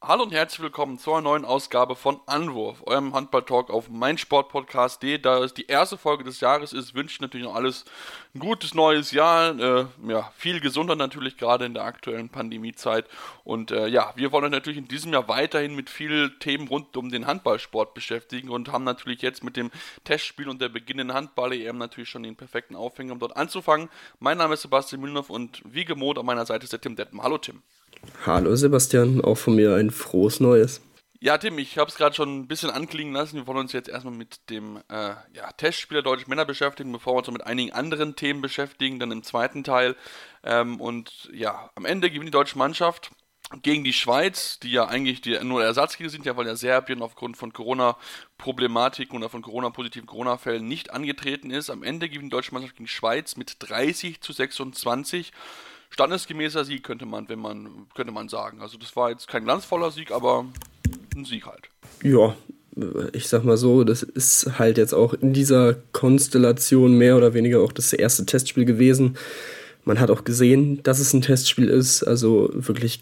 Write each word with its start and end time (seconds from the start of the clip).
Hallo 0.00 0.22
und 0.22 0.32
herzlich 0.32 0.60
willkommen 0.60 0.96
zur 0.96 1.20
neuen 1.20 1.44
Ausgabe 1.44 1.96
von 1.96 2.20
Anwurf, 2.26 2.84
eurem 2.86 3.14
Handball-Talk 3.14 3.68
auf 3.68 3.88
meinsportpodcast.de. 3.90 5.18
Da 5.18 5.42
es 5.42 5.54
die 5.54 5.66
erste 5.66 5.98
Folge 5.98 6.22
des 6.22 6.38
Jahres 6.38 6.72
ist, 6.72 6.94
wünsche 6.94 7.14
ich 7.14 7.20
natürlich 7.20 7.44
noch 7.44 7.56
alles 7.56 7.84
ein 8.32 8.38
gutes 8.38 8.74
neues 8.74 9.10
Jahr. 9.10 9.58
Äh, 9.58 9.86
ja, 10.06 10.32
viel 10.36 10.60
gesunder 10.60 10.94
natürlich, 10.94 11.36
gerade 11.36 11.64
in 11.64 11.74
der 11.74 11.82
aktuellen 11.82 12.28
Pandemiezeit. 12.28 13.06
Und 13.42 13.72
äh, 13.72 13.88
ja, 13.88 14.12
wir 14.14 14.30
wollen 14.30 14.52
natürlich 14.52 14.78
in 14.78 14.86
diesem 14.86 15.12
Jahr 15.12 15.26
weiterhin 15.26 15.74
mit 15.74 15.90
vielen 15.90 16.38
Themen 16.38 16.68
rund 16.68 16.96
um 16.96 17.10
den 17.10 17.26
Handballsport 17.26 17.92
beschäftigen 17.92 18.50
und 18.50 18.70
haben 18.70 18.84
natürlich 18.84 19.20
jetzt 19.20 19.42
mit 19.42 19.56
dem 19.56 19.72
Testspiel 20.04 20.48
und 20.48 20.62
der 20.62 20.68
beginnenden 20.68 21.16
Handball-EM 21.16 21.76
natürlich 21.76 22.08
schon 22.08 22.22
den 22.22 22.36
perfekten 22.36 22.76
Aufhänger, 22.76 23.14
um 23.14 23.18
dort 23.18 23.36
anzufangen. 23.36 23.88
Mein 24.20 24.38
Name 24.38 24.54
ist 24.54 24.62
Sebastian 24.62 25.00
Mühlenhoff 25.00 25.28
und 25.28 25.60
wie 25.64 25.84
gewohnt 25.84 26.18
an 26.18 26.24
meiner 26.24 26.46
Seite 26.46 26.62
ist 26.64 26.72
der 26.72 26.80
Tim 26.80 26.94
Detten. 26.94 27.20
Hallo 27.20 27.38
Tim. 27.38 27.64
Hallo 28.26 28.54
Sebastian, 28.56 29.20
auch 29.20 29.36
von 29.36 29.54
mir 29.54 29.74
ein 29.74 29.90
frohes 29.90 30.40
Neues. 30.40 30.80
Ja, 31.20 31.36
Tim, 31.36 31.58
ich 31.58 31.78
habe 31.78 31.90
es 31.90 31.96
gerade 31.96 32.14
schon 32.14 32.38
ein 32.38 32.46
bisschen 32.46 32.70
anklingen 32.70 33.12
lassen. 33.12 33.36
Wir 33.36 33.46
wollen 33.48 33.58
uns 33.58 33.72
jetzt 33.72 33.88
erstmal 33.88 34.14
mit 34.14 34.50
dem 34.50 34.76
äh, 34.88 35.14
ja, 35.34 35.50
Testspiel 35.56 35.96
der 35.96 36.02
deutschen 36.02 36.30
Männer 36.30 36.44
beschäftigen, 36.44 36.92
bevor 36.92 37.14
wir 37.14 37.18
uns 37.18 37.30
mit 37.30 37.44
einigen 37.44 37.72
anderen 37.72 38.14
Themen 38.14 38.40
beschäftigen, 38.40 39.00
dann 39.00 39.10
im 39.10 39.24
zweiten 39.24 39.64
Teil. 39.64 39.96
Ähm, 40.44 40.80
und 40.80 41.28
ja, 41.32 41.70
am 41.74 41.86
Ende 41.86 42.08
gewinnt 42.08 42.28
die 42.28 42.32
deutsche 42.32 42.56
Mannschaft 42.56 43.10
gegen 43.62 43.82
die 43.82 43.92
Schweiz, 43.92 44.60
die 44.60 44.70
ja 44.70 44.86
eigentlich 44.86 45.20
die, 45.20 45.42
nur 45.42 45.64
Ersatzgegner 45.64 46.10
sind, 46.10 46.24
ja, 46.24 46.36
weil 46.36 46.46
ja 46.46 46.54
Serbien 46.54 47.02
aufgrund 47.02 47.36
von 47.36 47.52
Corona-Problematiken 47.52 49.16
oder 49.16 49.28
von 49.28 49.42
Corona-positiven 49.42 50.06
Corona-Fällen 50.06 50.68
nicht 50.68 50.92
angetreten 50.92 51.50
ist. 51.50 51.68
Am 51.68 51.82
Ende 51.82 52.08
gewinnt 52.08 52.26
die 52.26 52.36
deutsche 52.36 52.52
Mannschaft 52.52 52.76
gegen 52.76 52.86
die 52.86 52.92
Schweiz 52.92 53.36
mit 53.36 53.56
30 53.58 54.20
zu 54.20 54.32
26 54.32 55.32
standesgemäßer 55.90 56.64
Sieg, 56.64 56.82
könnte 56.82 57.06
man, 57.06 57.28
wenn 57.28 57.38
man, 57.38 57.86
könnte 57.94 58.12
man 58.12 58.28
sagen. 58.28 58.60
Also 58.60 58.78
das 58.78 58.94
war 58.96 59.10
jetzt 59.10 59.28
kein 59.28 59.44
glanzvoller 59.44 59.90
Sieg, 59.90 60.10
aber 60.10 60.46
ein 61.16 61.24
Sieg 61.24 61.46
halt. 61.46 61.68
Ja, 62.02 62.34
ich 63.12 63.28
sag 63.28 63.44
mal 63.44 63.56
so, 63.56 63.84
das 63.84 64.02
ist 64.02 64.58
halt 64.58 64.78
jetzt 64.78 64.92
auch 64.92 65.14
in 65.14 65.32
dieser 65.32 65.74
Konstellation 65.92 66.92
mehr 66.96 67.16
oder 67.16 67.34
weniger 67.34 67.60
auch 67.60 67.72
das 67.72 67.92
erste 67.92 68.24
Testspiel 68.24 68.64
gewesen. 68.64 69.16
Man 69.84 69.98
hat 69.98 70.10
auch 70.10 70.24
gesehen, 70.24 70.82
dass 70.82 71.00
es 71.00 71.12
ein 71.12 71.22
Testspiel 71.22 71.68
ist. 71.68 72.04
Also 72.04 72.50
wirklich 72.52 73.00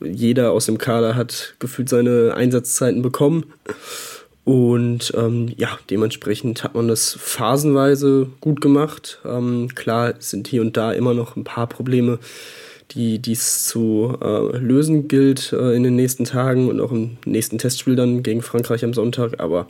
jeder 0.00 0.52
aus 0.52 0.66
dem 0.66 0.78
Kader 0.78 1.14
hat 1.14 1.54
gefühlt 1.58 1.88
seine 1.88 2.34
Einsatzzeiten 2.34 3.02
bekommen. 3.02 3.52
Und 4.46 5.12
ähm, 5.16 5.52
ja, 5.56 5.76
dementsprechend 5.90 6.62
hat 6.62 6.76
man 6.76 6.86
das 6.86 7.18
phasenweise 7.18 8.28
gut 8.40 8.60
gemacht. 8.60 9.18
Ähm, 9.24 9.70
klar 9.74 10.14
sind 10.20 10.46
hier 10.46 10.60
und 10.60 10.76
da 10.76 10.92
immer 10.92 11.14
noch 11.14 11.34
ein 11.34 11.42
paar 11.42 11.66
Probleme, 11.66 12.20
die 12.92 13.18
dies 13.18 13.66
zu 13.66 14.16
äh, 14.22 14.56
lösen 14.56 15.08
gilt 15.08 15.52
äh, 15.52 15.72
in 15.72 15.82
den 15.82 15.96
nächsten 15.96 16.22
Tagen 16.22 16.68
und 16.68 16.80
auch 16.80 16.92
im 16.92 17.16
nächsten 17.24 17.58
Testspiel 17.58 17.96
dann 17.96 18.22
gegen 18.22 18.40
Frankreich 18.40 18.84
am 18.84 18.94
Sonntag. 18.94 19.40
Aber 19.40 19.66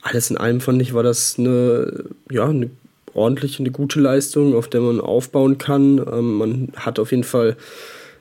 alles 0.00 0.30
in 0.30 0.36
allem 0.36 0.60
fand 0.60 0.82
ich, 0.82 0.94
war 0.94 1.04
das 1.04 1.38
eine, 1.38 2.06
ja, 2.28 2.48
eine 2.48 2.70
ordentliche, 3.14 3.60
eine 3.60 3.70
gute 3.70 4.00
Leistung, 4.00 4.56
auf 4.56 4.66
der 4.66 4.80
man 4.80 5.00
aufbauen 5.00 5.58
kann. 5.58 5.98
Ähm, 5.98 6.38
man 6.38 6.72
hat 6.74 6.98
auf 6.98 7.12
jeden 7.12 7.22
Fall 7.22 7.56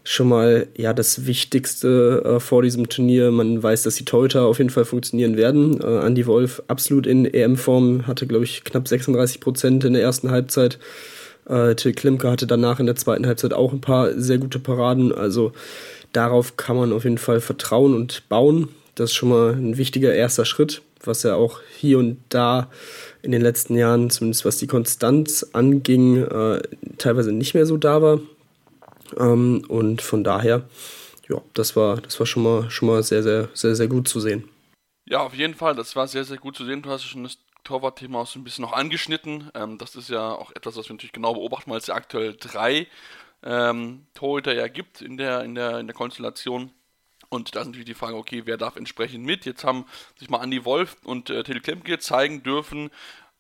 schon 0.04 0.30
mal 0.30 0.68
ja 0.76 0.94
das 0.94 1.26
Wichtigste 1.26 2.24
äh, 2.26 2.40
vor 2.40 2.64
diesem 2.64 2.90
Turnier. 2.90 3.32
Man 3.32 3.62
weiß, 3.62 3.84
dass 3.84 3.96
die 3.96 4.06
Torhüter 4.06 4.46
auf 4.46 4.58
jeden 4.58 4.70
Fall 4.70 4.86
funktionieren 4.86 5.38
werden. 5.38 5.80
Äh, 5.82 6.06
Andy 6.06 6.26
Wolf 6.26 6.62
absolut 6.68 7.06
in 7.06 7.26
EM-Form, 7.26 8.08
hatte 8.08 8.28
glaube 8.28 8.46
ich 8.46 8.64
knapp 8.64 8.88
36 8.88 9.40
Prozent 9.40 9.84
in 9.84 9.94
der 9.94 10.02
ersten 10.02 10.32
Halbzeit. 10.32 10.80
Äh, 11.48 11.76
Till 11.76 11.94
Klimke 11.94 12.30
hatte 12.30 12.48
danach 12.48 12.80
in 12.80 12.86
der 12.86 12.96
zweiten 12.96 13.28
Halbzeit 13.28 13.54
auch 13.54 13.74
ein 13.74 13.82
paar 13.82 14.14
sehr 14.20 14.38
gute 14.38 14.60
Paraden. 14.60 15.14
Also 15.14 15.52
darauf 16.14 16.58
kann 16.58 16.76
man 16.76 16.94
auf 16.94 17.04
jeden 17.04 17.18
Fall 17.18 17.40
vertrauen 17.40 17.94
und 17.94 18.28
bauen. 18.30 18.70
Das 18.96 19.12
ist 19.12 19.16
schon 19.16 19.30
mal 19.30 19.54
ein 19.54 19.78
wichtiger 19.78 20.14
erster 20.14 20.46
Schritt, 20.46 20.82
was 21.04 21.24
ja 21.24 21.36
auch 21.36 21.60
hier 21.78 22.00
und 22.00 22.18
da 22.30 22.70
in 23.22 23.32
den 23.32 23.42
letzten 23.42 23.76
Jahren, 23.76 24.10
zumindest 24.10 24.46
was 24.46 24.58
die 24.58 24.68
Konstanz 24.68 25.46
anging, 25.54 26.24
äh, 26.24 26.62
teilweise 26.98 27.32
nicht 27.32 27.54
mehr 27.54 27.66
so 27.66 27.78
da 27.78 28.02
war. 28.02 28.20
Ähm, 29.18 29.64
und 29.68 30.02
von 30.02 30.24
daher, 30.24 30.64
ja, 31.30 31.42
das 31.54 31.76
war, 31.76 31.98
das 31.98 32.20
war 32.20 32.26
schon 32.26 32.44
mal, 32.44 32.70
schon 32.70 32.88
mal 32.88 33.04
sehr, 33.04 33.24
sehr, 33.24 33.50
sehr, 33.54 33.76
sehr 33.76 33.88
gut 33.88 34.08
zu 34.08 34.20
sehen. 34.20 34.50
Ja, 35.06 35.20
auf 35.22 35.34
jeden 35.34 35.56
Fall, 35.56 35.76
das 35.76 35.96
war 35.96 36.08
sehr, 36.08 36.24
sehr 36.24 36.38
gut 36.38 36.56
zu 36.56 36.66
sehen. 36.66 36.82
Du 36.82 36.90
hast 36.90 37.04
schon 37.04 37.24
das 37.24 37.38
Torwartthema 37.64 38.22
auch 38.22 38.28
so 38.28 38.40
ein 38.40 38.44
bisschen 38.44 38.64
noch 38.64 38.74
angeschnitten. 38.74 39.50
Ähm, 39.54 39.78
das 39.78 39.96
ist 39.96 40.10
ja 40.10 40.32
auch 40.32 40.52
etwas, 40.52 40.76
was 40.76 40.90
wir 40.90 40.94
natürlich 40.94 41.14
genau 41.14 41.34
beobachten, 41.34 41.72
weil 41.72 41.78
es 41.78 41.88
ja 41.88 41.96
aktuell 41.96 42.36
drei 42.40 42.88
ähm, 43.44 44.06
Torhüter 44.14 44.54
ja 44.54 44.68
gibt 44.68 45.02
in 45.02 45.18
der, 45.18 45.44
in 45.44 45.56
der, 45.56 45.80
in 45.80 45.88
der 45.88 45.96
Konstellation. 45.96 46.72
Und 47.30 47.56
da 47.56 47.62
ist 47.62 47.68
natürlich 47.68 47.86
die 47.86 47.94
Frage, 47.94 48.18
okay, 48.18 48.42
wer 48.46 48.58
darf 48.58 48.76
entsprechend 48.76 49.24
mit? 49.24 49.46
Jetzt 49.46 49.64
haben 49.64 49.86
sich 50.20 50.30
mal 50.30 50.44
Andy 50.44 50.66
Wolf 50.66 50.98
und 51.04 51.30
äh, 51.30 51.44
Till 51.44 51.62
Klemke 51.62 51.98
zeigen 51.98 52.44
dürfen, 52.44 52.90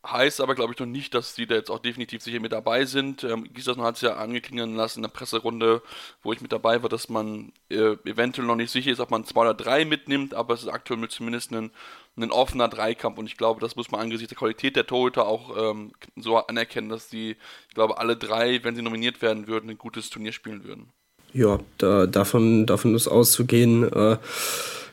Heißt 0.05 0.41
aber, 0.41 0.55
glaube 0.55 0.73
ich, 0.73 0.79
noch 0.79 0.87
nicht, 0.87 1.13
dass 1.13 1.35
die 1.35 1.45
da 1.45 1.53
jetzt 1.53 1.69
auch 1.69 1.77
definitiv 1.77 2.23
sicher 2.23 2.39
mit 2.39 2.51
dabei 2.51 2.85
sind. 2.85 3.23
Ähm, 3.23 3.47
Gieserson 3.53 3.83
hat 3.83 3.95
es 3.97 4.01
ja 4.01 4.15
angeklingen 4.15 4.75
lassen 4.75 4.99
in 4.99 5.03
der 5.03 5.09
Presserunde, 5.09 5.83
wo 6.23 6.33
ich 6.33 6.41
mit 6.41 6.51
dabei 6.51 6.81
war, 6.81 6.89
dass 6.89 7.07
man 7.07 7.51
äh, 7.69 7.97
eventuell 8.05 8.47
noch 8.47 8.55
nicht 8.55 8.71
sicher 8.71 8.89
ist, 8.89 8.99
ob 8.99 9.11
man 9.11 9.25
zwei 9.25 9.41
oder 9.41 9.53
drei 9.53 9.85
mitnimmt, 9.85 10.33
aber 10.33 10.55
es 10.55 10.63
ist 10.63 10.69
aktuell 10.69 11.07
zumindest 11.07 11.51
ein, 11.51 11.69
ein 12.17 12.31
offener 12.31 12.67
Dreikampf 12.67 13.19
und 13.19 13.27
ich 13.27 13.37
glaube, 13.37 13.61
das 13.61 13.75
muss 13.75 13.91
man 13.91 14.01
angesichts 14.01 14.29
der 14.29 14.39
Qualität 14.39 14.75
der 14.75 14.87
Torhüter 14.87 15.27
auch 15.27 15.55
ähm, 15.55 15.91
so 16.15 16.37
anerkennen, 16.37 16.89
dass 16.89 17.07
die, 17.09 17.37
ich 17.69 17.75
glaube, 17.75 17.99
alle 17.99 18.17
drei, 18.17 18.63
wenn 18.63 18.75
sie 18.75 18.81
nominiert 18.81 19.21
werden 19.21 19.47
würden, 19.47 19.69
ein 19.69 19.77
gutes 19.77 20.09
Turnier 20.09 20.31
spielen 20.31 20.63
würden. 20.63 20.89
Ja, 21.31 21.59
da, 21.77 22.07
davon, 22.07 22.65
davon 22.65 22.95
ist 22.95 23.07
auszugehen. 23.07 23.83
Äh 23.93 24.17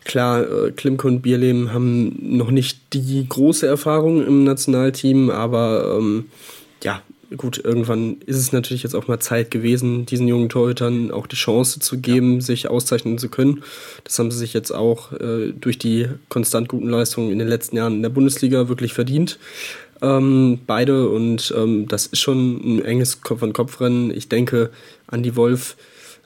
Klar, 0.08 0.40
äh, 0.40 0.70
Klimke 0.72 1.06
und 1.06 1.20
Bierlehm 1.20 1.74
haben 1.74 2.16
noch 2.36 2.50
nicht 2.50 2.94
die 2.94 3.26
große 3.28 3.66
Erfahrung 3.66 4.26
im 4.26 4.42
Nationalteam, 4.42 5.28
aber 5.28 5.98
ähm, 5.98 6.30
ja, 6.82 7.02
gut, 7.36 7.62
irgendwann 7.62 8.16
ist 8.24 8.38
es 8.38 8.50
natürlich 8.50 8.82
jetzt 8.82 8.94
auch 8.94 9.06
mal 9.06 9.20
Zeit 9.20 9.50
gewesen, 9.50 10.06
diesen 10.06 10.26
jungen 10.26 10.48
Torhütern 10.48 11.10
auch 11.10 11.26
die 11.26 11.36
Chance 11.36 11.80
zu 11.80 11.98
geben, 11.98 12.36
ja. 12.36 12.40
sich 12.40 12.70
auszeichnen 12.70 13.18
zu 13.18 13.28
können. 13.28 13.62
Das 14.04 14.18
haben 14.18 14.30
sie 14.30 14.38
sich 14.38 14.54
jetzt 14.54 14.70
auch 14.70 15.12
äh, 15.12 15.52
durch 15.52 15.78
die 15.78 16.06
konstant 16.30 16.68
guten 16.68 16.88
Leistungen 16.88 17.30
in 17.30 17.38
den 17.38 17.48
letzten 17.48 17.76
Jahren 17.76 17.96
in 17.96 18.02
der 18.02 18.08
Bundesliga 18.08 18.70
wirklich 18.70 18.94
verdient. 18.94 19.38
Ähm, 20.00 20.60
beide 20.66 21.10
und 21.10 21.52
ähm, 21.54 21.86
das 21.86 22.06
ist 22.06 22.20
schon 22.20 22.76
ein 22.78 22.82
enges 22.82 23.20
Kopf-an-Kopf-Rennen. 23.20 24.10
Ich 24.10 24.30
denke, 24.30 24.70
Andy 25.12 25.36
Wolf 25.36 25.76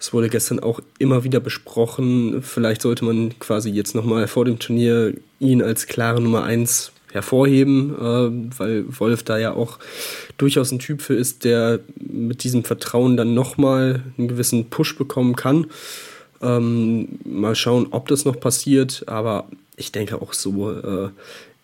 es 0.02 0.12
wurde 0.12 0.28
gestern 0.28 0.58
auch 0.58 0.80
immer 0.98 1.22
wieder 1.22 1.38
besprochen, 1.38 2.42
vielleicht 2.42 2.82
sollte 2.82 3.04
man 3.04 3.38
quasi 3.38 3.70
jetzt 3.70 3.94
nochmal 3.94 4.26
vor 4.26 4.44
dem 4.44 4.58
Turnier 4.58 5.14
ihn 5.38 5.62
als 5.62 5.86
klare 5.86 6.20
Nummer 6.20 6.42
1 6.42 6.90
hervorheben, 7.12 7.94
äh, 7.94 8.58
weil 8.58 8.84
Wolf 8.98 9.22
da 9.22 9.38
ja 9.38 9.52
auch 9.52 9.78
durchaus 10.38 10.72
ein 10.72 10.80
Typ 10.80 11.02
für 11.02 11.14
ist, 11.14 11.44
der 11.44 11.78
mit 12.00 12.42
diesem 12.42 12.64
Vertrauen 12.64 13.16
dann 13.16 13.32
nochmal 13.34 14.02
einen 14.18 14.26
gewissen 14.26 14.70
Push 14.70 14.98
bekommen 14.98 15.36
kann. 15.36 15.66
Ähm, 16.40 17.20
mal 17.24 17.54
schauen, 17.54 17.86
ob 17.92 18.08
das 18.08 18.24
noch 18.24 18.40
passiert, 18.40 19.04
aber 19.06 19.46
ich 19.76 19.92
denke 19.92 20.20
auch 20.20 20.32
so 20.32 20.72
äh, 20.72 21.10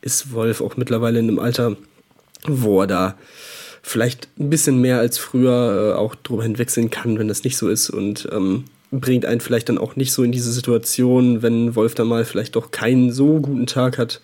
ist 0.01 0.33
Wolf 0.33 0.61
auch 0.61 0.77
mittlerweile 0.77 1.19
in 1.19 1.27
einem 1.27 1.41
Alter, 1.41 1.77
wo 2.47 2.83
er 2.83 2.87
da 2.87 3.15
vielleicht 3.89 4.29
ein 4.39 4.51
bisschen 4.51 4.81
mehr 4.81 4.99
als 4.99 5.19
früher 5.19 5.95
äh, 5.95 5.99
auch 5.99 6.15
drüber 6.15 6.43
hinwechseln 6.43 6.91
kann, 6.91 7.19
wenn 7.19 7.29
das 7.29 7.45
nicht 7.45 7.57
so 7.57 7.69
ist 7.69 7.91
und 7.91 8.29
ähm, 8.33 8.65
bringt 8.91 9.27
einen 9.27 9.41
vielleicht 9.41 9.69
dann 9.69 9.79
auch 9.79 9.97
nicht 9.97 10.13
so 10.13 10.23
in 10.23 10.33
diese 10.33 10.53
Situation, 10.53 11.43
wenn 11.43 11.75
Wolf 11.75 11.95
dann 11.95 12.09
mal 12.09 12.25
vielleicht 12.25 12.57
doch 12.57 12.71
keinen 12.71 13.13
so 13.13 13.41
guten 13.41 13.67
Tag 13.67 13.99
hat, 13.99 14.21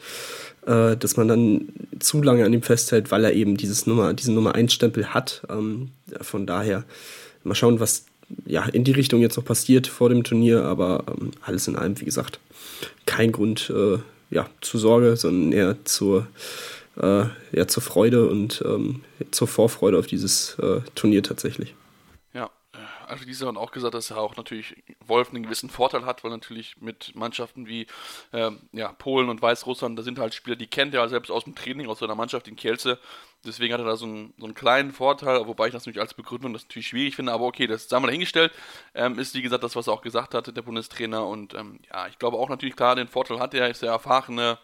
äh, 0.67 0.97
dass 0.97 1.17
man 1.17 1.29
dann 1.29 1.69
zu 1.99 2.23
lange 2.23 2.45
an 2.45 2.53
ihm 2.53 2.63
festhält, 2.63 3.11
weil 3.11 3.25
er 3.25 3.33
eben 3.33 3.57
dieses 3.57 3.87
Nummer, 3.87 4.15
diesen 4.15 4.35
Nummer 4.35 4.55
1 4.55 4.73
Stempel 4.73 5.13
hat. 5.15 5.43
Ähm, 5.49 5.91
von 6.21 6.47
daher 6.47 6.85
mal 7.43 7.55
schauen, 7.55 7.81
was 7.81 8.05
ja 8.47 8.65
in 8.65 8.85
die 8.85 8.93
Richtung 8.93 9.21
jetzt 9.21 9.37
noch 9.37 9.45
passiert 9.45 9.87
vor 9.87 10.09
dem 10.09 10.25
Turnier, 10.25 10.65
aber 10.65 11.05
ähm, 11.09 11.33
alles 11.43 11.69
in 11.69 11.77
allem, 11.77 12.01
wie 12.01 12.07
gesagt, 12.07 12.39
kein 13.07 13.33
Grund 13.33 13.71
äh, 13.75 13.99
ja, 14.31 14.47
zur 14.61 14.81
Sorge, 14.81 15.17
sondern 15.17 15.53
eher 15.53 15.77
zur 15.85 16.27
äh, 17.01 17.25
ja, 17.53 17.67
zur 17.67 17.83
Freude 17.83 18.29
und 18.29 18.63
ähm, 18.65 19.05
zur 19.31 19.49
Vorfreude 19.49 19.99
auf 19.99 20.07
dieses 20.07 20.59
äh, 20.59 20.81
Turnier 20.95 21.23
tatsächlich. 21.23 21.75
Ja, 22.33 22.51
äh, 22.73 22.79
also 23.07 23.25
diese 23.25 23.47
haben 23.47 23.57
auch 23.57 23.73
gesagt, 23.73 23.95
dass 23.95 24.11
er 24.11 24.19
auch 24.19 24.37
natürlich 24.37 24.83
Wolf 25.07 25.31
einen 25.31 25.43
gewissen 25.43 25.71
Vorteil 25.71 26.05
hat, 26.07 26.23
weil 26.23 26.31
natürlich 26.31 26.81
mit 26.81 27.15
Mannschaften 27.15 27.67
wie 27.67 27.87
ähm, 28.33 28.61
ja, 28.73 28.93
Polen 28.93 29.29
und 29.29 29.43
Weißrussland, 29.43 29.99
da 29.99 30.03
sind 30.03 30.19
halt 30.19 30.35
Spieler, 30.35 30.57
die 30.57 30.67
kennt 30.67 30.95
er 30.95 31.09
selbst 31.09 31.31
aus 31.31 31.45
dem 31.45 31.55
Training, 31.55 31.89
aus 31.89 31.99
seiner 31.99 32.15
Mannschaft 32.15 32.49
in 32.49 32.57
Kielce. 32.57 32.99
Deswegen 33.45 33.75
hat 33.75 33.81
er 33.81 33.87
da 33.87 33.97
so 33.97 34.07
einen, 34.07 34.33
so 34.39 34.47
einen 34.47 34.55
kleinen 34.55 34.93
Vorteil, 34.93 35.47
wobei 35.47 35.67
ich 35.67 35.73
das 35.73 35.83
natürlich 35.83 36.01
als 36.01 36.15
Begründung 36.15 36.53
das 36.53 36.63
natürlich 36.63 36.89
schwierig 36.89 37.17
finde, 37.17 37.33
aber 37.33 37.45
okay, 37.45 37.67
das 37.67 37.89
sei 37.89 37.99
mal 37.99 38.07
dahingestellt. 38.07 38.53
Ähm, 38.95 39.19
ist 39.19 39.35
wie 39.35 39.43
gesagt 39.43 39.65
das, 39.65 39.77
was 39.77 39.89
er 39.89 39.93
auch 39.93 40.03
gesagt 40.03 40.35
hatte, 40.35 40.53
der 40.53 40.63
Bundestrainer. 40.63 41.27
Und 41.27 41.55
ähm, 41.55 41.81
ja, 41.93 42.07
ich 42.07 42.19
glaube 42.19 42.39
auch 42.39 42.49
natürlich 42.49 42.77
klar, 42.77 42.95
den 42.95 43.09
Vorteil 43.09 43.41
hat 43.41 43.53
er, 43.53 43.69
ist 43.69 43.83
der 43.83 43.91
erfahrene 43.91 44.59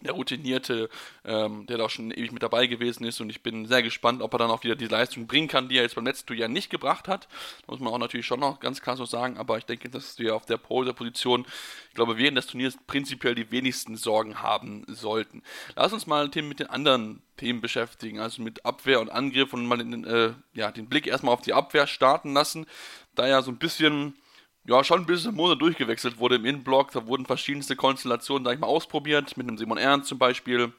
der 0.00 0.12
Routinierte, 0.12 0.88
ähm, 1.24 1.66
der 1.66 1.78
da 1.78 1.88
schon 1.88 2.10
ewig 2.10 2.32
mit 2.32 2.42
dabei 2.42 2.66
gewesen 2.66 3.04
ist 3.04 3.20
und 3.20 3.30
ich 3.30 3.42
bin 3.42 3.66
sehr 3.66 3.82
gespannt, 3.82 4.22
ob 4.22 4.34
er 4.34 4.38
dann 4.38 4.50
auch 4.50 4.62
wieder 4.62 4.76
die 4.76 4.86
Leistung 4.86 5.26
bringen 5.26 5.48
kann, 5.48 5.68
die 5.68 5.76
er 5.76 5.82
jetzt 5.82 5.94
beim 5.94 6.04
letzten 6.04 6.34
Jahr 6.34 6.48
nicht 6.48 6.70
gebracht 6.70 7.08
hat. 7.08 7.28
muss 7.66 7.80
man 7.80 7.92
auch 7.92 7.98
natürlich 7.98 8.26
schon 8.26 8.40
noch 8.40 8.60
ganz 8.60 8.82
klar 8.82 8.96
so 8.96 9.06
sagen, 9.06 9.38
aber 9.38 9.56
ich 9.58 9.64
denke, 9.64 9.88
dass 9.88 10.18
wir 10.18 10.36
auf 10.36 10.44
der 10.44 10.58
Pole-Position, 10.58 11.46
ich 11.88 11.94
glaube, 11.94 12.18
während 12.18 12.36
des 12.36 12.46
Turniers 12.46 12.76
prinzipiell 12.86 13.34
die 13.34 13.50
wenigsten 13.50 13.96
Sorgen 13.96 14.42
haben 14.42 14.84
sollten. 14.88 15.42
Lass 15.74 15.92
uns 15.92 16.06
mal 16.06 16.30
Themen 16.30 16.48
mit 16.48 16.60
den 16.60 16.68
anderen 16.68 17.22
Themen 17.36 17.60
beschäftigen, 17.60 18.20
also 18.20 18.42
mit 18.42 18.64
Abwehr 18.64 19.00
und 19.00 19.10
Angriff 19.10 19.52
und 19.52 19.66
mal 19.66 19.78
den, 19.78 20.04
äh, 20.04 20.32
ja, 20.52 20.70
den 20.72 20.88
Blick 20.88 21.06
erstmal 21.06 21.34
auf 21.34 21.42
die 21.42 21.54
Abwehr 21.54 21.86
starten 21.86 22.34
lassen, 22.34 22.66
da 23.14 23.26
ja 23.26 23.42
so 23.42 23.50
ein 23.50 23.58
bisschen 23.58 24.14
ja, 24.68 24.82
schon 24.82 25.00
ein 25.00 25.06
bisschen 25.06 25.34
Monat 25.34 25.60
durchgewechselt 25.60 26.18
wurde 26.18 26.36
im 26.36 26.44
Innenblock. 26.44 26.92
Da 26.92 27.06
wurden 27.06 27.26
verschiedenste 27.26 27.76
Konstellationen, 27.76 28.44
sag 28.44 28.54
ich 28.54 28.60
mal, 28.60 28.66
ausprobiert. 28.66 29.36
Mit 29.36 29.48
einem 29.48 29.58
Simon 29.58 29.78
Ernst 29.78 30.08
zum 30.08 30.18
Beispiel. 30.18 30.72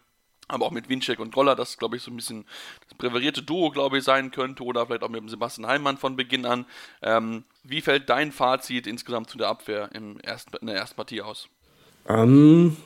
Aber 0.49 0.65
auch 0.65 0.71
mit 0.71 0.87
Winczek 0.87 1.19
und 1.19 1.33
Goller, 1.33 1.55
das 1.55 1.77
glaube 1.77 1.97
ich 1.97 2.03
so 2.03 2.09
ein 2.09 2.15
bisschen 2.15 2.45
das 2.87 2.97
präferierte 2.97 3.43
Duo, 3.43 3.69
glaube 3.69 3.97
ich, 3.97 4.03
sein 4.03 4.31
könnte. 4.31 4.63
Oder 4.63 4.85
vielleicht 4.85 5.03
auch 5.03 5.09
mit 5.09 5.21
dem 5.21 5.29
Sebastian 5.29 5.67
Heimann 5.67 5.97
von 5.97 6.15
Beginn 6.15 6.45
an. 6.45 6.65
Ähm, 7.01 7.43
wie 7.63 7.81
fällt 7.81 8.09
dein 8.09 8.31
Fazit 8.31 8.87
insgesamt 8.87 9.29
zu 9.29 9.37
der 9.37 9.49
Abwehr 9.49 9.89
im 9.93 10.19
ersten, 10.21 10.55
in 10.57 10.67
der 10.67 10.77
ersten 10.77 10.95
Partie 10.95 11.21
aus? 11.21 11.47
Ähm, 12.07 12.77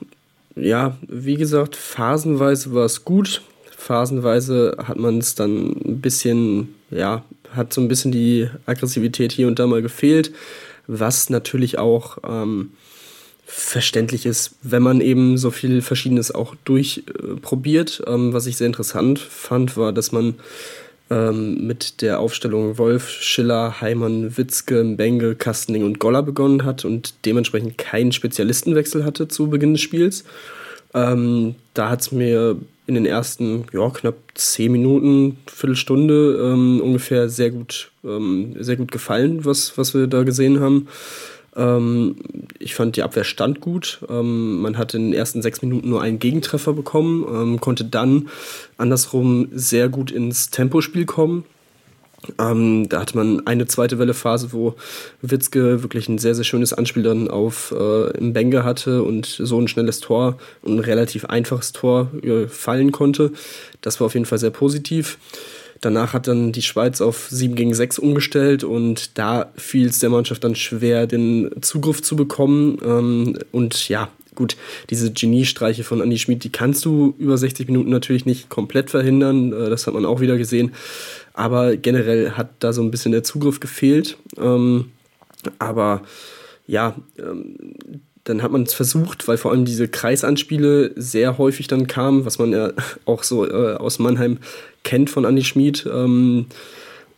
ja, 0.56 0.98
wie 1.08 1.36
gesagt, 1.36 1.76
phasenweise 1.76 2.74
war 2.74 2.86
es 2.86 3.06
gut. 3.06 3.42
Phasenweise 3.78 4.78
hat 4.88 4.98
man 4.98 5.18
es 5.18 5.36
dann 5.36 5.70
ein 5.70 6.02
bisschen, 6.02 6.76
ja, 6.90 7.24
hat 7.56 7.74
so 7.74 7.82
ein 7.82 7.88
bisschen 7.88 8.12
die 8.12 8.50
Aggressivität 8.66 9.32
hier 9.32 9.48
und 9.48 9.60
da 9.60 9.68
mal 9.68 9.82
gefehlt 9.82 10.32
was 10.88 11.30
natürlich 11.30 11.78
auch 11.78 12.18
ähm, 12.28 12.72
verständlich 13.46 14.26
ist, 14.26 14.56
wenn 14.64 14.82
man 14.82 15.02
eben 15.02 15.38
so 15.38 15.52
viel 15.52 15.82
Verschiedenes 15.82 16.34
auch 16.34 16.56
durchprobiert. 16.64 18.04
Äh, 18.06 18.14
ähm, 18.14 18.34
was 18.34 18.46
ich 18.46 18.58
sehr 18.58 18.68
interessant 18.68 19.20
fand, 19.20 19.76
war, 19.78 19.92
dass 19.92 20.12
man 20.12 20.36
ähm, 21.10 21.68
mit 21.68 22.02
der 22.02 22.20
Aufstellung 22.20 22.78
Wolf, 22.78 23.10
Schiller, 23.10 23.82
Heimann, 23.82 24.38
Witzke, 24.38 24.84
Benge, 24.84 25.36
Kastening 25.36 25.84
und 25.84 26.00
Goller 26.00 26.24
begonnen 26.24 26.64
hat 26.64 26.86
und 26.86 27.14
dementsprechend 27.26 27.78
keinen 27.78 28.14
Spezialistenwechsel 28.14 29.04
hatte 29.04 29.28
zu 29.28 29.50
Beginn 29.50 29.74
des 29.74 29.82
Spiels. 29.82 30.24
Ähm, 30.94 31.56
da 31.74 31.90
hat 31.90 32.02
es 32.02 32.12
mir 32.14 32.58
in 32.92 33.04
den 33.04 33.06
ersten 33.06 33.66
ja, 33.72 33.90
knapp 33.90 34.16
zehn 34.36 34.72
Minuten, 34.72 35.38
Viertelstunde 35.48 36.40
ähm, 36.44 36.82
ungefähr 36.82 37.30
sehr 37.30 37.50
gut, 37.50 37.92
ähm, 38.04 38.56
sehr 38.60 38.76
gut 38.76 38.92
gefallen, 38.92 39.46
was, 39.46 39.78
was 39.78 39.94
wir 39.94 40.08
da 40.08 40.24
gesehen 40.24 40.60
haben. 40.60 40.88
Ähm, 41.56 42.16
ich 42.60 42.76
fand 42.76 42.98
die 42.98 43.04
Abwehr 43.04 43.24
stand 43.24 43.62
gut. 43.62 44.02
Ähm, 44.10 44.62
man 44.62 44.78
hat 44.78 44.94
in 44.94 45.04
den 45.08 45.14
ersten 45.14 45.42
sechs 45.42 45.62
Minuten 45.62 45.90
nur 45.90 46.02
einen 46.02 46.20
Gegentreffer 46.20 46.74
bekommen, 46.74 47.26
ähm, 47.34 47.62
konnte 47.62 47.86
dann 47.86 48.28
andersrum 48.78 49.48
sehr 49.54 49.88
gut 49.88 50.12
ins 50.12 50.50
Tempospiel 50.50 51.06
kommen. 51.06 51.46
Ähm, 52.40 52.88
da 52.88 53.02
hatte 53.02 53.18
man 53.18 53.48
eine 53.48 53.66
zweite 53.66 53.98
Wellephase, 53.98 54.54
wo 54.54 54.76
Witzke 55.22 55.82
wirklich 55.82 56.08
ein 56.08 56.20
sehr, 56.20 56.36
sehr 56.36 56.44
schönes 56.44 56.74
Anspiel 56.74 57.04
dann 57.04 57.30
auf 57.30 57.74
äh, 57.78 58.22
Mbenge 58.22 58.64
hatte 58.64 59.04
und 59.04 59.26
so 59.26 59.60
ein 59.60 59.68
schnelles 59.68 60.00
Tor 60.00 60.38
und 60.62 60.76
ein 60.76 60.80
relativ 60.80 61.26
einfaches 61.26 61.72
Tor 61.72 62.12
äh, 62.22 62.48
fallen 62.48 62.92
konnte. 62.92 63.32
Das 63.82 64.00
war 64.00 64.06
auf 64.06 64.14
jeden 64.14 64.26
Fall 64.26 64.38
sehr 64.38 64.52
positiv. 64.52 65.18
Danach 65.82 66.14
hat 66.14 66.28
dann 66.28 66.52
die 66.52 66.62
Schweiz 66.62 67.02
auf 67.02 67.28
7 67.32 67.56
gegen 67.56 67.74
6 67.74 67.98
umgestellt 67.98 68.64
und 68.64 69.18
da 69.18 69.52
fiel 69.58 69.88
es 69.88 69.98
der 69.98 70.12
Mannschaft 70.12 70.44
dann 70.44 70.54
schwer, 70.54 71.08
den 71.08 71.50
Zugriff 71.62 72.04
zu 72.04 72.16
bekommen. 72.16 72.78
Ähm, 72.86 73.40
und 73.52 73.90
ja, 73.90 74.10
gut, 74.36 74.58
diese 74.92 75.12
Geniestreiche 75.12 75.84
von 75.84 76.02
Andy 76.02 76.20
Schmid, 76.20 76.44
die 76.44 76.52
kannst 76.52 76.86
du 76.86 77.16
über 77.18 77.36
60 77.36 77.68
Minuten 77.68 77.90
natürlich 77.90 78.28
nicht 78.28 78.50
komplett 78.50 78.92
verhindern. 78.92 79.54
Äh, 79.54 79.72
das 79.72 79.88
hat 79.88 79.96
man 79.96 80.06
auch 80.06 80.22
wieder 80.22 80.38
gesehen. 80.38 80.74
Aber 81.34 81.76
generell 81.78 82.32
hat 82.32 82.52
da 82.60 82.74
so 82.74 82.82
ein 82.82 82.92
bisschen 82.92 83.12
der 83.12 83.24
Zugriff 83.24 83.60
gefehlt. 83.60 84.18
Ähm, 84.38 84.92
aber 85.60 86.02
ja, 86.68 86.96
ähm, 87.18 87.76
dann 88.24 88.44
hat 88.44 88.52
man 88.52 88.64
es 88.64 88.74
versucht, 88.74 89.28
weil 89.28 89.38
vor 89.38 89.52
allem 89.52 89.66
diese 89.66 89.88
Kreisanspiele 89.88 90.92
sehr 90.96 91.38
häufig 91.38 91.68
dann 91.68 91.88
kamen, 91.88 92.26
was 92.26 92.38
man 92.38 92.52
ja 92.52 92.72
auch 93.06 93.24
so 93.24 93.48
äh, 93.48 93.76
aus 93.76 94.00
Mannheim 94.00 94.38
kennt 94.84 95.10
von 95.10 95.26
Andy 95.26 95.44
Schmid. 95.44 95.88
Ähm, 95.92 96.46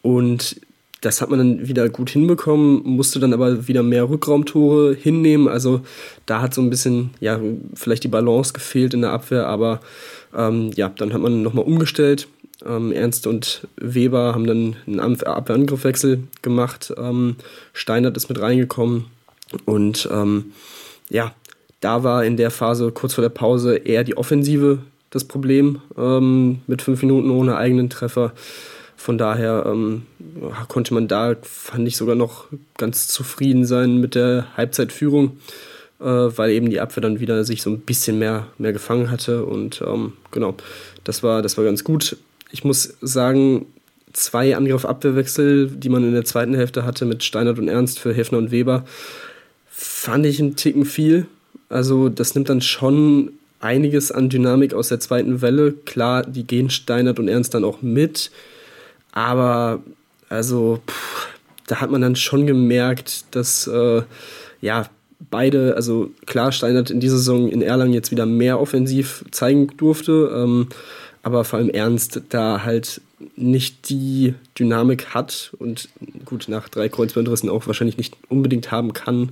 und 0.01 0.57
das 1.01 1.21
hat 1.21 1.29
man 1.29 1.39
dann 1.39 1.67
wieder 1.67 1.89
gut 1.89 2.09
hinbekommen, 2.09 2.81
musste 2.85 3.19
dann 3.19 3.33
aber 3.33 3.67
wieder 3.67 3.83
mehr 3.83 4.09
Rückraumtore 4.09 4.95
hinnehmen. 4.95 5.49
Also 5.49 5.81
da 6.25 6.41
hat 6.41 6.53
so 6.53 6.61
ein 6.61 6.69
bisschen, 6.69 7.09
ja, 7.19 7.39
vielleicht 7.73 8.05
die 8.05 8.09
Balance 8.09 8.53
gefehlt 8.53 8.93
in 8.93 9.01
der 9.01 9.11
Abwehr, 9.11 9.47
aber 9.47 9.81
ähm, 10.35 10.71
ja, 10.75 10.89
dann 10.89 11.13
hat 11.13 11.21
man 11.21 11.41
nochmal 11.41 11.65
umgestellt 11.65 12.29
ähm, 12.67 12.91
Ernst 12.91 13.27
und 13.27 13.67
Weber 13.77 14.33
haben 14.33 14.47
dann 14.47 14.75
einen 14.87 14.99
Abwehrangriffwechsel 14.99 16.23
gemacht. 16.41 16.93
Ähm, 16.97 17.35
Steinert 17.73 18.17
ist 18.17 18.29
mit 18.29 18.39
reingekommen. 18.39 19.05
Und 19.65 20.07
ähm, 20.11 20.53
ja, 21.09 21.33
da 21.79 22.03
war 22.03 22.23
in 22.23 22.37
der 22.37 22.51
Phase 22.51 22.91
kurz 22.91 23.13
vor 23.13 23.21
der 23.21 23.29
Pause 23.29 23.75
eher 23.75 24.03
die 24.03 24.17
Offensive 24.17 24.79
das 25.09 25.25
Problem 25.25 25.79
ähm, 25.97 26.61
mit 26.65 26.81
fünf 26.81 27.01
Minuten 27.03 27.29
ohne 27.29 27.55
eigenen 27.55 27.89
Treffer. 27.89 28.33
Von 28.95 29.17
daher 29.17 29.65
ähm, 29.67 30.03
konnte 30.69 30.93
man 30.93 31.07
da, 31.07 31.35
fand 31.41 31.87
ich, 31.87 31.97
sogar 31.97 32.15
noch 32.15 32.45
ganz 32.77 33.07
zufrieden 33.07 33.65
sein 33.65 33.97
mit 33.97 34.15
der 34.15 34.47
Halbzeitführung, 34.55 35.37
äh, 35.99 36.05
weil 36.05 36.51
eben 36.51 36.69
die 36.69 36.79
Abwehr 36.79 37.01
dann 37.01 37.19
wieder 37.19 37.43
sich 37.43 37.61
so 37.61 37.69
ein 37.69 37.81
bisschen 37.81 38.17
mehr, 38.17 38.47
mehr 38.57 38.73
gefangen 38.73 39.11
hatte. 39.11 39.45
Und 39.45 39.83
ähm, 39.85 40.13
genau, 40.31 40.55
das 41.03 41.21
war, 41.21 41.41
das 41.41 41.57
war 41.57 41.65
ganz 41.65 41.83
gut. 41.83 42.17
Ich 42.53 42.63
muss 42.63 42.93
sagen, 43.01 43.65
zwei 44.13 44.55
Angriff-Abwehrwechsel, 44.55 45.67
die 45.67 45.89
man 45.89 46.03
in 46.03 46.13
der 46.13 46.23
zweiten 46.23 46.53
Hälfte 46.53 46.85
hatte 46.85 47.05
mit 47.05 47.23
Steinert 47.23 47.57
und 47.57 47.67
Ernst 47.67 47.99
für 47.99 48.13
Hefner 48.13 48.37
und 48.37 48.51
Weber, 48.51 48.85
fand 49.69 50.25
ich 50.27 50.39
einen 50.39 50.55
Ticken 50.55 50.85
viel. 50.85 51.25
Also 51.67 52.09
das 52.09 52.35
nimmt 52.35 52.49
dann 52.49 52.61
schon 52.61 53.31
einiges 53.59 54.11
an 54.11 54.29
Dynamik 54.29 54.75
aus 54.75 54.89
der 54.89 54.99
zweiten 54.99 55.41
Welle. 55.41 55.71
Klar, 55.71 56.21
die 56.23 56.45
gehen 56.45 56.69
Steinert 56.69 57.17
und 57.17 57.27
Ernst 57.27 57.55
dann 57.55 57.63
auch 57.63 57.81
mit, 57.81 58.29
aber 59.11 59.81
also 60.29 60.79
pff, 60.87 61.27
da 61.65 61.81
hat 61.81 61.89
man 61.89 62.01
dann 62.01 62.15
schon 62.15 62.45
gemerkt, 62.45 63.25
dass 63.31 63.65
äh, 63.65 64.03
ja 64.61 64.85
beide, 65.31 65.75
also 65.75 66.11
klar 66.27 66.51
Steinert 66.51 66.91
in 66.91 66.99
dieser 66.99 67.17
Saison 67.17 67.49
in 67.49 67.63
Erlangen 67.63 67.93
jetzt 67.93 68.11
wieder 68.11 68.27
mehr 68.27 68.59
offensiv 68.59 69.25
zeigen 69.31 69.67
durfte. 69.77 70.31
Ähm, 70.35 70.67
aber 71.23 71.43
vor 71.43 71.57
allem 71.57 71.69
Ernst 71.69 72.21
da 72.29 72.63
halt 72.63 73.01
nicht 73.35 73.89
die 73.89 74.35
Dynamik 74.59 75.13
hat 75.13 75.53
und 75.57 75.89
gut 76.25 76.47
nach 76.47 76.69
drei 76.69 76.89
Kreuzbandrissen 76.89 77.49
auch 77.49 77.65
wahrscheinlich 77.65 77.97
nicht 77.97 78.15
unbedingt 78.29 78.71
haben 78.71 78.93
kann, 78.93 79.31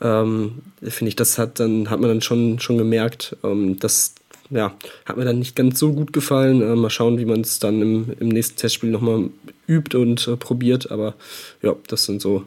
ähm, 0.00 0.62
finde 0.82 1.10
ich, 1.10 1.16
das 1.16 1.38
hat 1.38 1.60
dann 1.60 1.90
hat 1.90 2.00
man 2.00 2.08
dann 2.08 2.22
schon 2.22 2.58
schon 2.58 2.78
gemerkt, 2.78 3.36
ähm, 3.44 3.78
das 3.78 4.14
ja, 4.52 4.76
hat 5.06 5.16
mir 5.16 5.24
dann 5.24 5.38
nicht 5.38 5.56
ganz 5.56 5.78
so 5.78 5.92
gut 5.92 6.12
gefallen. 6.12 6.60
Äh, 6.60 6.76
mal 6.76 6.90
schauen, 6.90 7.18
wie 7.18 7.24
man 7.24 7.40
es 7.40 7.58
dann 7.58 7.80
im, 7.80 8.14
im 8.20 8.28
nächsten 8.28 8.56
Testspiel 8.56 8.90
nochmal 8.90 9.30
übt 9.66 9.96
und 9.96 10.28
äh, 10.28 10.36
probiert. 10.36 10.90
Aber 10.90 11.14
ja, 11.62 11.74
das 11.88 12.04
sind 12.04 12.20
so 12.20 12.46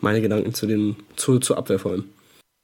meine 0.00 0.22
Gedanken 0.22 0.54
zu 0.54 0.66
den, 0.66 0.96
zu, 1.16 1.38
zur 1.40 1.58
Abwehr 1.58 1.78
vor 1.78 1.92
allem. 1.92 2.08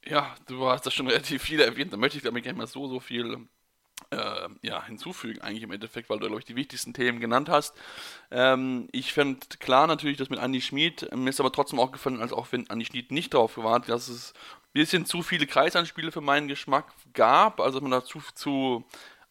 Ja, 0.07 0.35
du 0.47 0.65
hast 0.65 0.85
das 0.85 0.93
schon 0.93 1.07
relativ 1.09 1.43
viel 1.43 1.59
erwähnt. 1.59 1.93
Da 1.93 1.97
möchte 1.97 2.17
ich, 2.17 2.23
glaube 2.23 2.39
ich, 2.39 2.45
gar 2.45 2.51
nicht 2.51 2.57
mal 2.57 2.67
so, 2.67 2.87
so 2.87 2.99
viel 2.99 3.37
äh, 4.11 4.49
ja, 4.61 4.83
hinzufügen, 4.85 5.41
eigentlich 5.41 5.63
im 5.63 5.71
Endeffekt, 5.71 6.09
weil 6.09 6.19
du, 6.19 6.27
glaube 6.27 6.39
ich, 6.39 6.45
die 6.45 6.55
wichtigsten 6.55 6.93
Themen 6.93 7.19
genannt 7.19 7.49
hast. 7.49 7.75
Ähm, 8.31 8.87
ich 8.91 9.13
fände 9.13 9.39
klar 9.59 9.87
natürlich 9.87 10.17
das 10.17 10.29
mit 10.29 10.39
Andy 10.39 10.61
Schmid, 10.61 11.09
mir 11.15 11.29
ist 11.29 11.39
aber 11.39 11.51
trotzdem 11.51 11.79
auch 11.79 11.91
gefallen, 11.91 12.21
als 12.21 12.33
auch 12.33 12.47
wenn 12.51 12.67
Andy 12.67 12.85
Schmid 12.85 13.11
nicht 13.11 13.33
darauf 13.33 13.55
gewartet, 13.55 13.89
dass 13.89 14.07
es 14.07 14.33
ein 14.33 14.73
bisschen 14.73 15.05
zu 15.05 15.21
viele 15.21 15.47
Kreisanspiele 15.47 16.11
für 16.11 16.21
meinen 16.21 16.47
Geschmack 16.47 16.85
gab, 17.13 17.59
also 17.59 17.79
dass 17.79 17.81
man 17.81 17.91
da 17.91 18.03
zu, 18.03 18.21
zu 18.33 18.83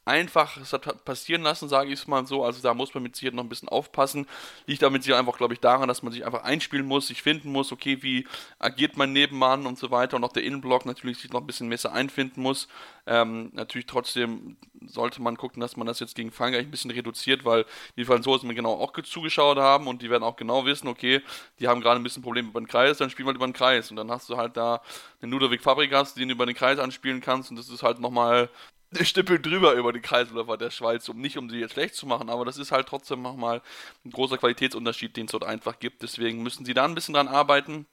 einfach 0.08 0.58
passieren 1.04 1.42
lassen, 1.42 1.68
sage 1.68 1.92
ich 1.92 2.00
es 2.00 2.06
mal 2.06 2.26
so. 2.26 2.44
Also 2.44 2.62
da 2.62 2.74
muss 2.74 2.94
man 2.94 3.02
mit 3.02 3.14
Sicherheit 3.14 3.34
noch 3.34 3.44
ein 3.44 3.48
bisschen 3.48 3.68
aufpassen. 3.68 4.26
Liegt 4.66 4.82
damit 4.82 5.04
sich 5.04 5.14
einfach, 5.14 5.36
glaube 5.36 5.54
ich, 5.54 5.60
daran, 5.60 5.86
dass 5.86 6.02
man 6.02 6.12
sich 6.12 6.24
einfach 6.24 6.44
einspielen 6.44 6.86
muss, 6.86 7.08
sich 7.08 7.22
finden 7.22 7.52
muss, 7.52 7.70
okay, 7.70 8.02
wie 8.02 8.26
agiert 8.58 8.96
mein 8.96 9.12
Nebenmann 9.12 9.66
und 9.66 9.78
so 9.78 9.90
weiter. 9.90 10.16
Und 10.16 10.24
auch 10.24 10.32
der 10.32 10.44
Innenblock 10.44 10.86
natürlich 10.86 11.18
sich 11.18 11.30
noch 11.30 11.40
ein 11.40 11.46
bisschen 11.46 11.68
besser 11.68 11.92
einfinden 11.92 12.42
muss. 12.42 12.68
Ähm, 13.06 13.50
natürlich 13.54 13.86
trotzdem 13.86 14.56
sollte 14.86 15.22
man 15.22 15.36
gucken, 15.36 15.60
dass 15.60 15.76
man 15.76 15.86
das 15.86 16.00
jetzt 16.00 16.14
gegen 16.14 16.30
Frankreich 16.30 16.66
ein 16.66 16.70
bisschen 16.70 16.90
reduziert, 16.90 17.44
weil 17.44 17.64
die 17.96 18.04
Franzosen 18.04 18.48
mir 18.48 18.54
genau 18.54 18.74
auch 18.74 18.92
zugeschaut 19.02 19.58
haben 19.58 19.86
und 19.86 20.02
die 20.02 20.10
werden 20.10 20.24
auch 20.24 20.36
genau 20.36 20.64
wissen, 20.64 20.88
okay, 20.88 21.22
die 21.58 21.68
haben 21.68 21.80
gerade 21.80 22.00
ein 22.00 22.02
bisschen 22.02 22.22
Probleme 22.22 22.48
über 22.48 22.60
den 22.60 22.68
Kreis, 22.68 22.98
dann 22.98 23.10
spielen 23.10 23.26
wir 23.26 23.30
halt 23.30 23.36
über 23.36 23.46
den 23.46 23.52
Kreis 23.52 23.90
und 23.90 23.96
dann 23.96 24.10
hast 24.10 24.28
du 24.28 24.36
halt 24.36 24.56
da 24.56 24.82
den 25.22 25.30
Ludovic 25.30 25.62
Fabrikas, 25.62 26.14
den 26.14 26.28
du 26.28 26.34
über 26.34 26.46
den 26.46 26.54
Kreis 26.54 26.78
anspielen 26.78 27.20
kannst 27.20 27.50
und 27.50 27.56
das 27.56 27.68
ist 27.68 27.82
halt 27.82 28.00
nochmal 28.00 28.48
eine 28.94 29.04
Stippe 29.04 29.38
drüber 29.38 29.74
über 29.74 29.92
den 29.92 30.02
Kreisläufer 30.02 30.56
der 30.56 30.70
Schweiz, 30.70 31.08
um 31.08 31.20
nicht 31.20 31.36
um 31.36 31.50
sie 31.50 31.58
jetzt 31.58 31.72
schlecht 31.72 31.94
zu 31.94 32.06
machen, 32.06 32.30
aber 32.30 32.44
das 32.44 32.56
ist 32.56 32.72
halt 32.72 32.88
trotzdem 32.88 33.22
nochmal 33.22 33.62
ein 34.04 34.10
großer 34.10 34.38
Qualitätsunterschied, 34.38 35.16
den 35.16 35.26
es 35.26 35.32
dort 35.32 35.44
einfach 35.44 35.78
gibt. 35.78 36.02
Deswegen 36.02 36.42
müssen 36.42 36.64
sie 36.64 36.74
da 36.74 36.84
ein 36.84 36.94
bisschen 36.94 37.14
dran 37.14 37.28
arbeiten. 37.28 37.86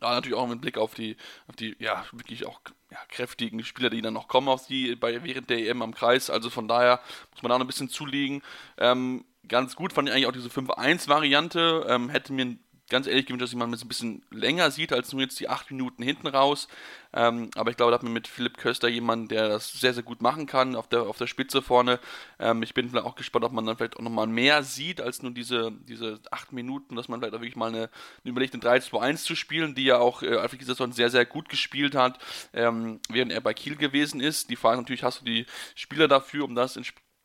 Da 0.00 0.14
natürlich 0.14 0.36
auch 0.36 0.46
mit 0.46 0.60
Blick 0.60 0.78
auf 0.78 0.94
die, 0.94 1.16
auf 1.48 1.56
die 1.56 1.76
ja, 1.78 2.04
wirklich 2.12 2.46
auch 2.46 2.60
ja, 2.90 2.98
kräftigen 3.08 3.64
Spieler, 3.64 3.90
die 3.90 4.02
dann 4.02 4.14
noch 4.14 4.28
kommen 4.28 4.48
auf 4.48 4.66
die 4.66 4.94
bei, 4.96 5.22
während 5.24 5.50
der 5.50 5.58
EM 5.58 5.82
am 5.82 5.94
Kreis. 5.94 6.30
Also 6.30 6.48
von 6.48 6.68
daher 6.68 7.00
muss 7.32 7.42
man 7.42 7.50
da 7.50 7.58
noch 7.58 7.64
ein 7.64 7.66
bisschen 7.66 7.88
zulegen. 7.88 8.42
Ähm, 8.78 9.24
ganz 9.48 9.76
gut 9.76 9.92
fand 9.92 10.08
ich 10.08 10.14
eigentlich 10.14 10.26
auch 10.26 10.32
diese 10.32 10.48
5-1-Variante. 10.48 11.86
Ähm, 11.88 12.08
hätte 12.08 12.32
mir 12.32 12.56
ganz 12.90 13.06
ehrlich 13.06 13.26
gewünscht, 13.26 13.44
dass 13.44 13.54
man 13.54 13.72
es 13.72 13.82
ein 13.82 13.88
bisschen 13.88 14.22
länger 14.30 14.70
sieht 14.70 14.92
als 14.92 15.12
nur 15.12 15.22
jetzt 15.22 15.40
die 15.40 15.48
acht 15.48 15.70
Minuten 15.70 16.02
hinten 16.02 16.26
raus. 16.26 16.68
Ähm, 17.12 17.50
aber 17.56 17.70
ich 17.70 17.76
glaube, 17.76 17.90
da 17.90 17.96
hat 17.96 18.02
man 18.02 18.12
mit 18.12 18.28
Philipp 18.28 18.56
Köster 18.56 18.88
jemanden, 18.88 19.28
der 19.28 19.48
das 19.48 19.72
sehr, 19.72 19.94
sehr 19.94 20.02
gut 20.02 20.22
machen 20.22 20.46
kann 20.46 20.76
auf 20.76 20.88
der, 20.88 21.02
auf 21.02 21.16
der 21.16 21.26
Spitze 21.26 21.62
vorne. 21.62 21.98
Ähm, 22.38 22.62
ich 22.62 22.74
bin 22.74 22.96
auch 22.98 23.16
gespannt, 23.16 23.44
ob 23.44 23.52
man 23.52 23.66
dann 23.66 23.76
vielleicht 23.76 23.96
auch 23.96 24.02
nochmal 24.02 24.26
mehr 24.26 24.62
sieht 24.62 25.00
als 25.00 25.22
nur 25.22 25.32
diese, 25.32 25.72
diese 25.72 26.20
acht 26.30 26.52
Minuten, 26.52 26.96
dass 26.96 27.08
man 27.08 27.20
vielleicht 27.20 27.34
auch 27.34 27.40
wirklich 27.40 27.56
mal 27.56 27.68
eine, 27.68 27.90
eine 28.24 28.30
überlegt, 28.30 28.54
eine 28.54 28.62
3-2-1 28.62 29.24
zu 29.24 29.34
spielen, 29.34 29.74
die 29.74 29.84
ja 29.84 29.98
auch 29.98 30.22
äh, 30.22 30.36
Alfred 30.36 30.64
Saison 30.64 30.92
sehr, 30.92 31.10
sehr 31.10 31.24
gut 31.24 31.48
gespielt 31.48 31.94
hat, 31.94 32.18
ähm, 32.52 33.00
während 33.08 33.32
er 33.32 33.40
bei 33.40 33.54
Kiel 33.54 33.76
gewesen 33.76 34.20
ist. 34.20 34.50
Die 34.50 34.56
Frage 34.56 34.80
natürlich, 34.80 35.02
hast 35.02 35.20
du 35.20 35.24
die 35.24 35.46
Spieler 35.74 36.08
dafür, 36.08 36.44
um 36.44 36.54
das 36.54 36.76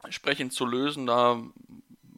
entsprechend 0.04 0.54
zu 0.54 0.66
lösen? 0.66 1.06
Da 1.06 1.44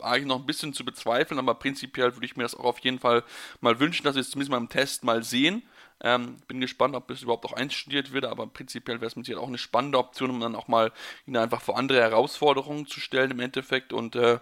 eigentlich 0.02 0.28
noch 0.28 0.40
ein 0.40 0.46
bisschen 0.46 0.74
zu 0.74 0.86
bezweifeln, 0.86 1.40
aber 1.40 1.56
prinzipiell 1.56 2.16
würde 2.16 2.26
ich 2.26 2.36
mir 2.36 2.44
das 2.44 2.56
auch 2.56 2.66
auf 2.66 2.80
jeden 2.80 3.00
Fall 3.00 3.24
mal 3.62 3.80
wünschen, 3.80 4.04
dass 4.04 4.16
wir 4.16 4.22
es 4.22 4.30
zumindest 4.30 4.52
mal 4.52 4.58
im 4.58 4.70
Test 4.70 5.04
mal 5.04 5.24
sehen. 5.24 5.64
Ähm, 6.00 6.38
bin 6.48 6.62
gespannt, 6.62 6.96
ob 6.96 7.08
das 7.08 7.24
überhaupt 7.24 7.46
auch 7.46 7.54
einstudiert 7.54 8.14
wird, 8.14 8.26
aber 8.26 8.46
prinzipiell 8.46 9.02
wäre 9.02 9.08
es 9.08 9.16
mit 9.16 9.26
Sicherheit 9.26 9.44
auch 9.44 9.48
eine 9.48 9.58
spannende 9.58 9.98
Option, 9.98 10.30
um 10.30 10.40
dann 10.40 10.56
auch 10.56 10.68
mal 10.68 10.92
ihn 11.26 11.36
einfach 11.38 11.62
vor 11.62 11.78
andere 11.78 12.00
Herausforderungen 12.00 12.86
zu 12.86 13.00
stellen 13.00 13.32
im 13.32 13.40
Endeffekt. 13.40 13.94
Und 13.94 14.16
äh, 14.16 14.40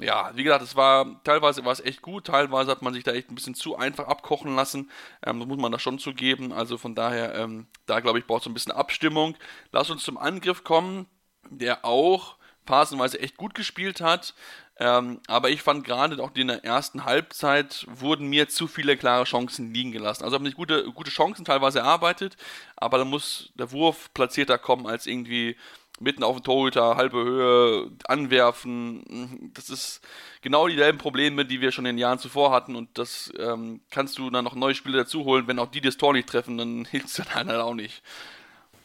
ja, 0.00 0.30
wie 0.34 0.44
gesagt, 0.44 0.62
es 0.62 0.76
war 0.76 1.20
teilweise 1.24 1.64
war 1.64 1.72
es 1.72 1.80
echt 1.80 2.02
gut, 2.02 2.26
teilweise 2.26 2.70
hat 2.70 2.82
man 2.82 2.94
sich 2.94 3.02
da 3.02 3.12
echt 3.12 3.30
ein 3.30 3.34
bisschen 3.34 3.54
zu 3.54 3.76
einfach 3.76 4.06
abkochen 4.06 4.54
lassen. 4.54 4.90
Ähm, 5.26 5.40
das 5.40 5.48
muss 5.48 5.58
man 5.58 5.72
da 5.72 5.78
schon 5.80 5.98
zugeben. 5.98 6.52
Also 6.52 6.78
von 6.78 6.94
daher, 6.94 7.34
ähm, 7.34 7.66
da 7.86 7.98
glaube 7.98 8.20
ich, 8.20 8.26
braucht 8.26 8.42
es 8.42 8.46
ein 8.46 8.54
bisschen 8.54 8.72
Abstimmung. 8.72 9.36
Lass 9.72 9.90
uns 9.90 10.04
zum 10.04 10.18
Angriff 10.18 10.62
kommen, 10.62 11.06
der 11.50 11.84
auch 11.84 12.36
phasenweise 12.66 13.20
echt 13.20 13.36
gut 13.36 13.54
gespielt 13.54 14.00
hat. 14.00 14.34
Ähm, 14.78 15.20
aber 15.28 15.50
ich 15.50 15.62
fand 15.62 15.84
gerade 15.84 16.20
auch 16.22 16.34
in 16.34 16.48
der 16.48 16.64
ersten 16.64 17.04
Halbzeit 17.04 17.86
wurden 17.88 18.28
mir 18.28 18.48
zu 18.48 18.66
viele 18.66 18.96
klare 18.96 19.24
Chancen 19.24 19.72
liegen 19.72 19.92
gelassen. 19.92 20.24
Also 20.24 20.34
haben 20.34 20.44
sich 20.44 20.54
gute, 20.54 20.90
gute 20.92 21.10
Chancen 21.10 21.44
teilweise 21.44 21.80
erarbeitet, 21.80 22.36
aber 22.76 22.98
da 22.98 23.04
muss 23.04 23.52
der 23.54 23.70
Wurf 23.70 24.12
platzierter 24.14 24.58
kommen 24.58 24.86
als 24.86 25.06
irgendwie 25.06 25.56
mitten 26.00 26.24
auf 26.24 26.36
den 26.36 26.42
Torhüter, 26.42 26.96
halbe 26.96 27.22
Höhe, 27.22 27.90
anwerfen. 28.06 29.52
Das 29.54 29.70
ist 29.70 30.00
genau 30.40 30.66
dieselben 30.66 30.98
Probleme, 30.98 31.44
die 31.44 31.60
wir 31.60 31.70
schon 31.70 31.86
in 31.86 31.96
den 31.96 32.00
Jahren 32.00 32.18
zuvor 32.18 32.50
hatten 32.50 32.74
und 32.74 32.88
das 32.98 33.32
ähm, 33.38 33.80
kannst 33.90 34.18
du 34.18 34.30
dann 34.30 34.44
noch 34.44 34.54
neue 34.54 34.74
Spieler 34.74 34.98
dazu 34.98 35.24
holen. 35.24 35.46
Wenn 35.46 35.58
auch 35.58 35.70
die 35.70 35.80
das 35.80 35.96
Tor 35.96 36.12
nicht 36.12 36.28
treffen, 36.28 36.58
dann 36.58 36.84
hilft 36.90 37.06
es 37.06 37.14
dann 37.14 37.34
halt 37.34 37.50
auch 37.50 37.74
nicht. 37.74 38.02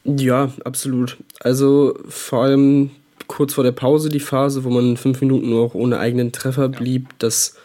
Ja, 0.04 0.52
absolut. 0.64 1.16
Also 1.40 1.98
vor 2.08 2.44
allem 2.44 2.90
kurz 3.28 3.54
vor 3.54 3.62
der 3.62 3.72
Pause 3.72 4.08
die 4.08 4.20
Phase, 4.20 4.64
wo 4.64 4.70
man 4.70 4.96
fünf 4.96 5.20
Minuten 5.20 5.52
auch 5.52 5.74
ohne 5.74 6.00
eigenen 6.00 6.32
Treffer 6.32 6.68
blieb. 6.68 7.10
Das 7.18 7.56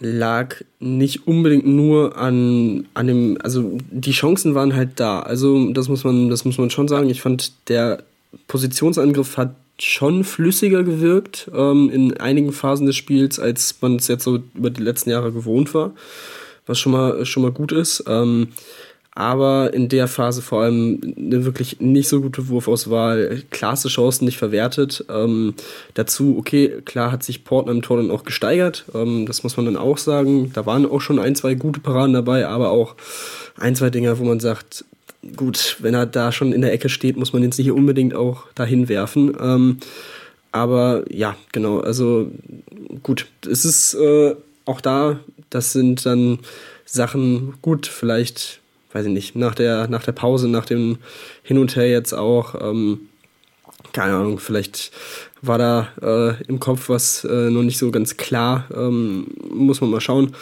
lag 0.00 0.56
nicht 0.78 1.26
unbedingt 1.26 1.66
nur 1.66 2.16
an, 2.16 2.86
an 2.94 3.06
dem, 3.06 3.38
also 3.42 3.78
die 3.90 4.12
Chancen 4.12 4.54
waren 4.54 4.74
halt 4.74 4.92
da. 4.96 5.20
Also 5.20 5.72
das 5.72 5.88
muss 5.88 6.04
man, 6.04 6.28
das 6.28 6.44
muss 6.44 6.58
man 6.58 6.70
schon 6.70 6.88
sagen. 6.88 7.10
Ich 7.10 7.20
fand, 7.20 7.52
der 7.68 8.02
Positionsangriff 8.48 9.36
hat 9.36 9.54
schon 9.78 10.24
flüssiger 10.24 10.82
gewirkt 10.84 11.50
ähm, 11.54 11.90
in 11.90 12.16
einigen 12.16 12.52
Phasen 12.52 12.86
des 12.86 12.96
Spiels, 12.96 13.38
als 13.38 13.76
man 13.82 13.96
es 13.96 14.08
jetzt 14.08 14.24
so 14.24 14.38
über 14.54 14.70
die 14.70 14.82
letzten 14.82 15.10
Jahre 15.10 15.32
gewohnt 15.32 15.74
war, 15.74 15.92
was 16.66 16.78
schon 16.78 16.92
mal, 16.92 17.26
schon 17.26 17.42
mal 17.42 17.52
gut 17.52 17.72
ist. 17.72 18.04
Ähm, 18.06 18.48
aber 19.16 19.72
in 19.72 19.88
der 19.88 20.08
Phase 20.08 20.42
vor 20.42 20.60
allem 20.60 21.14
eine 21.16 21.46
wirklich 21.46 21.80
nicht 21.80 22.06
so 22.06 22.20
gute 22.20 22.48
Wurfauswahl, 22.48 23.42
klasse 23.50 23.88
Chancen 23.88 24.26
nicht 24.26 24.36
verwertet. 24.36 25.06
Ähm, 25.08 25.54
dazu, 25.94 26.36
okay, 26.38 26.82
klar 26.84 27.10
hat 27.10 27.22
sich 27.22 27.42
Portner 27.42 27.72
im 27.72 27.80
Tor 27.80 27.96
dann 27.96 28.10
auch 28.10 28.24
gesteigert, 28.24 28.84
ähm, 28.94 29.24
das 29.24 29.42
muss 29.42 29.56
man 29.56 29.64
dann 29.64 29.78
auch 29.78 29.96
sagen. 29.96 30.52
Da 30.52 30.66
waren 30.66 30.84
auch 30.84 31.00
schon 31.00 31.18
ein, 31.18 31.34
zwei 31.34 31.54
gute 31.54 31.80
Paraden 31.80 32.12
dabei, 32.12 32.46
aber 32.46 32.70
auch 32.70 32.94
ein, 33.58 33.74
zwei 33.74 33.88
Dinger, 33.88 34.18
wo 34.18 34.24
man 34.24 34.38
sagt, 34.38 34.84
gut, 35.34 35.78
wenn 35.80 35.94
er 35.94 36.04
da 36.04 36.30
schon 36.30 36.52
in 36.52 36.60
der 36.60 36.74
Ecke 36.74 36.90
steht, 36.90 37.16
muss 37.16 37.32
man 37.32 37.42
ihn 37.42 37.52
nicht 37.56 37.70
unbedingt 37.70 38.14
auch 38.14 38.44
dahin 38.54 38.90
werfen. 38.90 39.34
Ähm, 39.40 39.78
aber 40.52 41.04
ja, 41.10 41.36
genau, 41.52 41.80
also 41.80 42.30
gut, 43.02 43.28
es 43.50 43.64
ist 43.64 43.94
äh, 43.94 44.36
auch 44.66 44.82
da, 44.82 45.20
das 45.48 45.72
sind 45.72 46.04
dann 46.04 46.40
Sachen, 46.84 47.54
gut, 47.62 47.86
vielleicht 47.86 48.60
weiß 48.92 49.06
ich 49.06 49.12
nicht, 49.12 49.36
nach 49.36 49.54
der, 49.54 49.88
nach 49.88 50.04
der 50.04 50.12
Pause, 50.12 50.48
nach 50.48 50.66
dem 50.66 50.98
Hin 51.42 51.58
und 51.58 51.76
Her 51.76 51.88
jetzt 51.88 52.12
auch, 52.12 52.54
ähm, 52.60 53.08
keine 53.92 54.14
Ahnung, 54.14 54.38
vielleicht 54.38 54.92
war 55.42 55.58
da 55.58 55.88
äh, 56.02 56.42
im 56.44 56.60
Kopf 56.60 56.88
was 56.88 57.24
äh, 57.24 57.50
noch 57.50 57.62
nicht 57.62 57.78
so 57.78 57.90
ganz 57.90 58.16
klar, 58.16 58.66
ähm, 58.74 59.28
muss 59.50 59.80
man 59.80 59.90
mal 59.90 60.00
schauen. 60.00 60.32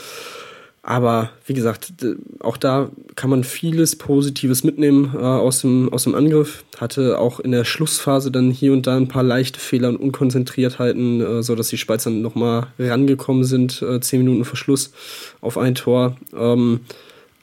Aber 0.86 1.30
wie 1.46 1.54
gesagt, 1.54 1.94
auch 2.40 2.58
da 2.58 2.90
kann 3.16 3.30
man 3.30 3.42
vieles 3.42 3.96
Positives 3.96 4.64
mitnehmen 4.64 5.14
äh, 5.14 5.18
aus, 5.18 5.62
dem, 5.62 5.90
aus 5.90 6.04
dem 6.04 6.14
Angriff. 6.14 6.62
Hatte 6.78 7.18
auch 7.18 7.40
in 7.40 7.52
der 7.52 7.64
Schlussphase 7.64 8.30
dann 8.30 8.50
hier 8.50 8.74
und 8.74 8.86
da 8.86 8.94
ein 8.94 9.08
paar 9.08 9.22
leichte 9.22 9.58
Fehler 9.58 9.88
und 9.88 9.96
Unkonzentriertheiten, 9.96 11.22
äh, 11.22 11.42
sodass 11.42 11.68
die 11.68 11.78
Schweizer 11.78 12.10
nochmal 12.10 12.66
rangekommen 12.78 13.44
sind, 13.44 13.80
äh, 13.80 13.98
zehn 14.00 14.20
Minuten 14.20 14.44
Verschluss 14.44 14.92
auf 15.40 15.56
ein 15.56 15.74
Tor. 15.74 16.18
Ähm, 16.36 16.80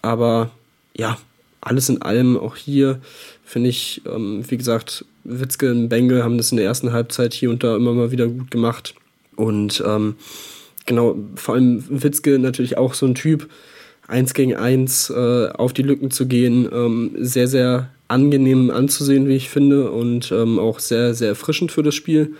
aber 0.03 0.51
ja, 0.95 1.17
alles 1.61 1.89
in 1.89 2.01
allem 2.01 2.37
auch 2.37 2.55
hier 2.55 2.99
finde 3.45 3.69
ich, 3.69 4.01
ähm, 4.05 4.43
wie 4.47 4.57
gesagt, 4.57 5.05
Witzke 5.23 5.71
und 5.71 5.89
Bengel 5.89 6.23
haben 6.23 6.37
das 6.37 6.51
in 6.51 6.57
der 6.57 6.65
ersten 6.65 6.91
Halbzeit 6.91 7.33
hier 7.33 7.49
und 7.49 7.63
da 7.63 7.75
immer 7.75 7.93
mal 7.93 8.11
wieder 8.11 8.27
gut 8.27 8.49
gemacht. 8.49 8.95
Und 9.35 9.83
ähm, 9.85 10.15
genau, 10.85 11.15
vor 11.35 11.55
allem 11.55 11.83
Witzke 11.89 12.39
natürlich 12.39 12.77
auch 12.77 12.93
so 12.93 13.05
ein 13.05 13.15
Typ, 13.15 13.49
eins 14.07 14.33
gegen 14.33 14.55
eins 14.55 15.09
äh, 15.09 15.49
auf 15.49 15.73
die 15.73 15.83
Lücken 15.83 16.11
zu 16.11 16.27
gehen, 16.27 16.67
ähm, 16.71 17.11
sehr, 17.19 17.47
sehr 17.47 17.89
angenehm 18.07 18.71
anzusehen, 18.71 19.27
wie 19.27 19.35
ich 19.35 19.49
finde, 19.49 19.91
und 19.91 20.31
ähm, 20.31 20.59
auch 20.59 20.79
sehr, 20.79 21.13
sehr 21.13 21.29
erfrischend 21.29 21.71
für 21.71 21.83
das 21.83 21.95
Spiel. 21.95 22.33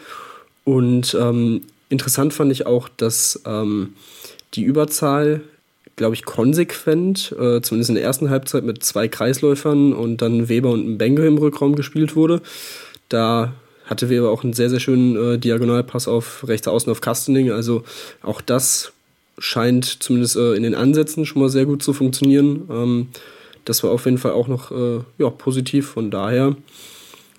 Und 0.63 1.15
ähm, 1.20 1.62
interessant 1.89 2.34
fand 2.34 2.51
ich 2.51 2.65
auch, 2.65 2.89
dass 2.89 3.41
ähm, 3.46 3.93
die 4.53 4.63
Überzahl 4.63 5.41
glaube 6.01 6.15
ich, 6.15 6.25
konsequent, 6.25 7.31
äh, 7.34 7.62
zumindest 7.62 7.89
in 7.89 7.96
der 7.96 8.03
ersten 8.03 8.31
Halbzeit 8.31 8.63
mit 8.63 8.84
zwei 8.84 9.08
Kreisläufern 9.08 9.93
und 9.93 10.24
dann 10.24 10.50
Weber 10.50 10.72
und 10.72 10.98
Bengel 10.98 11.27
im 11.27 11.38
Rückraum 11.38 11.75
gespielt 11.75 12.15
wurde. 12.15 12.41
Da 13.08 13.53
hatte 13.86 14.10
Weber 14.10 14.31
auch 14.31 14.43
einen 14.43 14.53
sehr, 14.53 14.72
sehr 14.72 14.79
schönen 14.79 15.15
äh, 15.15 15.38
Diagonalpass 15.38 16.08
auf 16.08 16.48
rechts 16.48 16.67
außen 16.67 16.91
auf 16.91 17.01
Kastening. 17.01 17.51
Also 17.51 17.84
auch 18.24 18.41
das 18.41 18.93
scheint 19.38 19.86
zumindest 19.86 20.38
äh, 20.38 20.55
in 20.55 20.63
den 20.63 20.74
Ansätzen 20.74 21.27
schon 21.27 21.39
mal 21.39 21.50
sehr 21.50 21.67
gut 21.67 21.84
zu 21.84 21.93
funktionieren. 21.93 22.67
Ähm, 22.72 23.08
das 23.65 23.84
war 23.84 23.91
auf 23.91 24.05
jeden 24.05 24.17
Fall 24.17 24.31
auch 24.31 24.48
noch 24.48 24.72
äh, 24.72 25.01
ja, 25.20 25.29
positiv. 25.29 25.89
Von 25.89 26.10
daher, 26.10 26.55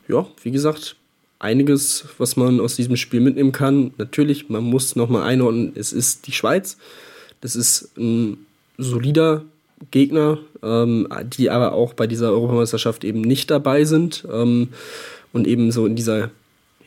ja, 0.07 0.25
wie 0.45 0.53
gesagt, 0.53 0.95
einiges, 1.41 2.05
was 2.17 2.37
man 2.37 2.61
aus 2.61 2.77
diesem 2.77 2.95
Spiel 2.95 3.23
mitnehmen 3.23 3.51
kann. 3.51 3.93
Natürlich, 3.99 4.49
man 4.49 4.63
muss 4.63 4.95
nochmal 4.95 5.25
einordnen, 5.25 5.73
es 5.75 5.93
ist 5.93 6.29
die 6.29 6.33
Schweiz. 6.33 6.77
Das 7.41 7.57
ist 7.57 7.99
ein 7.99 8.47
solider 8.79 9.45
Gegner, 9.91 10.39
ähm, 10.63 11.09
die 11.25 11.51
aber 11.51 11.73
auch 11.73 11.95
bei 11.95 12.07
dieser 12.07 12.31
Europameisterschaft 12.31 13.05
eben 13.05 13.21
nicht 13.21 13.51
dabei 13.51 13.85
sind 13.85 14.27
ähm, 14.33 14.69
und 15.33 15.47
eben 15.47 15.73
so 15.73 15.87
in 15.87 15.97
dieser 15.97 16.31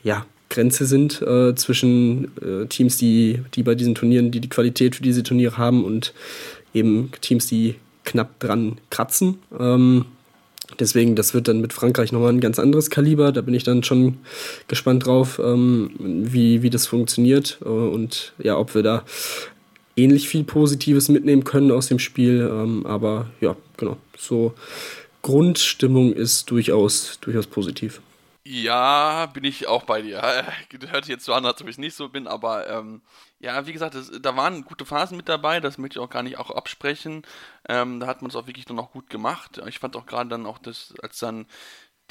ja, 0.03 0.25
Grenze 0.49 0.85
sind 0.85 1.21
äh, 1.21 1.55
zwischen 1.55 2.31
äh, 2.41 2.67
Teams, 2.67 2.97
die, 2.97 3.41
die 3.53 3.63
bei 3.63 3.75
diesen 3.75 3.95
Turnieren, 3.95 4.31
die 4.31 4.39
die 4.39 4.49
Qualität 4.49 4.95
für 4.95 5.03
diese 5.03 5.23
Turniere 5.23 5.57
haben 5.57 5.83
und 5.83 6.13
eben 6.73 7.11
Teams, 7.21 7.47
die 7.47 7.75
knapp 8.03 8.39
dran 8.39 8.77
kratzen. 8.89 9.39
Ähm, 9.59 10.05
deswegen, 10.79 11.15
das 11.15 11.33
wird 11.33 11.47
dann 11.47 11.61
mit 11.61 11.73
Frankreich 11.73 12.11
nochmal 12.11 12.31
ein 12.31 12.39
ganz 12.39 12.59
anderes 12.59 12.89
Kaliber. 12.89 13.31
Da 13.31 13.41
bin 13.41 13.53
ich 13.53 13.63
dann 13.63 13.83
schon 13.83 14.19
gespannt 14.67 15.05
drauf, 15.05 15.41
ähm, 15.43 15.91
wie, 15.99 16.61
wie 16.61 16.69
das 16.69 16.85
funktioniert 16.87 17.57
äh, 17.65 17.67
und 17.67 18.33
ja, 18.37 18.57
ob 18.57 18.75
wir 18.75 18.83
da 18.83 19.03
ähnlich 19.95 20.27
viel 20.27 20.43
Positives 20.43 21.09
mitnehmen 21.09 21.43
können 21.43 21.71
aus 21.71 21.87
dem 21.87 21.99
Spiel. 21.99 22.41
Ähm, 22.41 22.85
aber 22.85 23.27
ja, 23.41 23.55
genau. 23.77 23.97
So 24.17 24.53
Grundstimmung 25.21 26.13
ist 26.13 26.51
durchaus, 26.51 27.19
durchaus 27.21 27.47
positiv. 27.47 28.01
Ja, 28.47 29.25
bin 29.25 29.43
ich 29.43 29.67
auch 29.67 29.85
bei 29.85 30.03
dir. 30.03 30.21
Hört 30.89 31.07
jetzt 31.07 31.25
so 31.25 31.33
an, 31.33 31.45
als 31.47 31.61
ob 31.61 31.67
ich 31.67 31.79
nicht 31.79 31.95
so 31.95 32.09
bin, 32.09 32.27
aber 32.27 32.69
ähm, 32.69 33.01
ja, 33.39 33.65
wie 33.65 33.73
gesagt, 33.73 33.95
das, 33.95 34.11
da 34.21 34.37
waren 34.37 34.65
gute 34.65 34.85
Phasen 34.85 35.17
mit 35.17 35.27
dabei, 35.27 35.59
das 35.59 35.79
möchte 35.79 35.97
ich 35.97 36.05
auch 36.05 36.11
gar 36.11 36.21
nicht 36.21 36.37
auch 36.37 36.51
absprechen. 36.51 37.23
Ähm, 37.67 37.99
da 37.99 38.05
hat 38.05 38.21
man 38.21 38.29
es 38.29 38.35
auch 38.35 38.45
wirklich 38.45 38.65
dann 38.65 38.77
auch 38.77 38.91
gut 38.91 39.09
gemacht. 39.09 39.59
Ich 39.67 39.79
fand 39.79 39.95
auch 39.95 40.05
gerade 40.05 40.29
dann 40.29 40.45
auch 40.45 40.59
das, 40.59 40.93
als 41.01 41.17
dann 41.17 41.47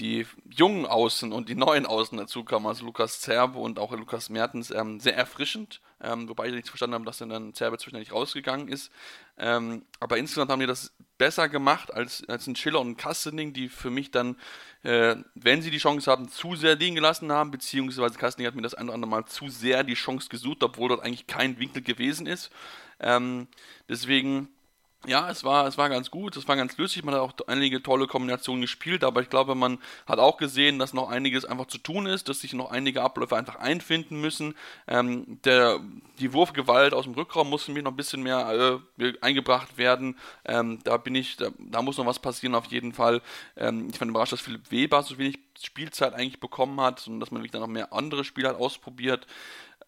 die 0.00 0.26
jungen 0.50 0.86
Außen 0.86 1.32
und 1.32 1.48
die 1.48 1.54
neuen 1.54 1.86
Außen 1.86 2.18
dazu 2.18 2.42
kamen, 2.42 2.66
also 2.66 2.84
Lukas 2.84 3.20
Zerbe 3.20 3.60
und 3.60 3.78
auch 3.78 3.92
Lukas 3.92 4.28
Mertens, 4.28 4.72
ähm, 4.72 4.98
sehr 4.98 5.16
erfrischend. 5.16 5.80
Ähm, 6.04 6.28
wobei 6.28 6.48
ich 6.48 6.54
nicht 6.54 6.68
verstanden 6.68 6.94
habe, 6.94 7.04
dass 7.04 7.18
dann 7.18 7.54
Zerbe 7.54 7.78
zwischendurch 7.78 8.12
rausgegangen 8.12 8.68
ist. 8.68 8.92
Ähm, 9.38 9.84
aber 10.00 10.18
insgesamt 10.18 10.50
haben 10.50 10.60
die 10.60 10.66
das 10.66 10.92
besser 11.16 11.48
gemacht 11.48 11.92
als, 11.92 12.28
als 12.28 12.46
ein 12.46 12.56
Schiller 12.56 12.80
und 12.80 12.90
ein 12.90 12.96
Kastening, 12.96 13.52
die 13.52 13.68
für 13.68 13.90
mich 13.90 14.10
dann, 14.10 14.36
äh, 14.82 15.16
wenn 15.34 15.62
sie 15.62 15.70
die 15.70 15.78
Chance 15.78 16.10
haben, 16.10 16.28
zu 16.28 16.56
sehr 16.56 16.76
liegen 16.76 16.94
gelassen 16.94 17.32
haben, 17.32 17.50
beziehungsweise 17.50 18.18
Kastening 18.18 18.46
hat 18.46 18.54
mir 18.54 18.62
das 18.62 18.74
ein 18.74 18.86
oder 18.86 18.94
andere 18.94 19.10
Mal 19.10 19.24
zu 19.26 19.48
sehr 19.48 19.84
die 19.84 19.94
Chance 19.94 20.28
gesucht, 20.28 20.62
obwohl 20.62 20.88
dort 20.88 21.02
eigentlich 21.02 21.26
kein 21.26 21.58
Winkel 21.58 21.82
gewesen 21.82 22.26
ist. 22.26 22.50
Ähm, 23.00 23.48
deswegen 23.88 24.48
ja, 25.06 25.30
es 25.30 25.44
war, 25.44 25.66
es 25.66 25.78
war 25.78 25.88
ganz 25.88 26.10
gut, 26.10 26.36
es 26.36 26.48
war 26.48 26.56
ganz 26.56 26.76
lustig, 26.76 27.04
man 27.04 27.14
hat 27.14 27.20
auch 27.20 27.32
einige 27.46 27.82
tolle 27.82 28.06
Kombinationen 28.06 28.62
gespielt, 28.62 29.04
aber 29.04 29.20
ich 29.20 29.30
glaube, 29.30 29.54
man 29.54 29.78
hat 30.06 30.18
auch 30.18 30.36
gesehen, 30.36 30.78
dass 30.78 30.92
noch 30.92 31.08
einiges 31.08 31.44
einfach 31.44 31.66
zu 31.66 31.78
tun 31.78 32.06
ist, 32.06 32.28
dass 32.28 32.40
sich 32.40 32.52
noch 32.52 32.70
einige 32.70 33.02
Abläufe 33.02 33.36
einfach 33.36 33.56
einfinden 33.56 34.20
müssen. 34.20 34.54
Ähm, 34.86 35.38
der, 35.44 35.80
die 36.18 36.32
Wurfgewalt 36.32 36.94
aus 36.94 37.04
dem 37.04 37.14
Rückraum 37.14 37.50
muss 37.50 37.68
mir 37.68 37.82
noch 37.82 37.92
ein 37.92 37.96
bisschen 37.96 38.22
mehr 38.22 38.80
äh, 38.98 39.12
eingebracht 39.20 39.76
werden. 39.76 40.18
Ähm, 40.44 40.78
da 40.84 40.96
bin 40.96 41.14
ich, 41.14 41.36
da, 41.36 41.50
da, 41.58 41.82
muss 41.82 41.98
noch 41.98 42.06
was 42.06 42.18
passieren 42.18 42.54
auf 42.54 42.66
jeden 42.66 42.92
Fall. 42.92 43.22
Ähm, 43.56 43.88
ich 43.90 43.98
fand 43.98 44.10
überrascht, 44.10 44.32
dass 44.32 44.40
Philipp 44.40 44.70
Weber 44.70 45.02
so 45.02 45.18
wenig 45.18 45.38
Spielzeit 45.62 46.14
eigentlich 46.14 46.40
bekommen 46.40 46.80
hat 46.80 47.06
und 47.06 47.20
dass 47.20 47.30
man 47.30 47.40
wirklich 47.40 47.52
dann 47.52 47.60
noch 47.60 47.68
mehr 47.68 47.92
andere 47.92 48.24
Spieler 48.24 48.50
hat 48.50 48.56
ausprobiert. 48.56 49.26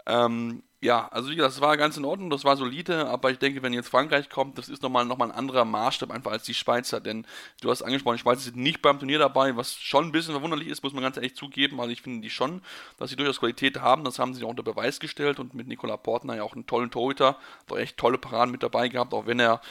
Ähm, 0.06 0.62
ja, 0.82 1.08
also 1.08 1.32
das 1.34 1.60
war 1.60 1.76
ganz 1.76 1.96
in 1.96 2.04
Ordnung, 2.04 2.30
das 2.30 2.44
war 2.44 2.56
solide, 2.56 3.08
aber 3.08 3.30
ich 3.30 3.38
denke, 3.38 3.62
wenn 3.62 3.72
jetzt 3.72 3.88
Frankreich 3.88 4.28
kommt, 4.28 4.58
das 4.58 4.68
ist 4.68 4.82
nochmal 4.82 5.04
noch 5.06 5.16
mal 5.16 5.24
ein 5.24 5.36
anderer 5.36 5.64
Maßstab 5.64 6.10
einfach 6.10 6.30
als 6.30 6.44
die 6.44 6.54
Schweizer, 6.54 7.00
denn 7.00 7.26
du 7.62 7.70
hast 7.70 7.82
angesprochen, 7.82 8.16
die 8.16 8.22
Schweizer 8.22 8.42
sind 8.42 8.56
nicht 8.56 8.82
beim 8.82 8.98
Turnier 8.98 9.18
dabei, 9.18 9.56
was 9.56 9.74
schon 9.74 10.04
ein 10.04 10.12
bisschen 10.12 10.34
verwunderlich 10.34 10.68
ist, 10.68 10.82
muss 10.84 10.92
man 10.92 11.02
ganz 11.02 11.16
ehrlich 11.16 11.34
zugeben, 11.34 11.78
weil 11.78 11.90
ich 11.90 12.02
finde 12.02 12.20
die 12.20 12.30
schon, 12.30 12.60
dass 12.98 13.10
sie 13.10 13.16
durchaus 13.16 13.40
Qualität 13.40 13.80
haben, 13.80 14.04
das 14.04 14.18
haben 14.18 14.34
sie 14.34 14.44
auch 14.44 14.50
unter 14.50 14.62
Beweis 14.62 15.00
gestellt 15.00 15.40
und 15.40 15.54
mit 15.54 15.66
Nicola 15.66 15.96
Portner 15.96 16.36
ja 16.36 16.42
auch 16.42 16.54
einen 16.54 16.66
tollen 16.66 16.90
Torhüter, 16.90 17.38
war 17.68 17.78
echt 17.78 17.96
tolle 17.96 18.18
Paraden 18.18 18.52
mit 18.52 18.62
dabei 18.62 18.88
gehabt, 18.88 19.14
auch 19.14 19.26
wenn 19.26 19.40
er 19.40 19.62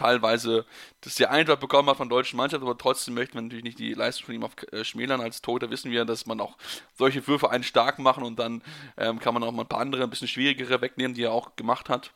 teilweise 0.00 0.64
das 1.02 1.16
sehr 1.16 1.30
einfach 1.30 1.56
bekommen 1.56 1.90
hat 1.90 1.98
von 1.98 2.08
deutschen 2.08 2.36
Mannschaften, 2.36 2.66
aber 2.66 2.78
trotzdem 2.78 3.14
möchten 3.14 3.34
wir 3.34 3.42
natürlich 3.42 3.64
nicht 3.64 3.78
die 3.78 3.92
Leistung 3.92 4.26
von 4.26 4.34
ihm 4.34 4.44
auf 4.44 4.52
äh, 4.72 4.82
schmälern. 4.82 5.20
Als 5.20 5.42
Torhüter 5.42 5.70
wissen 5.70 5.90
wir, 5.90 6.04
dass 6.04 6.26
man 6.26 6.40
auch 6.40 6.56
solche 6.96 7.26
Würfe 7.26 7.50
einen 7.50 7.64
stark 7.64 7.98
machen 7.98 8.24
und 8.24 8.38
dann 8.38 8.62
ähm, 8.96 9.18
kann 9.20 9.34
man 9.34 9.42
auch 9.42 9.52
mal 9.52 9.62
ein 9.62 9.68
paar 9.68 9.80
andere, 9.80 10.02
ein 10.02 10.10
bisschen 10.10 10.28
schwierigere 10.28 10.80
wegnehmen, 10.80 11.14
die 11.14 11.24
er 11.24 11.32
auch 11.32 11.54
gemacht 11.56 11.88
hat. 11.88 12.12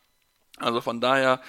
Also 0.58 0.80
von 0.80 1.00
daher, 1.00 1.40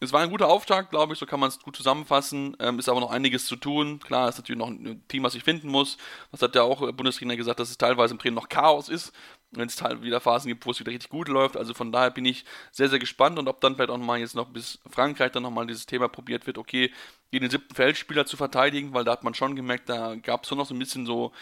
es 0.00 0.12
war 0.12 0.20
ein 0.20 0.30
guter 0.30 0.48
Auftakt, 0.48 0.90
glaube 0.90 1.12
ich, 1.12 1.18
so 1.18 1.26
kann 1.26 1.40
man 1.40 1.48
es 1.48 1.60
gut 1.60 1.76
zusammenfassen. 1.76 2.56
Ähm, 2.58 2.78
ist 2.78 2.88
aber 2.88 3.00
noch 3.00 3.10
einiges 3.10 3.46
zu 3.46 3.56
tun. 3.56 4.00
Klar, 4.00 4.28
ist 4.28 4.38
natürlich 4.38 4.58
noch 4.58 4.68
ein 4.68 5.02
Team, 5.08 5.22
was 5.22 5.34
ich 5.34 5.44
finden 5.44 5.68
muss. 5.68 5.96
Das 6.32 6.42
hat 6.42 6.54
ja 6.54 6.62
auch 6.62 6.80
Bundestrainer 6.92 7.36
gesagt, 7.36 7.60
dass 7.60 7.70
es 7.70 7.78
teilweise 7.78 8.12
im 8.12 8.18
Training 8.18 8.34
noch 8.34 8.48
Chaos 8.48 8.88
ist 8.88 9.12
wenn 9.56 9.68
es 9.68 9.80
halt 9.82 10.02
wieder 10.02 10.20
Phasen 10.20 10.48
gibt, 10.48 10.66
wo 10.66 10.70
es 10.70 10.80
wieder 10.80 10.92
richtig 10.92 11.10
gut 11.10 11.28
läuft. 11.28 11.56
Also 11.56 11.74
von 11.74 11.92
daher 11.92 12.10
bin 12.10 12.24
ich 12.24 12.44
sehr, 12.72 12.88
sehr 12.88 12.98
gespannt 12.98 13.38
und 13.38 13.48
ob 13.48 13.60
dann 13.60 13.74
vielleicht 13.74 13.90
auch 13.90 13.98
nochmal 13.98 14.20
jetzt 14.20 14.34
noch 14.34 14.48
bis 14.48 14.78
Frankreich 14.88 15.32
dann 15.32 15.42
nochmal 15.42 15.66
dieses 15.66 15.86
Thema 15.86 16.08
probiert 16.08 16.46
wird, 16.46 16.58
okay, 16.58 16.92
den 17.32 17.50
siebten 17.50 17.74
Feldspieler 17.74 18.26
zu 18.26 18.36
verteidigen, 18.36 18.94
weil 18.94 19.04
da 19.04 19.12
hat 19.12 19.24
man 19.24 19.34
schon 19.34 19.56
gemerkt, 19.56 19.88
da 19.88 20.14
gab 20.14 20.42
es 20.42 20.48
schon 20.48 20.58
noch 20.58 20.66
so 20.66 20.74
ein 20.74 20.78
bisschen 20.78 21.04
so 21.04 21.32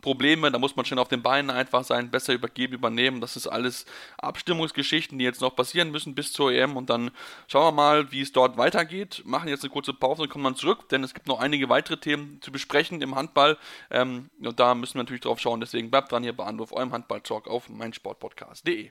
Probleme, 0.00 0.50
da 0.50 0.58
muss 0.58 0.76
man 0.76 0.84
schon 0.84 0.98
auf 0.98 1.08
den 1.08 1.22
Beinen 1.22 1.50
einfach 1.50 1.84
sein, 1.84 2.10
besser 2.10 2.32
übergeben, 2.32 2.74
übernehmen. 2.74 3.20
Das 3.20 3.36
ist 3.36 3.46
alles 3.46 3.86
Abstimmungsgeschichten, 4.18 5.18
die 5.18 5.24
jetzt 5.24 5.40
noch 5.40 5.54
passieren 5.56 5.90
müssen 5.90 6.14
bis 6.14 6.32
zur 6.32 6.52
EM 6.52 6.76
und 6.76 6.90
dann 6.90 7.10
schauen 7.46 7.66
wir 7.66 7.72
mal, 7.72 8.12
wie 8.12 8.20
es 8.20 8.32
dort 8.32 8.56
weitergeht. 8.56 9.22
Machen 9.24 9.48
jetzt 9.48 9.64
eine 9.64 9.70
kurze 9.70 9.92
Pause 9.92 10.22
und 10.22 10.30
kommen 10.30 10.44
dann 10.44 10.56
zurück, 10.56 10.88
denn 10.88 11.04
es 11.04 11.14
gibt 11.14 11.26
noch 11.26 11.40
einige 11.40 11.68
weitere 11.68 11.98
Themen 11.98 12.40
zu 12.40 12.52
besprechen 12.52 13.02
im 13.02 13.14
Handball 13.14 13.58
ähm, 13.90 14.30
und 14.42 14.58
da 14.58 14.74
müssen 14.74 14.94
wir 14.94 15.02
natürlich 15.02 15.22
drauf 15.22 15.40
schauen. 15.40 15.60
Deswegen 15.60 15.90
bleibt 15.90 16.12
dran 16.12 16.22
hier 16.22 16.36
bei 16.36 16.44
Anruf, 16.44 16.72
eurem 16.72 16.92
Handball-Talk 16.92 17.48
auf 17.48 17.68
meinsportpodcast.de. 17.68 18.90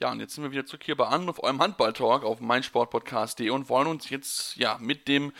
Ja, 0.00 0.10
und 0.10 0.20
jetzt 0.20 0.34
sind 0.34 0.44
wir 0.44 0.50
wieder 0.50 0.64
zurück 0.64 0.84
hier 0.84 0.96
bei 0.96 1.08
An 1.08 1.28
auf 1.28 1.42
eurem 1.42 1.60
Handball-Talk 1.60 2.24
auf 2.24 2.40
meinsportpodcast.de 2.40 3.50
und 3.50 3.68
wollen 3.68 3.86
uns 3.86 4.08
jetzt 4.08 4.56
ja 4.56 4.78
mit 4.80 5.08
dem 5.08 5.30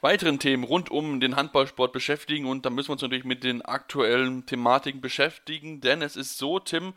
weiteren 0.00 0.38
Themen 0.38 0.64
rund 0.64 0.90
um 0.90 1.20
den 1.20 1.36
Handballsport 1.36 1.92
beschäftigen 1.92 2.46
und 2.46 2.64
da 2.64 2.70
müssen 2.70 2.88
wir 2.88 2.92
uns 2.94 3.02
natürlich 3.02 3.26
mit 3.26 3.44
den 3.44 3.60
aktuellen 3.60 4.46
Thematiken 4.46 5.02
beschäftigen, 5.02 5.82
denn 5.82 6.00
es 6.00 6.16
ist 6.16 6.38
so, 6.38 6.58
Tim, 6.58 6.94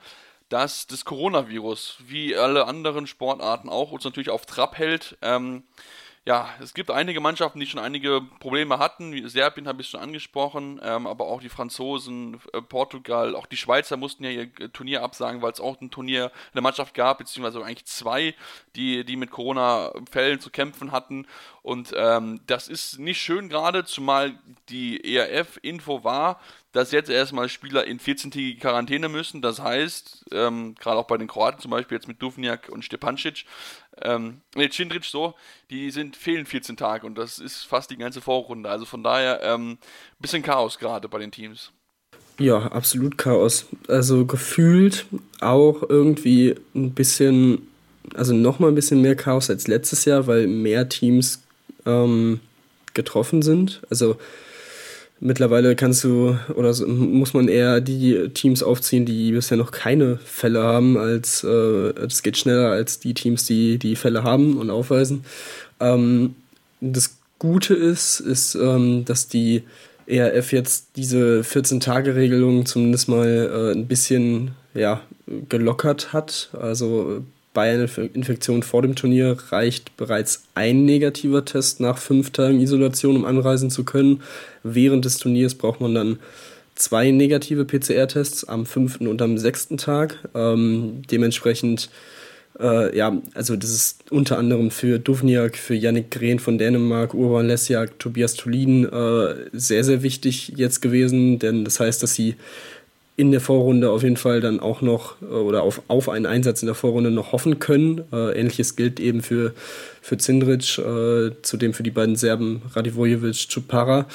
dass 0.47 0.88
das 0.88 1.04
Coronavirus, 1.04 1.97
wie 2.08 2.34
alle 2.34 2.65
anderen 2.65 3.08
Sportarten 3.08 3.67
auch, 3.67 3.91
uns 3.91 4.06
natürlich 4.06 4.30
auf 4.30 4.45
Trab 4.45 4.78
hält. 4.78 5.17
Ähm, 5.21 5.63
ja, 6.24 6.50
es 6.62 6.76
gibt 6.76 6.92
einige 6.92 7.20
Mannschaften, 7.20 7.60
die 7.60 7.66
schon 7.66 7.80
einige 7.80 8.22
Probleme 8.40 8.78
hatten. 8.78 9.28
Serbien 9.28 9.68
habe 9.68 9.82
ich 9.82 9.90
schon 9.90 10.00
angesprochen, 10.00 10.80
ähm, 10.84 11.08
aber 11.08 11.26
auch 11.26 11.42
die 11.42 11.50
Franzosen, 11.50 12.40
äh, 12.54 12.62
Portugal, 12.62 13.36
auch 13.36 13.48
die 13.48 13.58
Schweizer 13.58 13.98
mussten 13.98 14.24
ja 14.24 14.30
ihr 14.30 14.72
Turnier 14.72 15.02
absagen, 15.02 15.42
weil 15.42 15.52
es 15.52 15.60
auch 15.60 15.82
ein 15.82 15.90
Turnier, 15.90 16.32
eine 16.54 16.62
Mannschaft 16.62 16.94
gab, 16.94 17.18
beziehungsweise 17.18 17.66
eigentlich 17.66 17.86
zwei, 17.86 18.36
die, 18.76 19.04
die 19.04 19.16
mit 19.16 19.32
Corona-Fällen 19.32 20.40
zu 20.40 20.52
kämpfen 20.52 20.92
hatten. 20.92 21.26
Und 21.64 21.92
ähm, 21.96 22.42
das 22.46 22.68
ist 22.68 23.00
nicht 23.00 23.20
schön 23.20 23.50
gerade, 23.50 23.84
zumal 23.86 24.38
die 24.70 25.16
ERF-Info 25.16 26.04
war, 26.04 26.40
dass 26.72 26.92
jetzt 26.92 27.10
erstmal 27.10 27.50
Spieler 27.50 27.86
in 27.86 28.00
14-tägige 28.00 28.60
Quarantäne 28.60 29.10
müssen. 29.10 29.42
Das 29.42 29.60
heißt, 29.60 30.26
ähm, 30.32 30.76
gerade 30.76 30.98
auch 30.98 31.08
bei 31.08 31.18
den 31.18 31.28
Kroaten 31.28 31.62
zum 31.62 31.72
Beispiel 31.72 31.98
jetzt 31.98 32.08
mit 32.08 32.22
Duvnjak 32.22 32.70
und 32.70 32.86
Stepancic, 32.86 33.46
ähm, 34.02 34.42
ne, 34.56 34.70
Cindric 34.70 35.04
so, 35.04 35.36
die 35.70 35.92
sind, 35.92 36.16
fehlen 36.16 36.46
14 36.46 36.78
Tage 36.78 37.06
und 37.06 37.16
das 37.16 37.40
ist 37.40 37.64
fast 37.64 37.92
die 37.92 37.98
ganze 37.98 38.22
Vorrunde. 38.22 38.70
Also 38.70 38.86
von 38.86 39.04
daher 39.04 39.42
ähm, 39.44 39.78
bisschen 40.20 40.44
Chaos 40.44 40.80
gerade 40.80 41.10
bei 41.10 41.20
den 41.20 41.32
Teams. 41.32 41.72
Ja, 42.40 42.60
absolut 42.68 43.18
Chaos. 43.18 43.68
Also 43.88 44.26
gefühlt 44.26 45.06
auch 45.42 45.84
irgendwie 45.88 46.56
ein 46.74 46.92
bisschen, 46.92 47.68
also 48.16 48.34
nochmal 48.34 48.72
ein 48.72 48.76
bisschen 48.76 49.02
mehr 49.02 49.16
Chaos 49.16 49.50
als 49.50 49.68
letztes 49.68 50.06
Jahr, 50.06 50.26
weil 50.26 50.48
mehr 50.48 50.90
Teams 50.90 51.44
ähm, 51.86 52.40
getroffen 52.94 53.42
sind. 53.42 53.82
Also 53.90 54.18
Mittlerweile 55.24 55.76
kannst 55.76 56.04
du 56.04 56.36
oder 56.56 56.76
muss 56.88 57.36
man 57.36 57.48
eher 57.48 57.80
die 57.80 58.30
Teams 58.34 58.64
aufziehen, 58.64 59.06
die 59.06 59.32
bisher 59.32 59.56
noch 59.56 59.70
keine 59.70 60.18
Fälle 60.18 60.64
haben, 60.64 60.98
als 60.98 61.44
äh, 61.44 61.94
das 61.94 62.24
geht 62.24 62.38
schneller 62.38 62.72
als 62.72 63.00
die 63.00 63.14
Teams, 63.14 63.46
die 63.46 63.78
die 63.78 63.96
Fälle 63.96 64.24
haben 64.24 64.58
und 64.58 64.72
aufweisen. 64.72 65.24
Ähm, 65.80 66.34
das 66.80 67.18
Gute 67.38 67.76
ist, 67.76 68.20
ist, 68.20 68.56
ähm, 68.56 69.06
dass 69.06 69.28
die 69.28 69.62
ERF 70.08 70.52
jetzt 70.54 70.88
diese 70.96 71.42
14-Tage-Regelung 71.42 72.66
zumindest 72.66 73.08
mal 73.08 73.28
äh, 73.28 73.78
ein 73.78 73.86
bisschen 73.86 74.52
ja, 74.74 75.02
gelockert 75.50 76.14
hat. 76.14 76.50
Also 76.60 77.24
bei 77.54 77.74
einer 77.74 77.90
Infektion 78.14 78.64
vor 78.64 78.82
dem 78.82 78.96
Turnier 78.96 79.38
reicht 79.50 79.98
bereits 79.98 80.44
ein 80.56 80.86
negativer 80.86 81.44
Test 81.44 81.80
nach 81.80 81.98
fünf 81.98 82.32
Tagen 82.32 82.62
Isolation, 82.62 83.18
um 83.18 83.26
anreisen 83.26 83.70
zu 83.70 83.84
können. 83.84 84.22
Während 84.64 85.06
des 85.06 85.18
Turniers 85.18 85.56
braucht 85.56 85.82
man 85.82 85.94
dann 85.94 86.20
zwei 86.76 87.12
negative 87.12 87.66
PCR-Tests 87.66 88.46
am 88.46 88.66
fünften 88.66 89.08
und 89.08 89.22
am 89.22 89.38
sechsten 89.38 89.78
Tag. 89.78 90.18
Ähm, 90.34 91.02
dementsprechend, 91.12 91.90
äh, 92.60 92.96
ja, 92.98 93.22
also 93.34 93.56
das 93.56 93.72
ist 93.72 94.12
unter 94.12 94.38
anderem 94.38 94.72
für 94.72 94.98
Duvniak, 94.98 95.58
für 95.58 95.76
Yannick 95.76 96.10
Green 96.10 96.40
von 96.40 96.58
Dänemark, 96.58 97.14
Urban 97.14 97.48
Lesjak, 97.48 98.00
Tobias 98.00 98.36
Tulin 98.36 98.86
äh, 98.86 99.36
sehr, 99.52 99.84
sehr 99.84 100.04
wichtig 100.04 100.54
jetzt 100.56 100.82
gewesen, 100.82 101.38
denn 101.38 101.66
das 101.66 101.80
heißt, 101.80 102.02
dass 102.02 102.16
sie 102.16 102.36
in 103.17 103.32
der 103.32 103.41
Vorrunde 103.41 103.91
auf 103.91 104.04
jeden 104.04 104.17
Fall 104.17 104.41
dann 104.41 104.60
auch 104.60 104.82
noch 104.82 105.21
äh, 105.21 105.26
oder 105.26 105.63
auf, 105.63 105.82
auf 105.88 106.10
einen 106.10 106.26
Einsatz 106.26 106.62
in 106.62 106.67
der 106.67 106.76
Vorrunde 106.76 107.12
noch 107.12 107.32
hoffen 107.32 107.60
können. 107.60 108.04
Äh, 108.12 108.39
ähnliches 108.39 108.76
gilt 108.76 109.00
eben 109.00 109.21
für, 109.21 109.54
für 110.02 110.17
Zindric, 110.17 110.78
äh, 110.78 111.32
zudem 111.41 111.74
für 111.74 111.84
die 111.84 111.91
beiden 111.91 112.15
Serben 112.15 112.62
Radivojevic, 112.74 113.50
Čupara. 113.50 114.08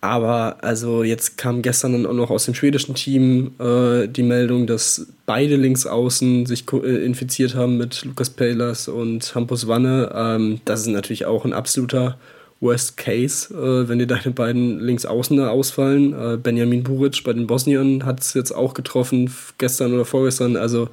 Aber 0.00 0.58
also 0.62 1.02
jetzt 1.02 1.38
kam 1.38 1.60
gestern 1.62 1.92
dann 1.92 2.06
auch 2.06 2.12
noch 2.12 2.30
aus 2.30 2.44
dem 2.44 2.54
schwedischen 2.54 2.94
Team 2.94 3.52
äh, 3.58 4.06
die 4.06 4.22
Meldung, 4.22 4.68
dass 4.68 5.08
beide 5.26 5.56
Linksaußen 5.56 6.46
sich 6.46 6.64
äh, 6.72 7.04
infiziert 7.04 7.56
haben 7.56 7.78
mit 7.78 8.04
Lukas 8.04 8.30
Pelas 8.30 8.86
und 8.86 9.34
Hampus 9.34 9.66
Wanne. 9.66 10.12
Ähm, 10.14 10.60
das 10.64 10.82
ist 10.82 10.86
natürlich 10.88 11.26
auch 11.26 11.44
ein 11.44 11.52
absoluter 11.52 12.16
Worst 12.60 12.96
Case, 12.96 13.54
äh, 13.54 13.88
wenn 13.88 13.98
dir 13.98 14.06
deine 14.06 14.32
beiden 14.32 14.80
Linksaußen 14.80 15.38
ausfallen. 15.40 16.12
Äh, 16.12 16.36
Benjamin 16.36 16.82
Buric 16.82 17.22
bei 17.24 17.32
den 17.32 17.46
Bosniern 17.46 18.04
hat 18.04 18.20
es 18.20 18.34
jetzt 18.34 18.52
auch 18.52 18.74
getroffen, 18.74 19.32
gestern 19.58 19.94
oder 19.94 20.04
vorgestern. 20.04 20.56
Also, 20.56 20.88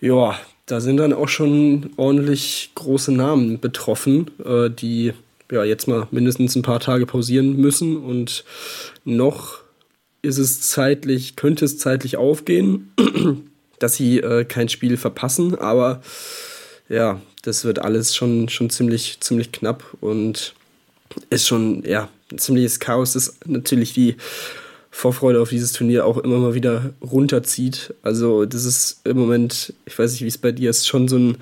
ja, 0.00 0.38
da 0.66 0.80
sind 0.80 0.96
dann 0.98 1.12
auch 1.12 1.28
schon 1.28 1.90
ordentlich 1.96 2.70
große 2.74 3.12
Namen 3.12 3.60
betroffen, 3.60 4.30
äh, 4.44 4.70
die 4.70 5.12
ja 5.50 5.64
jetzt 5.64 5.88
mal 5.88 6.08
mindestens 6.10 6.56
ein 6.56 6.62
paar 6.62 6.80
Tage 6.80 7.06
pausieren 7.06 7.56
müssen 7.56 7.96
und 7.96 8.44
noch 9.04 9.60
ist 10.22 10.38
es 10.38 10.62
zeitlich, 10.62 11.36
könnte 11.36 11.66
es 11.66 11.78
zeitlich 11.78 12.16
aufgehen, 12.16 12.92
dass 13.78 13.96
sie 13.96 14.20
äh, 14.20 14.44
kein 14.44 14.68
Spiel 14.68 14.96
verpassen, 14.96 15.54
aber 15.54 16.00
ja, 16.88 17.20
das 17.42 17.64
wird 17.64 17.78
alles 17.78 18.14
schon, 18.14 18.48
schon 18.48 18.70
ziemlich, 18.70 19.18
ziemlich 19.20 19.52
knapp 19.52 19.84
und 20.00 20.54
ist 21.30 21.46
schon, 21.46 21.82
ja, 21.84 22.08
ein 22.32 22.38
ziemliches 22.38 22.80
Chaos, 22.80 23.12
das 23.12 23.38
natürlich 23.46 23.92
die 23.92 24.16
Vorfreude 24.90 25.40
auf 25.40 25.50
dieses 25.50 25.72
Turnier 25.72 26.06
auch 26.06 26.18
immer 26.18 26.38
mal 26.38 26.54
wieder 26.54 26.94
runterzieht. 27.02 27.94
Also, 28.02 28.44
das 28.44 28.64
ist 28.64 29.00
im 29.04 29.18
Moment, 29.18 29.72
ich 29.86 29.98
weiß 29.98 30.12
nicht, 30.12 30.22
wie 30.22 30.28
es 30.28 30.38
bei 30.38 30.52
dir 30.52 30.70
ist, 30.70 30.86
schon 30.86 31.08
so 31.08 31.18
ein 31.18 31.36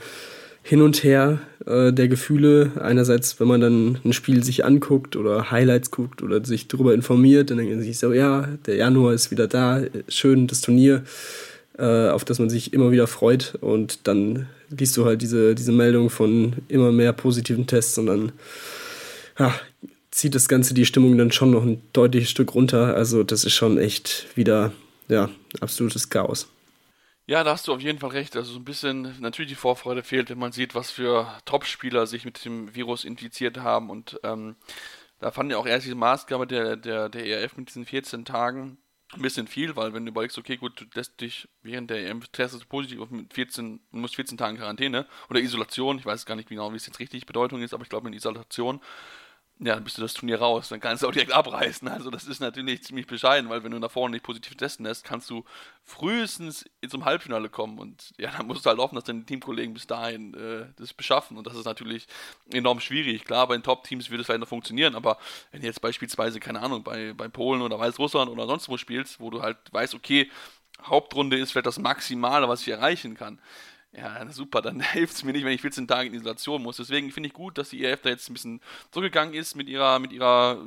Hin 0.63 0.81
und 0.81 1.05
Her 1.05 1.41
äh, 1.67 1.93
der 1.93 2.09
Gefühle. 2.09 2.73
Einerseits, 2.81 3.39
wenn 3.41 3.49
man 3.49 3.61
dann 3.61 3.99
ein 4.05 4.15
Spiel 4.15 4.43
sich 4.43 4.65
anguckt 4.65 5.17
oder 5.17 5.51
Highlights 5.51 5.91
guckt 5.91 6.23
oder 6.23 6.43
sich 6.45 6.69
darüber 6.69 6.95
informiert, 6.95 7.51
dann 7.51 7.59
denkt 7.59 7.75
man 7.75 7.83
sich 7.83 7.99
so, 7.99 8.13
ja, 8.13 8.49
der 8.65 8.77
Januar 8.77 9.13
ist 9.13 9.31
wieder 9.31 9.49
da, 9.49 9.83
schön 10.09 10.47
das 10.47 10.63
Turnier, 10.63 11.05
äh, 11.79 12.09
auf 12.09 12.25
das 12.25 12.39
man 12.39 12.49
sich 12.49 12.73
immer 12.73 12.91
wieder 12.91 13.07
freut. 13.07 13.59
Und 13.61 14.07
dann 14.09 14.47
liest 14.73 14.97
du 14.97 15.05
halt 15.05 15.23
diese, 15.23 15.55
diese 15.55 15.73
Meldung 15.73 16.11
von 16.11 16.57
immer 16.69 16.93
mehr 16.93 17.13
positiven 17.13 17.67
Tests 17.67 17.99
und 17.99 18.07
dann 18.07 18.33
ja, 19.39 19.55
zieht 20.11 20.35
das 20.35 20.49
Ganze 20.49 20.75
die 20.75 20.87
Stimmung 20.87 21.17
dann 21.17 21.33
schon 21.33 21.51
noch 21.51 21.63
ein 21.63 21.83
deutliches 21.93 22.31
Stück 22.31 22.55
runter. 22.55 22.95
Also 22.95 23.23
das 23.23 23.45
ist 23.45 23.55
schon 23.55 23.79
echt 23.79 24.27
wieder, 24.37 24.73
ja, 25.09 25.31
absolutes 25.61 26.11
Chaos. 26.11 26.49
Ja, 27.27 27.45
da 27.45 27.53
hast 27.53 27.69
du 27.69 27.73
auf 27.73 27.81
jeden 27.81 27.99
Fall 27.99 28.11
recht. 28.11 28.37
Also 28.37 28.53
so 28.53 28.59
ein 28.59 28.65
bisschen 28.65 29.15
natürlich 29.21 29.51
die 29.51 29.57
Vorfreude 29.57 30.03
fehlt, 30.03 30.29
wenn 30.29 30.39
man 30.39 30.53
sieht, 30.53 30.75
was 30.75 30.91
für 30.91 31.29
Top-Spieler 31.45 32.07
sich 32.07 32.25
mit 32.25 32.45
dem 32.45 32.75
Virus 32.75 33.05
infiziert 33.05 33.59
haben. 33.59 33.91
Und 33.91 34.21
ähm, 34.25 34.57
da 35.21 35.31
fand 35.31 35.51
ich 35.51 35.57
auch 35.57 35.67
erst 35.67 35.87
diese 35.87 35.95
Maßgabe 35.95 36.47
der, 36.47 36.77
der, 36.77 37.09
der 37.09 37.25
ERF 37.25 37.57
mit 37.57 37.69
diesen 37.69 37.87
14 37.87 38.25
Tagen 38.25 38.77
ein 39.15 39.23
bisschen 39.23 39.47
viel, 39.47 39.77
weil 39.77 39.93
wenn 39.93 40.05
du 40.05 40.11
überlegst, 40.11 40.39
okay, 40.39 40.57
gut, 40.57 40.81
du 40.81 40.85
lässt 40.95 41.21
dich 41.21 41.49
während 41.63 41.91
der 41.91 42.09
EM 42.09 42.21
testest 42.33 42.65
du 42.65 42.69
positiv 42.69 43.01
und 43.01 43.13
mit 43.13 43.35
14, 43.35 43.81
du 43.91 43.99
musst 43.99 44.17
14 44.17 44.39
Tage 44.39 44.59
Quarantäne 44.59 45.07
oder 45.29 45.41
Isolation, 45.41 45.99
ich 45.99 46.07
weiß 46.07 46.27
gar 46.27 46.35
nicht 46.35 46.49
genau, 46.49 46.73
wie 46.73 46.77
es 46.77 46.87
jetzt 46.87 47.01
richtig 47.01 47.27
Bedeutung 47.27 47.63
ist, 47.63 47.75
aber 47.75 47.83
ich 47.83 47.89
glaube 47.89 48.09
in 48.09 48.15
Isolation 48.15 48.81
ja, 49.65 49.75
dann 49.75 49.85
bist 49.85 49.97
du 49.97 50.03
das 50.03 50.15
Turnier 50.15 50.41
raus. 50.41 50.71
Dann 50.71 50.81
kannst 50.81 51.03
du 51.03 51.09
auch 51.09 51.13
direkt 51.13 51.33
abreißen. 51.33 51.87
Also 51.87 52.11
das 52.11 52.25
ist 52.25 52.41
natürlich 52.41 52.83
ziemlich 52.83 53.07
bescheiden, 53.07 53.49
weil 53.49 53.63
wenn 53.63 53.71
du 53.71 53.79
da 53.79 53.89
vorne 53.89 54.15
nicht 54.15 54.25
positiv 54.25 54.57
testen 54.57 54.85
lässt, 54.85 55.05
kannst 55.05 55.31
du 55.31 55.45
frühestens 55.85 56.65
zum 56.89 57.05
Halbfinale 57.05 57.49
kommen. 57.49 57.79
Und 57.79 58.13
ja, 58.19 58.33
dann 58.37 58.47
musst 58.49 58.67
du 58.67 58.71
halt 58.71 58.81
hoffen, 58.81 58.97
dass 58.97 59.05
deine 59.05 59.25
Teamkollegen 59.25 59.73
bis 59.73 59.87
dahin 59.87 60.35
äh, 60.35 60.67
das 60.77 60.93
beschaffen. 60.93 61.37
Und 61.37 61.47
das 61.47 61.55
ist 61.55 61.65
natürlich 61.65 62.09
enorm 62.53 62.81
schwierig. 62.81 63.25
Klar, 63.25 63.47
bei 63.47 63.57
den 63.57 63.63
Top-Teams 63.63 64.11
würde 64.11 64.23
es 64.23 64.27
vielleicht 64.27 64.41
noch 64.41 64.49
funktionieren, 64.49 64.97
aber 64.97 65.19
wenn 65.53 65.61
du 65.61 65.67
jetzt 65.67 65.81
beispielsweise, 65.81 66.41
keine 66.41 66.61
Ahnung, 66.61 66.83
bei, 66.83 67.13
bei 67.13 67.29
Polen 67.29 67.63
oder 67.63 67.79
Weißrussland 67.79 68.31
oder 68.31 68.47
sonst 68.47 68.69
wo 68.69 68.77
spielst, 68.77 69.21
wo 69.21 69.31
du 69.31 69.43
halt 69.43 69.59
weißt, 69.71 69.95
okay, 69.95 70.29
Hauptrunde 70.83 71.39
ist 71.39 71.53
vielleicht 71.53 71.67
das 71.67 71.79
Maximale, 71.79 72.49
was 72.49 72.63
ich 72.63 72.69
erreichen 72.69 73.15
kann 73.15 73.39
ja, 73.93 74.31
super, 74.31 74.63
dann 74.63 74.81
hilft 74.93 75.15
es 75.15 75.25
mir 75.25 75.33
nicht, 75.33 75.45
wenn 75.45 75.53
ich 75.53 75.61
14 75.61 75.87
Tage 75.87 76.09
in 76.09 76.15
Isolation 76.15 76.63
muss. 76.63 76.79
Deswegen 76.79 77.11
finde 77.13 77.29
ich 77.29 77.35
gut, 77.35 77.59
dass 77.59 77.71
die 77.71 77.85
EF 77.85 78.01
da 78.01 78.09
jetzt 78.09 78.29
ein 78.31 78.35
bisschen 78.35 78.61
zurückgegangen 78.91 79.35
ist 79.35 79.55
mit 79.55 79.69
ihrer, 79.69 79.99
mit 79.99 80.13
ihrer, 80.13 80.67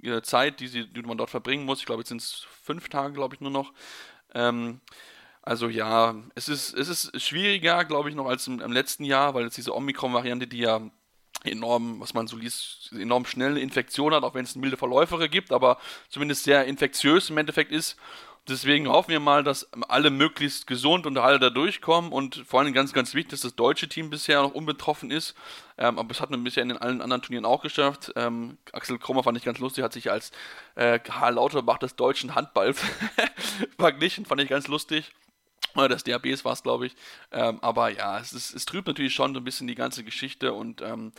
ihrer 0.00 0.22
Zeit, 0.22 0.60
die, 0.60 0.66
sie, 0.66 0.86
die 0.86 1.02
man 1.02 1.18
dort 1.18 1.30
verbringen 1.30 1.64
muss. 1.64 1.80
Ich 1.80 1.86
glaube, 1.86 2.00
jetzt 2.00 2.08
sind 2.08 2.20
es 2.20 2.46
fünf 2.62 2.88
Tage, 2.88 3.14
glaube 3.14 3.34
ich, 3.34 3.40
nur 3.40 3.52
noch. 3.52 3.72
Ähm, 4.34 4.80
also 5.42 5.68
ja, 5.68 6.16
es 6.34 6.48
ist, 6.48 6.74
es 6.74 6.88
ist 6.88 7.22
schwieriger, 7.22 7.84
glaube 7.84 8.08
ich, 8.08 8.16
noch 8.16 8.26
als 8.26 8.48
im, 8.48 8.60
im 8.60 8.72
letzten 8.72 9.04
Jahr, 9.04 9.34
weil 9.34 9.44
jetzt 9.44 9.56
diese 9.56 9.74
Omikron-Variante, 9.74 10.48
die 10.48 10.58
ja 10.58 10.80
enorm, 11.44 12.00
was 12.00 12.14
man 12.14 12.26
so 12.26 12.36
liest, 12.36 12.90
enorm 12.92 13.24
schnell 13.26 13.52
eine 13.52 13.60
Infektion 13.60 14.12
hat, 14.12 14.24
auch 14.24 14.34
wenn 14.34 14.44
es 14.44 14.56
milde 14.56 14.76
Verläufere 14.76 15.28
gibt, 15.28 15.52
aber 15.52 15.78
zumindest 16.08 16.42
sehr 16.42 16.64
infektiös 16.64 17.30
im 17.30 17.38
Endeffekt 17.38 17.70
ist. 17.70 17.96
Deswegen 18.48 18.88
hoffen 18.88 19.10
wir 19.10 19.18
mal, 19.18 19.42
dass 19.42 19.72
alle 19.88 20.10
möglichst 20.10 20.68
gesund 20.68 21.04
und 21.06 21.18
alle 21.18 21.40
da 21.40 21.50
durchkommen 21.50 22.12
und 22.12 22.44
vor 22.46 22.60
allem 22.60 22.72
ganz, 22.72 22.92
ganz 22.92 23.12
wichtig, 23.14 23.30
dass 23.30 23.40
das 23.40 23.56
deutsche 23.56 23.88
Team 23.88 24.08
bisher 24.08 24.40
noch 24.42 24.54
unbetroffen 24.54 25.10
ist. 25.10 25.34
Ähm, 25.78 25.98
aber 25.98 26.12
es 26.12 26.20
hat 26.20 26.30
man 26.30 26.44
bisher 26.44 26.62
in 26.62 26.68
den 26.68 26.78
allen 26.78 27.02
anderen 27.02 27.22
Turnieren 27.22 27.44
auch 27.44 27.60
geschafft. 27.60 28.12
Ähm, 28.14 28.56
Axel 28.72 28.98
Krummer 28.98 29.24
fand 29.24 29.36
ich 29.36 29.44
ganz 29.44 29.58
lustig, 29.58 29.82
hat 29.82 29.92
sich 29.92 30.12
als 30.12 30.30
äh, 30.76 31.00
Karl 31.00 31.34
Lauterbach 31.34 31.78
des 31.78 31.96
deutschen 31.96 32.36
Handballs 32.36 32.80
verglichen, 33.78 34.26
fand 34.26 34.40
ich 34.40 34.48
ganz 34.48 34.68
lustig. 34.68 35.12
Oder 35.74 35.88
des 35.88 36.04
DABs 36.04 36.44
war 36.44 36.52
es, 36.52 36.62
glaube 36.62 36.86
ich. 36.86 36.96
Ähm, 37.32 37.58
aber 37.62 37.90
ja, 37.90 38.18
es, 38.18 38.32
ist, 38.32 38.54
es 38.54 38.64
trübt 38.64 38.86
natürlich 38.86 39.14
schon 39.14 39.34
so 39.34 39.40
ein 39.40 39.44
bisschen 39.44 39.66
die 39.66 39.74
ganze 39.74 40.04
Geschichte 40.04 40.52
und 40.52 40.82
ähm, 40.82 41.12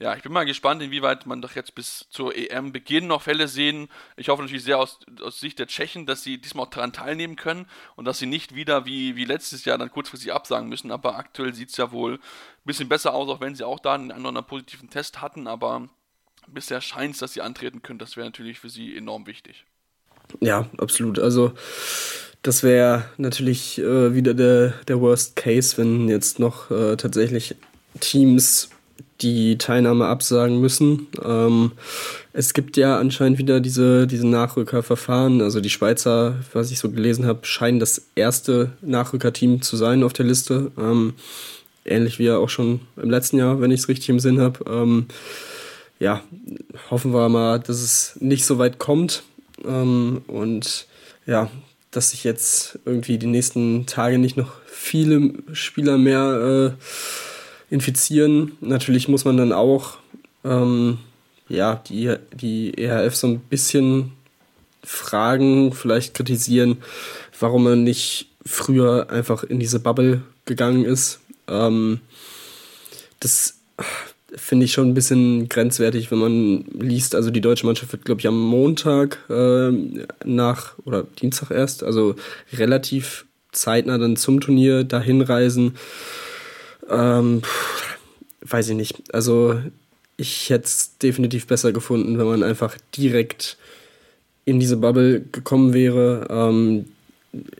ja, 0.00 0.16
ich 0.16 0.22
bin 0.22 0.32
mal 0.32 0.46
gespannt, 0.46 0.82
inwieweit 0.82 1.26
man 1.26 1.42
doch 1.42 1.54
jetzt 1.54 1.74
bis 1.74 2.06
zur 2.08 2.34
EM-Beginn 2.34 3.06
noch 3.06 3.20
Fälle 3.20 3.48
sehen. 3.48 3.88
Ich 4.16 4.30
hoffe 4.30 4.40
natürlich 4.40 4.64
sehr 4.64 4.78
aus, 4.78 4.98
aus 5.20 5.40
Sicht 5.40 5.58
der 5.58 5.66
Tschechen, 5.66 6.06
dass 6.06 6.22
sie 6.22 6.38
diesmal 6.38 6.64
auch 6.64 6.70
daran 6.70 6.94
teilnehmen 6.94 7.36
können 7.36 7.66
und 7.96 8.06
dass 8.06 8.18
sie 8.18 8.24
nicht 8.24 8.54
wieder 8.54 8.86
wie, 8.86 9.14
wie 9.16 9.26
letztes 9.26 9.66
Jahr 9.66 9.76
dann 9.76 9.90
kurzfristig 9.90 10.32
absagen 10.32 10.70
müssen. 10.70 10.90
Aber 10.90 11.16
aktuell 11.16 11.52
sieht 11.52 11.68
es 11.68 11.76
ja 11.76 11.92
wohl 11.92 12.14
ein 12.14 12.20
bisschen 12.64 12.88
besser 12.88 13.12
aus, 13.12 13.28
auch 13.28 13.42
wenn 13.42 13.54
sie 13.54 13.66
auch 13.66 13.78
da 13.78 13.92
einen 13.92 14.10
anderen 14.10 14.42
positiven 14.46 14.88
Test 14.88 15.20
hatten. 15.20 15.46
Aber 15.46 15.90
bisher 16.46 16.80
scheint 16.80 17.12
es, 17.12 17.20
dass 17.20 17.34
sie 17.34 17.42
antreten 17.42 17.82
können. 17.82 17.98
Das 17.98 18.16
wäre 18.16 18.26
natürlich 18.26 18.58
für 18.58 18.70
sie 18.70 18.96
enorm 18.96 19.26
wichtig. 19.26 19.66
Ja, 20.40 20.66
absolut. 20.78 21.18
Also 21.18 21.52
das 22.40 22.62
wäre 22.62 23.04
natürlich 23.18 23.78
äh, 23.78 24.14
wieder 24.14 24.32
der, 24.32 24.70
der 24.88 24.98
Worst 25.02 25.36
Case, 25.36 25.76
wenn 25.76 26.08
jetzt 26.08 26.38
noch 26.38 26.70
äh, 26.70 26.96
tatsächlich 26.96 27.54
Teams 28.00 28.70
die 29.22 29.58
Teilnahme 29.58 30.06
absagen 30.06 30.60
müssen. 30.60 31.08
Ähm, 31.24 31.72
es 32.32 32.54
gibt 32.54 32.76
ja 32.76 32.98
anscheinend 32.98 33.38
wieder 33.38 33.60
diese, 33.60 34.06
diese 34.06 34.26
Nachrückerverfahren. 34.26 35.40
Also 35.40 35.60
die 35.60 35.70
Schweizer, 35.70 36.36
was 36.52 36.70
ich 36.70 36.78
so 36.78 36.90
gelesen 36.90 37.26
habe, 37.26 37.40
scheinen 37.42 37.80
das 37.80 38.02
erste 38.14 38.72
Nachrückerteam 38.82 39.62
zu 39.62 39.76
sein 39.76 40.02
auf 40.02 40.12
der 40.12 40.26
Liste. 40.26 40.70
Ähm, 40.78 41.14
ähnlich 41.84 42.18
wie 42.18 42.24
ja 42.24 42.38
auch 42.38 42.48
schon 42.48 42.80
im 42.96 43.10
letzten 43.10 43.38
Jahr, 43.38 43.60
wenn 43.60 43.70
ich 43.70 43.80
es 43.80 43.88
richtig 43.88 44.08
im 44.08 44.20
Sinn 44.20 44.40
habe. 44.40 44.64
Ähm, 44.70 45.06
ja, 45.98 46.22
hoffen 46.90 47.12
wir 47.12 47.28
mal, 47.28 47.58
dass 47.58 47.82
es 47.82 48.16
nicht 48.20 48.44
so 48.46 48.58
weit 48.58 48.78
kommt. 48.78 49.22
Ähm, 49.64 50.22
und 50.26 50.86
ja, 51.26 51.50
dass 51.90 52.10
sich 52.10 52.24
jetzt 52.24 52.78
irgendwie 52.84 53.18
die 53.18 53.26
nächsten 53.26 53.86
Tage 53.86 54.18
nicht 54.18 54.36
noch 54.36 54.52
viele 54.66 55.32
Spieler 55.52 55.98
mehr 55.98 56.76
äh, 56.78 56.82
infizieren. 57.70 58.52
Natürlich 58.60 59.08
muss 59.08 59.24
man 59.24 59.36
dann 59.36 59.52
auch 59.52 59.98
ähm, 60.44 60.98
ja, 61.48 61.82
die, 61.88 62.14
die 62.34 62.76
EHF 62.76 63.14
so 63.14 63.26
ein 63.26 63.40
bisschen 63.40 64.12
fragen, 64.82 65.72
vielleicht 65.72 66.14
kritisieren, 66.14 66.78
warum 67.38 67.64
man 67.64 67.84
nicht 67.84 68.28
früher 68.44 69.10
einfach 69.10 69.44
in 69.44 69.60
diese 69.60 69.80
Bubble 69.80 70.22
gegangen 70.44 70.84
ist. 70.84 71.20
Ähm, 71.48 72.00
das 73.20 73.58
finde 74.34 74.64
ich 74.64 74.72
schon 74.72 74.88
ein 74.88 74.94
bisschen 74.94 75.48
grenzwertig, 75.48 76.10
wenn 76.10 76.18
man 76.18 76.64
liest. 76.78 77.14
Also 77.14 77.30
die 77.30 77.40
deutsche 77.40 77.66
Mannschaft 77.66 77.92
wird, 77.92 78.04
glaube 78.04 78.20
ich, 78.20 78.26
am 78.26 78.40
Montag 78.40 79.18
äh, 79.28 79.70
nach 80.24 80.78
oder 80.84 81.04
Dienstag 81.20 81.50
erst, 81.50 81.82
also 81.82 82.14
relativ 82.52 83.26
zeitnah 83.52 83.98
dann 83.98 84.16
zum 84.16 84.40
Turnier 84.40 84.84
dahin 84.84 85.20
reisen. 85.20 85.76
Ähm, 86.90 87.42
weiß 88.42 88.68
ich 88.68 88.76
nicht. 88.76 89.14
Also 89.14 89.60
ich 90.16 90.50
hätte 90.50 90.66
es 90.66 90.98
definitiv 90.98 91.46
besser 91.46 91.72
gefunden, 91.72 92.18
wenn 92.18 92.26
man 92.26 92.42
einfach 92.42 92.76
direkt 92.96 93.56
in 94.44 94.60
diese 94.60 94.76
Bubble 94.76 95.20
gekommen 95.32 95.72
wäre. 95.72 96.26
Ähm, 96.30 96.86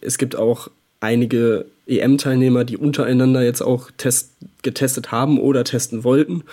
es 0.01 0.19
gibt 0.19 0.37
auch 0.37 0.69
einige 1.01 1.67
EM-Teilnehmer, 1.87 2.65
die 2.65 2.77
untereinander 2.77 3.43
jetzt 3.43 3.63
auch 3.63 3.91
test 3.97 4.33
getestet 4.63 5.11
haben 5.11 5.41
oder 5.41 5.65
testen 5.65 6.05
wollten. 6.05 6.45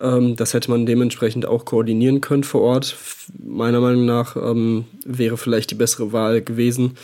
Ähm, 0.00 0.36
das 0.36 0.54
hätte 0.54 0.70
man 0.70 0.86
dementsprechend 0.86 1.46
auch 1.46 1.64
koordinieren 1.64 2.20
können 2.20 2.44
vor 2.44 2.60
Ort. 2.60 2.96
Meiner 3.38 3.80
Meinung 3.80 4.04
nach 4.06 4.36
ähm, 4.36 4.84
wäre 5.04 5.36
vielleicht 5.36 5.70
die 5.70 5.76
bessere 5.76 6.12
Wahl 6.12 6.42
gewesen. 6.42 6.96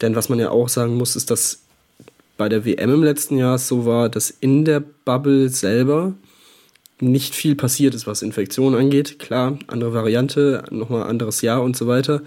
Denn 0.00 0.16
was 0.16 0.28
man 0.28 0.38
ja 0.38 0.50
auch 0.50 0.68
sagen 0.68 0.96
muss, 0.96 1.14
ist, 1.14 1.30
dass 1.30 1.60
bei 2.42 2.48
der 2.48 2.64
WM 2.64 2.92
im 2.92 3.04
letzten 3.04 3.38
Jahr 3.38 3.56
so 3.56 3.86
war, 3.86 4.08
dass 4.08 4.28
in 4.28 4.64
der 4.64 4.80
Bubble 4.80 5.48
selber 5.48 6.12
nicht 6.98 7.36
viel 7.36 7.54
passiert 7.54 7.94
ist, 7.94 8.08
was 8.08 8.20
Infektionen 8.20 8.76
angeht. 8.76 9.20
Klar, 9.20 9.60
andere 9.68 9.94
Variante, 9.94 10.64
nochmal 10.72 11.04
anderes 11.04 11.40
Jahr 11.40 11.62
und 11.62 11.76
so 11.76 11.86
weiter. 11.86 12.20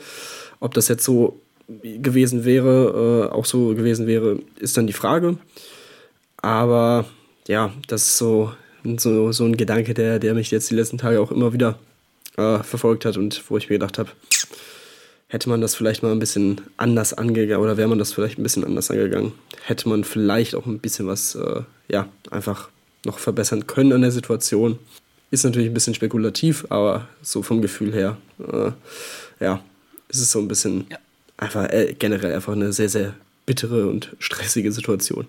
Ob 0.62 0.74
das 0.74 0.88
jetzt 0.88 1.04
so 1.04 1.42
gewesen 1.68 2.46
wäre, 2.46 3.28
äh, 3.30 3.34
auch 3.34 3.44
so 3.44 3.76
gewesen 3.76 4.08
wäre, 4.08 4.40
ist 4.58 4.78
dann 4.78 4.88
die 4.88 4.94
Frage. 4.94 5.38
Aber 6.38 7.04
ja, 7.50 7.74
das 7.90 8.04
ist 8.04 8.18
so, 8.18 8.54
so, 8.96 9.34
so 9.34 9.44
ein 9.44 9.58
Gedanke, 9.58 9.94
der, 9.94 10.20
der 10.20 10.34
mich 10.34 10.50
jetzt 10.50 10.72
die 10.72 10.76
letzten 10.76 10.98
Tage 10.98 11.20
auch 11.20 11.32
immer 11.32 11.52
wieder 11.52 11.78
äh, 12.38 12.60
verfolgt 12.60 13.04
hat 13.04 13.18
und 13.18 13.44
wo 13.50 13.58
ich 13.58 13.70
mir 13.70 13.80
gedacht 13.80 13.98
habe, 13.98 14.12
hätte 15.28 15.50
man 15.50 15.62
das 15.62 15.76
vielleicht 15.76 16.04
mal 16.04 16.12
ein 16.12 16.20
bisschen 16.20 16.62
anders 16.78 17.14
angegangen 17.14 17.64
oder 17.64 17.78
wäre 17.78 17.88
man 17.88 17.98
das 17.98 18.14
vielleicht 18.14 18.38
ein 18.38 18.44
bisschen 18.44 18.64
anders 18.64 18.92
angegangen, 18.92 19.34
hätte 19.64 19.90
man 19.90 20.04
vielleicht 20.04 20.56
auch 20.56 20.66
ein 20.66 20.80
bisschen 20.80 21.08
was, 21.08 21.36
äh, 21.36 21.62
ja, 21.88 22.08
einfach 22.32 22.70
noch 23.06 23.20
verbessern 23.20 23.68
können 23.68 23.94
an 23.94 24.02
der 24.02 24.12
Situation. 24.12 24.80
Ist 25.32 25.44
natürlich 25.44 25.70
ein 25.70 25.74
bisschen 25.74 25.96
spekulativ, 25.96 26.66
aber 26.70 27.08
so 27.22 27.42
vom 27.42 27.62
Gefühl 27.62 27.94
her, 27.94 28.18
äh, 28.40 28.72
ja, 29.44 29.64
ist 30.10 30.22
es 30.22 30.32
so 30.32 30.40
ein 30.40 30.48
bisschen 30.48 30.86
ja. 30.90 30.98
einfach 31.38 31.70
äh, 31.70 31.96
generell 31.98 32.34
einfach 32.34 32.54
eine 32.54 32.72
sehr, 32.72 32.90
sehr 32.90 33.16
bittere 33.46 33.88
und 33.88 34.16
stressige 34.20 34.72
Situation. 34.72 35.28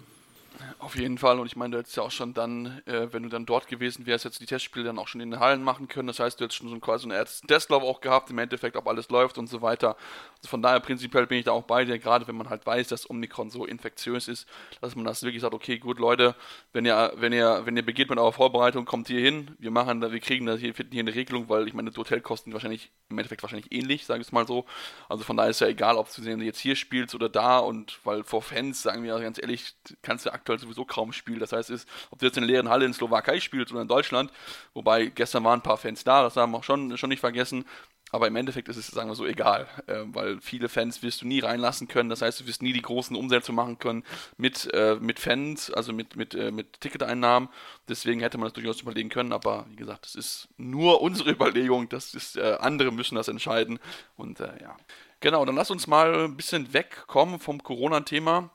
Auf 0.87 0.94
jeden 0.94 1.18
Fall. 1.18 1.40
Und 1.40 1.46
ich 1.49 1.57
meine, 1.57 1.72
du 1.72 1.79
hättest 1.79 1.96
ja 1.96 2.05
auch 2.05 2.12
schon 2.12 2.33
dann, 2.33 2.81
äh, 2.87 3.12
wenn 3.12 3.25
du 3.25 3.29
dann 3.29 3.44
dort 3.44 3.66
gewesen 3.66 4.07
wärst, 4.07 4.25
jetzt 4.25 4.40
die 4.40 4.46
Testspiele 4.46 4.85
dann 4.85 5.01
auch 5.01 5.09
schon 5.09 5.20
in 5.20 5.33
den 5.33 5.40
Hallen 5.40 5.64
machen 5.64 5.88
können. 5.88 6.07
Das 6.07 6.20
heißt, 6.20 6.38
du 6.38 6.44
hättest 6.44 6.59
schon 6.59 6.68
so 6.68 6.79
quasi 6.79 7.11
einen 7.11 7.27
Testlauf 7.49 7.83
auch 7.83 8.01
gehabt, 8.01 8.31
im 8.31 8.38
Endeffekt, 8.38 8.77
ob 8.77 8.87
alles 8.87 9.11
läuft 9.11 9.37
und 9.37 9.49
so 9.49 9.62
weiter. 9.62 9.96
Also 10.37 10.49
von 10.49 10.62
daher 10.62 10.79
prinzipiell 10.79 11.27
bin 11.27 11.38
ich 11.38 11.46
da 11.46 11.51
auch 11.51 11.64
bei 11.64 11.85
dir, 11.85 11.99
gerade 11.99 12.29
wenn 12.29 12.37
man 12.37 12.51
halt 12.51 12.64
weiß, 12.66 12.87
dass 12.87 13.11
Omikron 13.11 13.51
so 13.51 13.66
infektiös 13.66 14.29
ist, 14.29 14.46
dass 14.81 14.94
man 14.94 15.05
das 15.05 15.25
wirklich 15.25 15.42
sagt, 15.42 15.55
okay, 15.55 15.79
gut, 15.79 15.99
Leute, 15.99 16.37
wenn 16.72 16.87
ihr, 16.87 17.12
wenn 17.16 17.33
ihr, 17.33 17.62
wenn 17.64 17.77
ihr 17.77 17.85
begeht 17.85 18.09
mit 18.09 18.20
eurer 18.20 18.33
Vorbereitung, 18.33 18.85
kommt 18.85 19.09
hier 19.09 19.18
hin, 19.18 19.57
wir 19.59 19.72
machen 19.72 20.01
da, 20.01 20.12
wir 20.12 20.20
kriegen 20.20 20.46
da 20.46 20.55
hier, 20.55 20.72
finden 20.72 20.92
hier 20.92 21.03
eine 21.03 21.16
Regelung, 21.16 21.49
weil 21.49 21.66
ich 21.66 21.75
meine, 21.75 21.90
die 21.90 21.96
Hotelkosten 21.96 22.53
wahrscheinlich 22.53 22.92
im 23.09 23.18
Endeffekt 23.18 23.42
wahrscheinlich 23.42 23.72
ähnlich, 23.72 24.07
sage 24.07 24.20
ich 24.20 24.29
es 24.29 24.33
mal 24.33 24.46
so. 24.46 24.66
Also 25.09 25.25
von 25.25 25.37
daher 25.37 25.51
ist 25.51 25.61
ja 25.61 25.66
egal, 25.66 25.96
ob 25.96 26.14
du 26.14 26.22
jetzt 26.22 26.61
hier 26.61 26.77
spielst 26.77 27.16
oder 27.16 27.29
da 27.29 27.59
und 27.59 27.99
weil 28.05 28.22
vor 28.22 28.40
Fans, 28.40 28.83
sagen 28.83 29.03
wir 29.03 29.18
ganz 29.18 29.42
ehrlich, 29.42 29.75
kannst 30.03 30.27
du 30.27 30.33
aktuell 30.33 30.61
sowieso 30.61 30.76
kaum 30.85 31.12
spielen. 31.12 31.41
Das 31.41 31.53
heißt, 31.53 31.71
ist, 31.71 31.89
ob 32.11 32.19
du 32.19 32.27
jetzt 32.27 32.37
in 32.37 32.43
der 32.43 32.51
leeren 32.51 32.69
Halle 32.69 32.85
in 32.85 32.93
Slowakei 32.93 33.41
spielst 33.41 33.73
oder 33.73 33.83
in 33.83 33.89
Deutschland, 33.89 34.31
wobei 34.75 35.07
gestern 35.07 35.45
waren 35.45 35.61
ein 35.61 35.62
paar 35.62 35.79
Fans 35.79 36.05
da, 36.05 36.23
das 36.23 36.37
haben 36.37 36.53
wir 36.53 36.59
auch 36.59 36.65
schon, 36.65 36.97
schon 36.99 37.09
nicht 37.09 37.21
vergessen. 37.21 37.65
Aber 38.12 38.29
im 38.29 38.37
Endeffekt 38.37 38.69
ist 38.69 38.77
es, 38.77 38.87
sagen 38.87 39.11
wir 39.11 39.17
so, 39.17 39.27
egal, 39.27 39.67
äh, 39.89 40.05
weil 40.07 40.41
viele 40.41 40.69
Fans 40.69 41.03
wirst 41.03 41.23
du 41.23 41.27
nie 41.27 41.41
reinlassen 41.41 41.89
können. 41.89 42.09
Das 42.09 42.23
heißt, 42.23 42.39
du 42.39 42.47
wirst 42.47 42.62
nie 42.62 42.73
die 42.73 42.83
großen 42.83 43.17
Umsätze 43.17 43.51
machen 43.51 43.81
können 43.81 44.05
mit, 44.37 44.73
äh, 44.73 44.97
mit 45.01 45.19
Fans, 45.19 45.73
also 45.73 45.93
mit, 45.93 46.15
mit, 46.15 46.33
äh, 46.35 46.53
mit 46.53 46.81
Ticketeinnahmen. 46.81 47.49
Deswegen 47.89 48.21
hätte 48.21 48.39
man 48.39 48.47
das 48.47 48.53
durchaus 48.53 48.81
überlegen 48.81 49.09
können. 49.09 49.33
Aber 49.33 49.67
wie 49.71 49.77
gesagt, 49.77 50.05
das 50.05 50.15
ist 50.15 50.49
nur 50.57 51.01
unsere 51.03 51.31
Überlegung. 51.31 51.89
Das 51.89 52.15
ist, 52.15 52.37
äh, 52.37 52.57
andere 52.61 52.93
müssen 52.93 53.17
das 53.17 53.27
entscheiden. 53.27 53.81
Und 54.17 54.39
äh, 54.39 54.62
ja. 54.62 54.77
Genau, 55.21 55.45
dann 55.45 55.57
lass 55.57 55.73
uns 55.73 55.89
mal 55.89 56.27
ein 56.27 56.37
bisschen 56.37 56.73
wegkommen 56.73 57.41
vom 57.41 57.61
Corona-Thema 57.62 58.51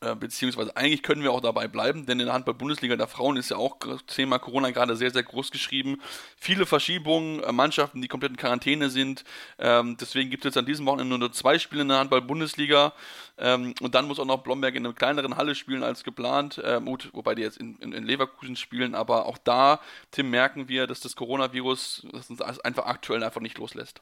beziehungsweise 0.00 0.76
eigentlich 0.76 1.02
können 1.02 1.22
wir 1.22 1.32
auch 1.32 1.40
dabei 1.40 1.66
bleiben, 1.66 2.06
denn 2.06 2.20
in 2.20 2.26
der 2.26 2.34
Handball-Bundesliga 2.34 2.96
der 2.96 3.08
Frauen 3.08 3.36
ist 3.36 3.50
ja 3.50 3.56
auch 3.56 3.78
Thema 4.06 4.38
Corona 4.38 4.70
gerade 4.70 4.96
sehr, 4.96 5.10
sehr 5.10 5.24
groß 5.24 5.50
geschrieben. 5.50 6.00
Viele 6.36 6.66
Verschiebungen, 6.66 7.42
äh, 7.42 7.52
Mannschaften, 7.52 8.00
die 8.00 8.08
komplett 8.08 8.32
in 8.32 8.36
Quarantäne 8.36 8.90
sind. 8.90 9.24
Ähm, 9.58 9.96
deswegen 10.00 10.30
gibt 10.30 10.44
es 10.44 10.50
jetzt 10.50 10.58
an 10.58 10.66
diesem 10.66 10.86
Wochenende 10.86 11.18
nur 11.18 11.32
zwei 11.32 11.58
Spiele 11.58 11.82
in 11.82 11.88
der 11.88 11.98
Handball-Bundesliga. 11.98 12.92
Ähm, 13.38 13.74
und 13.80 13.94
dann 13.94 14.06
muss 14.06 14.18
auch 14.18 14.24
noch 14.24 14.42
Blomberg 14.42 14.74
in 14.74 14.86
einer 14.86 14.94
kleineren 14.94 15.36
Halle 15.36 15.54
spielen 15.54 15.82
als 15.82 16.04
geplant. 16.04 16.60
Ähm, 16.64 16.86
gut, 16.86 17.10
wobei 17.12 17.34
die 17.34 17.42
jetzt 17.42 17.56
in, 17.58 17.76
in, 17.76 18.04
Leverkusen 18.04 18.56
spielen. 18.56 18.94
Aber 18.94 19.26
auch 19.26 19.38
da, 19.38 19.80
Tim, 20.10 20.30
merken 20.30 20.68
wir, 20.68 20.86
dass 20.86 21.00
das 21.00 21.16
Coronavirus 21.16 22.06
das 22.12 22.30
uns 22.30 22.40
einfach 22.40 22.86
aktuell 22.86 23.22
einfach 23.22 23.40
nicht 23.40 23.58
loslässt. 23.58 24.00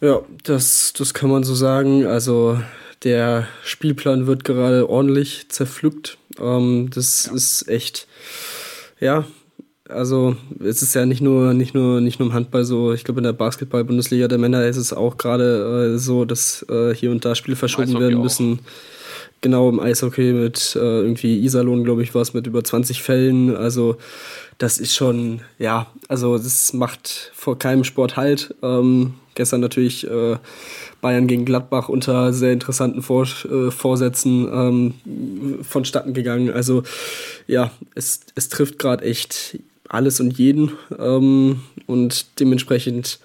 Ja, 0.00 0.20
das, 0.42 0.92
das 0.96 1.14
kann 1.14 1.30
man 1.30 1.44
so 1.44 1.54
sagen. 1.54 2.06
Also 2.06 2.58
der 3.04 3.46
Spielplan 3.62 4.26
wird 4.26 4.44
gerade 4.44 4.88
ordentlich 4.88 5.48
zerpflückt. 5.48 6.18
Ähm, 6.40 6.90
das 6.94 7.26
ja. 7.26 7.34
ist 7.34 7.68
echt, 7.68 8.06
ja, 9.00 9.24
also 9.88 10.36
es 10.60 10.82
ist 10.82 10.94
ja 10.94 11.04
nicht 11.04 11.20
nur 11.20 11.52
nicht 11.52 11.74
nur 11.74 12.00
nicht 12.00 12.18
nur 12.18 12.28
im 12.28 12.34
Handball 12.34 12.64
so. 12.64 12.92
Ich 12.92 13.04
glaube 13.04 13.20
in 13.20 13.24
der 13.24 13.32
Basketball-Bundesliga 13.34 14.28
der 14.28 14.38
Männer 14.38 14.66
ist 14.66 14.78
es 14.78 14.92
auch 14.92 15.18
gerade 15.18 15.94
äh, 15.94 15.98
so, 15.98 16.24
dass 16.24 16.64
äh, 16.68 16.94
hier 16.94 17.10
und 17.10 17.24
da 17.24 17.34
Spiele 17.34 17.56
verschoben 17.56 18.00
werden 18.00 18.20
müssen. 18.20 18.60
Auch. 18.60 19.03
Genau 19.44 19.68
im 19.68 19.78
Eishockey 19.78 20.32
mit 20.32 20.74
äh, 20.74 20.78
irgendwie 20.78 21.38
Iserlohn, 21.44 21.84
glaube 21.84 22.02
ich, 22.02 22.14
war 22.14 22.22
es 22.22 22.32
mit 22.32 22.46
über 22.46 22.64
20 22.64 23.02
Fällen. 23.02 23.54
Also 23.54 23.98
das 24.56 24.78
ist 24.78 24.94
schon, 24.94 25.42
ja, 25.58 25.86
also 26.08 26.38
das 26.38 26.72
macht 26.72 27.30
vor 27.34 27.58
keinem 27.58 27.84
Sport 27.84 28.16
halt. 28.16 28.54
Ähm, 28.62 29.12
gestern 29.34 29.60
natürlich 29.60 30.08
äh, 30.08 30.38
Bayern 31.02 31.26
gegen 31.26 31.44
Gladbach 31.44 31.90
unter 31.90 32.32
sehr 32.32 32.54
interessanten 32.54 33.02
Vor 33.02 33.26
äh, 33.44 33.70
Vorsätzen 33.70 34.48
ähm, 34.50 34.94
vonstatten 35.62 36.14
gegangen. 36.14 36.48
Also 36.50 36.82
ja, 37.46 37.70
es, 37.94 38.20
es 38.36 38.48
trifft 38.48 38.78
gerade 38.78 39.04
echt 39.04 39.58
alles 39.90 40.20
und 40.20 40.38
jeden. 40.38 40.72
Ähm, 40.98 41.60
und 41.86 42.40
dementsprechend 42.40 43.18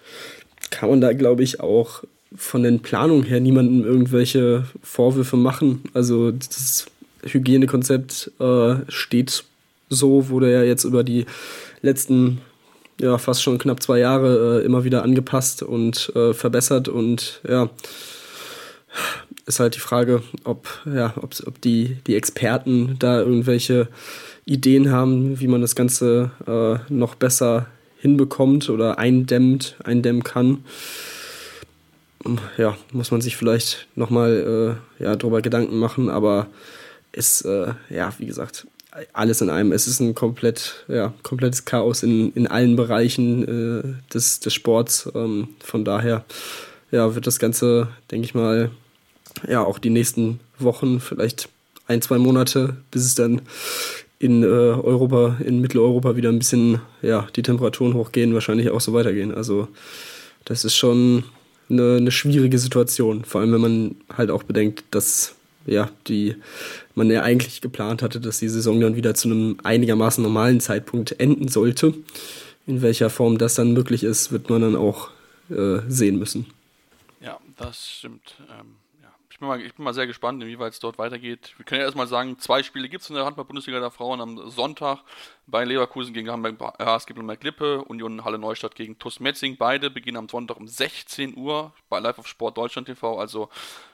kann 0.69 0.89
man 0.89 0.99
da, 0.99 1.13
glaube 1.13 1.43
ich, 1.43 1.61
auch 1.61 2.03
von 2.35 2.63
den 2.63 2.79
Planungen 2.79 3.23
her 3.23 3.39
niemandem 3.39 3.83
irgendwelche 3.83 4.65
Vorwürfe 4.83 5.37
machen. 5.37 5.83
Also 5.93 6.31
das 6.31 6.85
Hygienekonzept 7.23 8.31
äh, 8.39 8.75
steht 8.87 9.43
so, 9.89 10.29
wurde 10.29 10.51
ja 10.51 10.63
jetzt 10.63 10.83
über 10.83 11.03
die 11.03 11.25
letzten 11.81 12.39
ja 12.99 13.17
fast 13.17 13.41
schon 13.41 13.57
knapp 13.57 13.81
zwei 13.81 13.99
Jahre 13.99 14.59
äh, 14.61 14.65
immer 14.65 14.83
wieder 14.83 15.03
angepasst 15.03 15.63
und 15.63 16.11
äh, 16.15 16.33
verbessert 16.33 16.87
und 16.87 17.41
ja 17.47 17.69
ist 19.45 19.59
halt 19.59 19.75
die 19.75 19.79
Frage, 19.79 20.21
ob 20.43 20.67
ja 20.85 21.13
ob, 21.17 21.33
ob 21.45 21.61
die 21.61 21.97
die 22.07 22.15
Experten 22.15 22.97
da 22.99 23.19
irgendwelche 23.19 23.87
Ideen 24.45 24.91
haben, 24.91 25.39
wie 25.39 25.47
man 25.47 25.61
das 25.61 25.75
Ganze 25.75 26.31
äh, 26.47 26.93
noch 26.93 27.15
besser 27.15 27.67
hinbekommt 27.99 28.69
oder 28.69 28.97
eindämmt, 28.97 29.75
eindämmen 29.83 30.23
kann. 30.23 30.63
Ja, 32.57 32.77
muss 32.91 33.11
man 33.11 33.21
sich 33.21 33.37
vielleicht 33.37 33.87
nochmal 33.95 34.79
äh, 34.99 35.03
ja, 35.03 35.15
darüber 35.15 35.41
Gedanken 35.41 35.77
machen, 35.77 36.09
aber 36.09 36.47
ist, 37.11 37.45
äh, 37.45 37.73
ja, 37.89 38.13
wie 38.17 38.25
gesagt, 38.25 38.67
alles 39.13 39.41
in 39.41 39.49
einem. 39.49 39.71
Es 39.71 39.87
ist 39.87 39.99
ein 39.99 40.15
komplett, 40.15 40.85
ja, 40.87 41.13
komplettes 41.23 41.65
Chaos 41.65 42.03
in, 42.03 42.33
in 42.33 42.47
allen 42.47 42.75
Bereichen 42.75 43.43
äh, 43.43 44.13
des, 44.13 44.39
des 44.39 44.53
Sports. 44.53 45.09
Ähm, 45.15 45.49
von 45.63 45.85
daher 45.85 46.25
ja, 46.91 47.15
wird 47.15 47.27
das 47.27 47.39
Ganze, 47.39 47.89
denke 48.11 48.25
ich 48.25 48.35
mal, 48.35 48.71
ja, 49.47 49.63
auch 49.63 49.79
die 49.79 49.91
nächsten 49.91 50.39
Wochen, 50.57 50.99
vielleicht 50.99 51.49
ein, 51.87 52.01
zwei 52.01 52.17
Monate, 52.17 52.77
bis 52.91 53.05
es 53.05 53.15
dann 53.15 53.41
in 54.19 54.43
äh, 54.43 54.45
Europa, 54.45 55.37
in 55.43 55.61
Mitteleuropa 55.61 56.15
wieder 56.15 56.29
ein 56.29 56.39
bisschen, 56.39 56.81
ja, 57.01 57.27
die 57.35 57.41
Temperaturen 57.41 57.93
hochgehen, 57.93 58.33
wahrscheinlich 58.33 58.69
auch 58.69 58.81
so 58.81 58.91
weitergehen. 58.93 59.33
Also 59.33 59.69
das 60.45 60.65
ist 60.65 60.75
schon 60.75 61.23
eine, 61.69 61.97
eine 61.97 62.11
schwierige 62.11 62.57
Situation, 62.57 63.25
vor 63.25 63.41
allem 63.41 63.53
wenn 63.53 63.61
man 63.61 63.95
halt 64.15 64.31
auch 64.31 64.43
bedenkt, 64.43 64.83
dass 64.91 65.35
ja, 65.65 65.89
die 66.07 66.35
man 66.95 67.09
ja 67.09 67.21
eigentlich 67.21 67.61
geplant 67.61 68.01
hatte, 68.01 68.19
dass 68.19 68.39
die 68.39 68.49
Saison 68.49 68.79
dann 68.81 68.95
wieder 68.95 69.13
zu 69.13 69.27
einem 69.27 69.57
einigermaßen 69.63 70.23
normalen 70.23 70.59
Zeitpunkt 70.59 71.19
enden 71.19 71.47
sollte. 71.47 71.93
In 72.65 72.81
welcher 72.81 73.09
Form 73.09 73.37
das 73.37 73.55
dann 73.55 73.73
möglich 73.73 74.03
ist, 74.03 74.31
wird 74.31 74.49
man 74.49 74.61
dann 74.61 74.75
auch 74.75 75.09
äh, 75.49 75.79
sehen 75.87 76.17
müssen. 76.19 76.45
Ja, 77.21 77.37
das 77.57 77.89
stimmt. 77.89 78.35
Ähm, 78.49 78.75
bin, 79.39 79.47
mal, 79.47 79.61
ich 79.61 79.73
bin 79.73 79.83
mal 79.83 79.93
sehr 79.93 80.07
gespannt, 80.07 80.41
inwieweit 80.43 80.73
es 80.73 80.79
dort 80.79 80.97
weitergeht. 80.97 81.53
Wir 81.57 81.65
können 81.65 81.79
ja 81.79 81.85
erstmal 81.85 82.07
sagen, 82.07 82.37
zwei 82.39 82.63
Spiele 82.63 82.89
gibt 82.89 83.03
es 83.03 83.09
in 83.09 83.15
der 83.15 83.25
Handball-Bundesliga 83.25 83.79
der 83.79 83.91
Frauen 83.91 84.21
am 84.21 84.49
Sonntag. 84.49 84.99
Bei 85.47 85.65
Leverkusen 85.65 86.13
gegen 86.13 86.29
Hamburg 86.29 86.59
HSG 86.79 87.13
Blumenberg 87.13 87.43
Lippe, 87.43 87.83
Union 87.85 88.23
Halle 88.23 88.37
Neustadt 88.37 88.75
gegen 88.75 88.99
TuS 88.99 89.19
Metzing. 89.19 89.57
Beide 89.57 89.89
beginnen 89.89 90.17
am 90.17 90.29
Sonntag 90.29 90.57
um 90.57 90.67
16 90.67 91.35
Uhr 91.35 91.73
bei 91.89 91.99
Live 91.99 92.19
auf 92.19 92.27
Sport 92.27 92.57
Deutschland 92.57 92.87
TV. 92.87 93.17
Also 93.17 93.49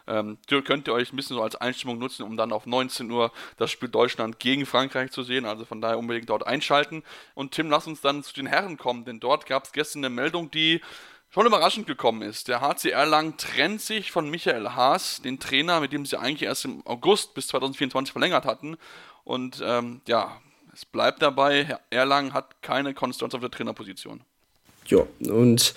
ähm, 0.07 0.37
könnt 0.47 0.87
ihr 0.87 0.93
euch 0.93 1.13
ein 1.13 1.15
bisschen 1.15 1.37
so 1.37 1.43
als 1.43 1.55
Einstimmung 1.55 1.97
nutzen, 1.97 2.23
um 2.23 2.35
dann 2.35 2.51
auf 2.51 2.65
19 2.65 3.09
Uhr 3.09 3.31
das 3.57 3.71
Spiel 3.71 3.89
Deutschland 3.89 4.39
gegen 4.39 4.65
Frankreich 4.65 5.11
zu 5.11 5.23
sehen. 5.23 5.45
Also 5.45 5.63
von 5.63 5.79
daher 5.79 5.97
unbedingt 5.97 6.29
dort 6.29 6.45
einschalten. 6.45 7.03
Und 7.33 7.51
Tim, 7.51 7.69
lass 7.69 7.87
uns 7.87 8.01
dann 8.01 8.23
zu 8.23 8.33
den 8.33 8.47
Herren 8.47 8.77
kommen, 8.77 9.05
denn 9.05 9.19
dort 9.19 9.45
gab 9.45 9.63
es 9.63 9.71
gestern 9.71 10.03
eine 10.03 10.13
Meldung, 10.13 10.51
die 10.51 10.81
schon 11.35 11.47
überraschend 11.47 11.85
gekommen 11.85 12.21
ist. 12.21 12.47
Der 12.47 12.61
HC 12.61 12.91
Erlangen 12.91 13.35
trennt 13.35 13.81
sich 13.81 14.09
von 14.09 14.29
Michael 14.29 14.69
Haas, 14.69 15.21
den 15.21 15.37
Trainer, 15.37 15.81
mit 15.81 15.91
dem 15.91 16.05
sie 16.05 16.17
eigentlich 16.17 16.43
erst 16.43 16.63
im 16.63 16.81
August 16.87 17.33
bis 17.33 17.47
2024 17.47 18.13
verlängert 18.13 18.45
hatten. 18.45 18.77
Und 19.25 19.61
ähm, 19.61 19.99
ja, 20.07 20.31
es 20.73 20.85
bleibt 20.85 21.21
dabei, 21.21 21.77
Erlangen 21.89 22.31
hat 22.31 22.61
keine 22.61 22.93
Konstanz 22.93 23.33
auf 23.33 23.41
der 23.41 23.51
Trainerposition. 23.51 24.21
Ja, 24.85 24.99
und 25.29 25.73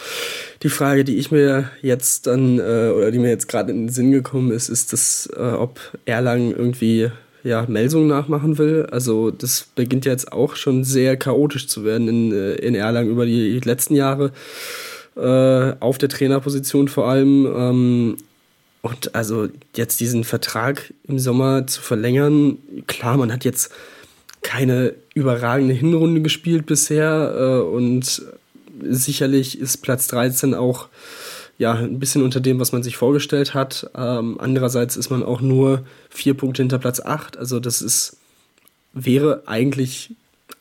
die 0.63 0.69
Frage, 0.69 1.03
die 1.03 1.17
ich 1.17 1.33
mir 1.33 1.69
jetzt 1.83 2.29
dann, 2.29 2.61
äh, 2.61 2.93
oder 2.97 3.11
die 3.11 3.19
mir 3.19 3.31
jetzt 3.31 3.49
gerade 3.49 3.73
in 3.73 3.87
den 3.87 3.89
Sinn 3.89 4.13
gekommen 4.13 4.53
ist, 4.53 4.69
ist, 4.69 4.93
dass, 4.93 5.29
äh, 5.37 5.41
ob 5.41 5.81
Erlangen 6.05 6.53
irgendwie 6.53 7.11
ja, 7.43 7.65
Melsung 7.67 8.07
nachmachen 8.07 8.59
will. 8.59 8.87
Also 8.93 9.33
das 9.33 9.67
beginnt 9.75 10.05
jetzt 10.05 10.33
auch 10.33 10.55
schon 10.55 10.85
sehr 10.85 11.17
chaotisch 11.17 11.67
zu 11.67 11.85
werden 11.85 12.07
in, 12.07 12.33
äh, 12.33 12.55
in 12.55 12.77
Erlangen 12.77 13.11
über 13.11 13.27
die 13.27 13.59
letzten 13.59 13.97
Jahre 13.97 14.31
äh, 15.19 15.77
auf 15.81 15.99
der 15.99 16.09
Trainerposition 16.09 16.89
vor 16.89 17.09
allem. 17.09 17.47
Ähm, 17.47 18.17
und 18.83 19.15
also 19.15 19.49
jetzt 19.75 20.01
diesen 20.01 20.25
Vertrag 20.25 20.93
im 21.07 21.19
Sommer 21.19 21.67
zu 21.67 21.83
verlängern, 21.83 22.59
klar, 22.87 23.17
man 23.17 23.33
hat 23.33 23.45
jetzt 23.45 23.73
keine 24.43 24.95
überragende 25.15 25.75
Hinrunde 25.75 26.23
gespielt 26.23 26.67
bisher 26.67 27.35
äh, 27.37 27.61
und 27.61 28.23
sicherlich 28.83 29.59
ist 29.59 29.79
Platz 29.79 30.07
13 30.09 30.55
auch 30.55 30.89
ja, 31.59 31.75
ein 31.75 31.99
bisschen 31.99 32.23
unter 32.23 32.41
dem, 32.41 32.61
was 32.61 32.71
man 32.71 32.85
sich 32.85 32.97
vorgestellt 32.97 33.53
hat. 33.53 33.91
Ähm, 33.97 34.37
andererseits 34.39 34.97
ist 34.97 35.11
man 35.11 35.25
auch 35.25 35.41
nur 35.41 35.85
vier 36.09 36.35
Punkte 36.35 36.63
hinter 36.63 36.79
Platz 36.79 37.01
8. 37.01 37.37
Also 37.37 37.59
das 37.59 37.83
ist, 37.83 38.17
wäre 38.93 39.43
eigentlich 39.47 40.13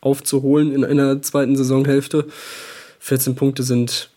aufzuholen 0.01 0.73
in 0.73 0.83
einer 0.83 1.21
zweiten 1.21 1.55
Saisonhälfte. 1.55 2.25
14 2.99 3.35
Punkte 3.35 3.61
sind 3.61 4.09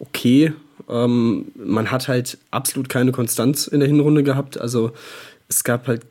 okay. 0.00 0.52
Ähm, 0.88 1.46
man 1.54 1.90
hat 1.90 2.08
halt 2.08 2.38
absolut 2.50 2.88
keine 2.88 3.12
Konstanz 3.12 3.68
in 3.68 3.80
der 3.80 3.88
Hinrunde 3.88 4.24
gehabt. 4.24 4.60
Also 4.60 4.92
es 5.48 5.62
gab 5.62 5.86
halt 5.86 6.02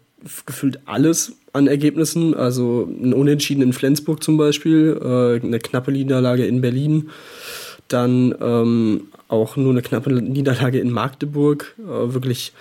gefühlt 0.46 0.80
alles 0.86 1.34
an 1.54 1.68
Ergebnissen. 1.68 2.34
Also 2.34 2.88
ein 2.90 3.14
Unentschieden 3.14 3.62
in 3.62 3.74
Flensburg 3.74 4.24
zum 4.24 4.38
Beispiel, 4.38 4.98
äh, 5.02 5.46
eine 5.46 5.60
knappe 5.60 5.92
Niederlage 5.92 6.46
in 6.46 6.62
Berlin, 6.62 7.10
dann 7.88 8.36
ähm, 8.40 9.08
auch 9.28 9.58
nur 9.58 9.72
eine 9.72 9.82
knappe 9.82 10.12
Niederlage 10.12 10.80
in 10.80 10.92
Magdeburg. 10.92 11.76
Äh, 11.80 12.14
wirklich 12.14 12.54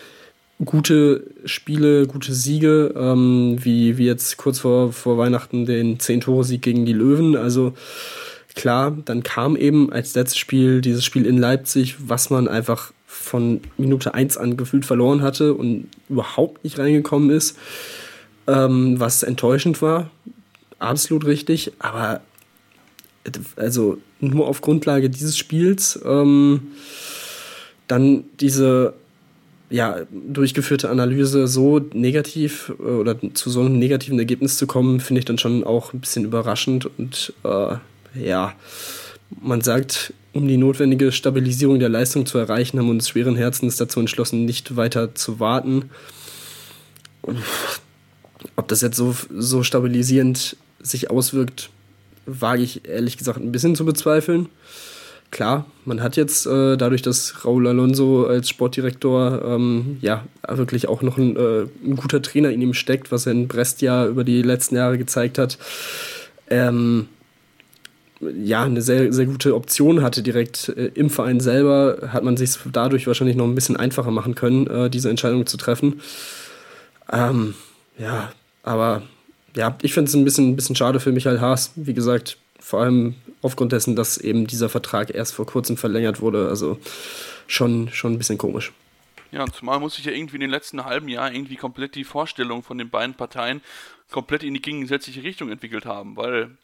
gute 0.64 1.24
Spiele, 1.44 2.06
gute 2.06 2.32
Siege, 2.32 2.94
ähm, 2.96 3.58
wie, 3.60 3.98
wie 3.98 4.06
jetzt 4.06 4.36
kurz 4.38 4.58
vor, 4.58 4.92
vor 4.92 5.18
Weihnachten 5.18 5.66
den 5.66 5.98
10-Tore-Sieg 5.98 6.62
gegen 6.62 6.84
die 6.84 6.92
Löwen. 6.92 7.36
Also 7.36 7.74
klar, 8.58 8.96
dann 9.04 9.22
kam 9.22 9.56
eben 9.56 9.92
als 9.92 10.14
letztes 10.14 10.36
Spiel 10.36 10.80
dieses 10.80 11.04
Spiel 11.04 11.24
in 11.24 11.38
Leipzig, 11.38 11.96
was 12.00 12.28
man 12.28 12.48
einfach 12.48 12.92
von 13.06 13.60
Minute 13.78 14.14
1 14.14 14.36
an 14.36 14.56
gefühlt 14.56 14.84
verloren 14.84 15.22
hatte 15.22 15.54
und 15.54 15.86
überhaupt 16.08 16.64
nicht 16.64 16.78
reingekommen 16.78 17.30
ist, 17.30 17.56
ähm, 18.48 18.98
was 18.98 19.22
enttäuschend 19.22 19.80
war. 19.80 20.10
Absolut 20.80 21.24
richtig, 21.24 21.72
aber 21.78 22.20
also 23.56 23.98
nur 24.20 24.48
auf 24.48 24.60
Grundlage 24.60 25.08
dieses 25.08 25.38
Spiels 25.38 26.00
ähm, 26.04 26.68
dann 27.86 28.24
diese 28.40 28.94
ja, 29.70 29.98
durchgeführte 30.10 30.88
Analyse 30.88 31.46
so 31.46 31.78
negativ 31.92 32.72
äh, 32.80 32.82
oder 32.82 33.16
zu 33.34 33.50
so 33.50 33.60
einem 33.60 33.78
negativen 33.78 34.18
Ergebnis 34.18 34.56
zu 34.56 34.66
kommen, 34.66 34.98
finde 34.98 35.20
ich 35.20 35.26
dann 35.26 35.38
schon 35.38 35.62
auch 35.62 35.92
ein 35.92 36.00
bisschen 36.00 36.24
überraschend 36.24 36.86
und 36.98 37.32
äh, 37.44 37.76
ja, 38.14 38.54
man 39.40 39.60
sagt, 39.60 40.12
um 40.32 40.46
die 40.46 40.56
notwendige 40.56 41.12
Stabilisierung 41.12 41.78
der 41.78 41.88
Leistung 41.88 42.26
zu 42.26 42.38
erreichen, 42.38 42.78
haben 42.78 42.90
uns 42.90 43.08
schweren 43.08 43.36
Herzens 43.36 43.76
dazu 43.76 44.00
entschlossen, 44.00 44.44
nicht 44.44 44.76
weiter 44.76 45.14
zu 45.14 45.40
warten. 45.40 45.90
Ob 48.56 48.68
das 48.68 48.80
jetzt 48.80 48.96
so, 48.96 49.14
so 49.34 49.62
stabilisierend 49.62 50.56
sich 50.80 51.10
auswirkt, 51.10 51.70
wage 52.26 52.62
ich 52.62 52.86
ehrlich 52.86 53.16
gesagt 53.16 53.40
ein 53.40 53.52
bisschen 53.52 53.74
zu 53.74 53.84
bezweifeln. 53.84 54.48
Klar, 55.30 55.66
man 55.84 56.02
hat 56.02 56.16
jetzt 56.16 56.46
äh, 56.46 56.76
dadurch, 56.76 57.02
dass 57.02 57.44
Raúl 57.44 57.68
Alonso 57.68 58.26
als 58.26 58.48
Sportdirektor 58.48 59.42
ähm, 59.44 59.98
ja 60.00 60.24
wirklich 60.48 60.88
auch 60.88 61.02
noch 61.02 61.18
ein, 61.18 61.36
äh, 61.36 61.66
ein, 61.84 61.96
guter 61.96 62.22
Trainer 62.22 62.50
in 62.50 62.62
ihm 62.62 62.72
steckt, 62.72 63.12
was 63.12 63.26
er 63.26 63.32
in 63.32 63.46
Brest 63.46 63.82
ja 63.82 64.06
über 64.06 64.24
die 64.24 64.40
letzten 64.40 64.76
Jahre 64.76 64.96
gezeigt 64.96 65.36
hat, 65.36 65.58
ähm, 66.48 67.08
ja, 68.20 68.64
eine 68.64 68.82
sehr, 68.82 69.12
sehr 69.12 69.26
gute 69.26 69.54
Option 69.54 70.02
hatte 70.02 70.22
direkt 70.22 70.68
äh, 70.70 70.90
im 70.94 71.10
Verein 71.10 71.40
selber, 71.40 72.10
hat 72.12 72.24
man 72.24 72.36
sich 72.36 72.56
dadurch 72.72 73.06
wahrscheinlich 73.06 73.36
noch 73.36 73.46
ein 73.46 73.54
bisschen 73.54 73.76
einfacher 73.76 74.10
machen 74.10 74.34
können, 74.34 74.66
äh, 74.66 74.90
diese 74.90 75.10
Entscheidung 75.10 75.46
zu 75.46 75.56
treffen. 75.56 76.00
Ähm, 77.12 77.54
ja, 77.98 78.32
aber 78.62 79.02
ja, 79.56 79.76
ich 79.82 79.92
finde 79.94 80.08
es 80.08 80.14
ein 80.14 80.24
bisschen, 80.24 80.50
ein 80.50 80.56
bisschen 80.56 80.76
schade 80.76 81.00
für 81.00 81.12
Michael 81.12 81.40
Haas. 81.40 81.72
Wie 81.76 81.94
gesagt, 81.94 82.38
vor 82.60 82.80
allem 82.80 83.14
aufgrund 83.42 83.72
dessen, 83.72 83.96
dass 83.96 84.18
eben 84.18 84.46
dieser 84.46 84.68
Vertrag 84.68 85.14
erst 85.14 85.34
vor 85.34 85.46
kurzem 85.46 85.76
verlängert 85.76 86.20
wurde. 86.20 86.48
Also 86.48 86.78
schon, 87.46 87.88
schon 87.90 88.12
ein 88.12 88.18
bisschen 88.18 88.38
komisch. 88.38 88.72
Ja, 89.30 89.46
zumal 89.46 89.78
muss 89.78 89.96
sich 89.96 90.04
ja 90.04 90.12
irgendwie 90.12 90.36
in 90.36 90.40
den 90.40 90.50
letzten 90.50 90.84
halben 90.84 91.08
Jahr 91.08 91.32
irgendwie 91.32 91.56
komplett 91.56 91.94
die 91.94 92.04
Vorstellung 92.04 92.62
von 92.62 92.78
den 92.78 92.88
beiden 92.88 93.14
Parteien 93.14 93.60
komplett 94.10 94.42
in 94.42 94.54
die 94.54 94.62
gegensätzliche 94.62 95.22
Richtung 95.22 95.50
entwickelt 95.50 95.84
haben, 95.84 96.16
weil 96.16 96.56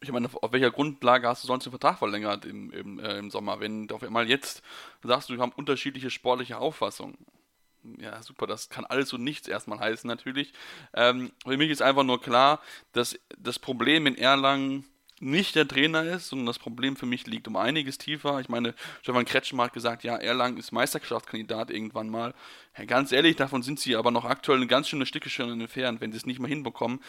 ich 0.00 0.12
meine, 0.12 0.28
auf 0.32 0.52
welcher 0.52 0.70
Grundlage 0.70 1.28
hast 1.28 1.42
du 1.42 1.46
sonst 1.46 1.64
den 1.64 1.70
Vertrag 1.72 1.98
verlängert 1.98 2.44
im, 2.44 2.70
im, 2.72 2.98
äh, 2.98 3.18
im 3.18 3.30
Sommer, 3.30 3.60
wenn 3.60 3.86
du 3.88 3.94
auf 3.94 4.02
einmal 4.02 4.28
jetzt 4.28 4.62
sagst, 5.02 5.30
wir 5.30 5.38
haben 5.38 5.52
unterschiedliche 5.52 6.10
sportliche 6.10 6.58
Auffassungen? 6.58 7.16
Ja, 7.98 8.22
super, 8.22 8.46
das 8.46 8.70
kann 8.70 8.86
alles 8.86 9.12
und 9.12 9.22
nichts 9.22 9.46
erstmal 9.46 9.78
heißen, 9.78 10.08
natürlich. 10.08 10.52
Ähm, 10.94 11.32
für 11.44 11.56
mich 11.56 11.70
ist 11.70 11.82
einfach 11.82 12.04
nur 12.04 12.20
klar, 12.20 12.60
dass 12.92 13.18
das 13.38 13.58
Problem 13.58 14.06
in 14.06 14.16
Erlangen 14.16 14.86
nicht 15.20 15.54
der 15.54 15.68
Trainer 15.68 16.02
ist, 16.02 16.28
sondern 16.28 16.46
das 16.46 16.58
Problem 16.58 16.96
für 16.96 17.06
mich 17.06 17.26
liegt 17.26 17.46
um 17.46 17.56
einiges 17.56 17.98
tiefer. 17.98 18.40
Ich 18.40 18.48
meine, 18.48 18.74
Stefan 19.02 19.24
Kretschmer 19.24 19.64
hat 19.64 19.72
gesagt, 19.72 20.02
ja, 20.02 20.16
Erlangen 20.16 20.58
ist 20.58 20.72
Meisterschaftskandidat 20.72 21.70
irgendwann 21.70 22.08
mal. 22.08 22.34
Ja, 22.76 22.84
ganz 22.84 23.12
ehrlich, 23.12 23.36
davon 23.36 23.62
sind 23.62 23.78
sie 23.78 23.96
aber 23.96 24.10
noch 24.10 24.24
aktuell 24.24 24.58
eine 24.58 24.66
ganz 24.66 24.88
schöne 24.88 25.06
Stücke 25.06 25.30
schon 25.30 25.60
entfernt, 25.60 26.00
wenn 26.00 26.10
sie 26.10 26.18
es 26.18 26.26
nicht 26.26 26.40
mal 26.40 26.48
hinbekommen. 26.48 27.00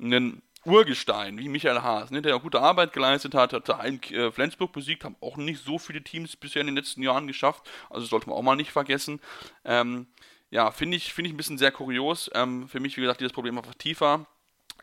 Einen 0.00 0.42
Urgestein 0.64 1.38
wie 1.38 1.48
Michael 1.48 1.82
Haas, 1.82 2.10
ne, 2.10 2.22
der 2.22 2.38
gute 2.38 2.60
Arbeit 2.60 2.92
geleistet 2.92 3.34
hat, 3.34 3.52
hat 3.52 3.68
äh, 3.68 4.30
Flensburg 4.30 4.72
besiegt, 4.72 5.04
haben 5.04 5.16
auch 5.20 5.36
nicht 5.36 5.64
so 5.64 5.78
viele 5.78 6.02
Teams 6.02 6.36
bisher 6.36 6.60
in 6.60 6.66
den 6.66 6.76
letzten 6.76 7.02
Jahren 7.02 7.26
geschafft, 7.26 7.68
also 7.90 8.06
sollte 8.06 8.28
man 8.28 8.38
auch 8.38 8.42
mal 8.42 8.56
nicht 8.56 8.72
vergessen. 8.72 9.20
Ähm, 9.64 10.06
ja, 10.50 10.70
finde 10.70 10.96
ich, 10.96 11.14
find 11.14 11.26
ich 11.26 11.34
ein 11.34 11.36
bisschen 11.38 11.58
sehr 11.58 11.72
kurios. 11.72 12.30
Ähm, 12.34 12.68
für 12.68 12.78
mich, 12.78 12.96
wie 12.96 13.00
gesagt, 13.00 13.20
dieses 13.20 13.32
Problem 13.32 13.56
einfach 13.56 13.74
tiefer. 13.74 14.26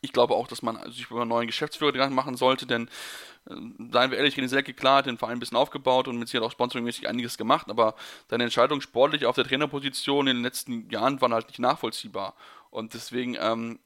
Ich 0.01 0.13
glaube 0.13 0.33
auch, 0.33 0.47
dass 0.47 0.61
man 0.61 0.91
sich 0.91 1.09
über 1.09 1.21
einen 1.21 1.29
neuen 1.29 1.47
Geschäftsführer 1.47 1.91
Gedanken 1.91 2.15
machen 2.15 2.35
sollte, 2.35 2.65
denn 2.65 2.89
äh, 3.49 3.53
seien 3.91 4.11
wir 4.11 4.17
ehrlich, 4.17 4.35
René 4.35 4.47
Selke, 4.47 4.73
klar, 4.73 4.97
hat 4.97 5.05
den 5.05 5.17
Verein 5.17 5.33
ein 5.33 5.39
bisschen 5.39 5.57
aufgebaut 5.57 6.07
und 6.07 6.17
mit 6.17 6.27
sich 6.27 6.39
hat 6.39 6.43
auch 6.43 6.51
sponsoringmäßig 6.51 7.07
einiges 7.07 7.37
gemacht, 7.37 7.69
aber 7.69 7.95
seine 8.29 8.43
Entscheidung 8.43 8.81
sportlich 8.81 9.25
auf 9.25 9.35
der 9.35 9.45
Trainerposition 9.45 10.27
in 10.27 10.37
den 10.37 10.43
letzten 10.43 10.89
Jahren 10.89 11.21
waren 11.21 11.33
halt 11.33 11.47
nicht 11.47 11.59
nachvollziehbar. 11.59 12.35
Und 12.71 12.93
deswegen 12.93 13.37
ähm, 13.39 13.79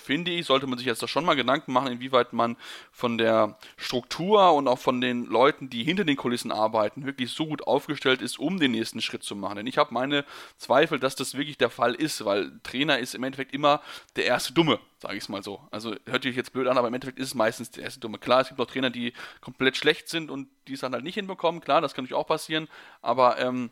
finde 0.00 0.30
ich, 0.30 0.46
sollte 0.46 0.66
man 0.66 0.78
sich 0.78 0.86
jetzt 0.86 1.02
da 1.02 1.08
schon 1.08 1.24
mal 1.24 1.34
Gedanken 1.34 1.72
machen, 1.72 1.92
inwieweit 1.92 2.32
man 2.32 2.56
von 2.90 3.18
der 3.18 3.58
Struktur 3.76 4.52
und 4.54 4.66
auch 4.68 4.78
von 4.78 5.00
den 5.00 5.26
Leuten, 5.26 5.70
die 5.70 5.84
hinter 5.84 6.04
den 6.04 6.16
Kulissen 6.16 6.50
arbeiten, 6.50 7.06
wirklich 7.06 7.30
so 7.30 7.46
gut 7.46 7.66
aufgestellt 7.66 8.22
ist, 8.22 8.38
um 8.38 8.58
den 8.58 8.72
nächsten 8.72 9.00
Schritt 9.00 9.22
zu 9.22 9.36
machen. 9.36 9.56
Denn 9.56 9.66
ich 9.66 9.78
habe 9.78 9.94
meine 9.94 10.24
Zweifel, 10.56 10.98
dass 10.98 11.14
das 11.14 11.36
wirklich 11.36 11.58
der 11.58 11.70
Fall 11.70 11.94
ist, 11.94 12.24
weil 12.24 12.52
Trainer 12.62 12.98
ist 12.98 13.14
im 13.14 13.22
Endeffekt 13.22 13.54
immer 13.54 13.80
der 14.16 14.24
erste 14.24 14.52
Dumme, 14.52 14.80
sage 14.98 15.16
ich 15.16 15.22
es 15.22 15.28
mal 15.28 15.42
so. 15.42 15.60
Also 15.70 15.94
hört 16.06 16.22
sich 16.22 16.36
jetzt 16.36 16.52
blöd 16.52 16.66
an, 16.66 16.78
aber 16.78 16.88
im 16.88 16.94
Endeffekt 16.94 17.18
ist 17.18 17.28
es 17.28 17.34
meistens 17.34 17.70
der 17.70 17.84
erste 17.84 18.00
Dumme. 18.00 18.18
Klar, 18.18 18.40
es 18.40 18.48
gibt 18.48 18.60
auch 18.60 18.66
Trainer, 18.66 18.90
die 18.90 19.12
komplett 19.40 19.76
schlecht 19.76 20.08
sind 20.08 20.30
und 20.30 20.48
die 20.66 20.74
es 20.74 20.80
dann 20.80 20.92
halt 20.92 21.04
nicht 21.04 21.14
hinbekommen. 21.14 21.60
Klar, 21.60 21.80
das 21.80 21.94
kann 21.94 22.04
natürlich 22.04 22.20
auch 22.20 22.26
passieren, 22.26 22.68
aber 23.02 23.38
ähm, 23.38 23.70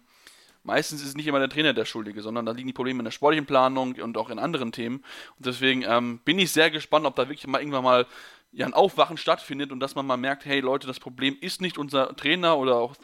meistens 0.68 1.00
ist 1.00 1.08
es 1.08 1.16
nicht 1.16 1.26
immer 1.26 1.38
der 1.38 1.48
Trainer 1.48 1.72
der 1.72 1.86
Schuldige, 1.86 2.22
sondern 2.22 2.46
da 2.46 2.52
liegen 2.52 2.68
die 2.68 2.74
Probleme 2.74 3.00
in 3.00 3.04
der 3.04 3.10
sportlichen 3.10 3.46
Planung 3.46 3.94
und 3.94 4.16
auch 4.16 4.30
in 4.30 4.38
anderen 4.38 4.70
Themen. 4.70 4.98
Und 5.36 5.46
deswegen 5.46 5.82
ähm, 5.82 6.20
bin 6.24 6.38
ich 6.38 6.52
sehr 6.52 6.70
gespannt, 6.70 7.06
ob 7.06 7.16
da 7.16 7.28
wirklich 7.28 7.46
mal 7.46 7.58
irgendwann 7.60 7.84
mal 7.84 8.06
ja, 8.52 8.66
ein 8.66 8.74
Aufwachen 8.74 9.16
stattfindet 9.16 9.72
und 9.72 9.80
dass 9.80 9.94
man 9.94 10.06
mal 10.06 10.16
merkt, 10.16 10.44
hey 10.44 10.60
Leute, 10.60 10.86
das 10.86 11.00
Problem 11.00 11.36
ist 11.40 11.60
nicht 11.60 11.78
unser 11.78 12.14
Trainer 12.16 12.58
oder 12.58 12.76
auch 12.76 12.94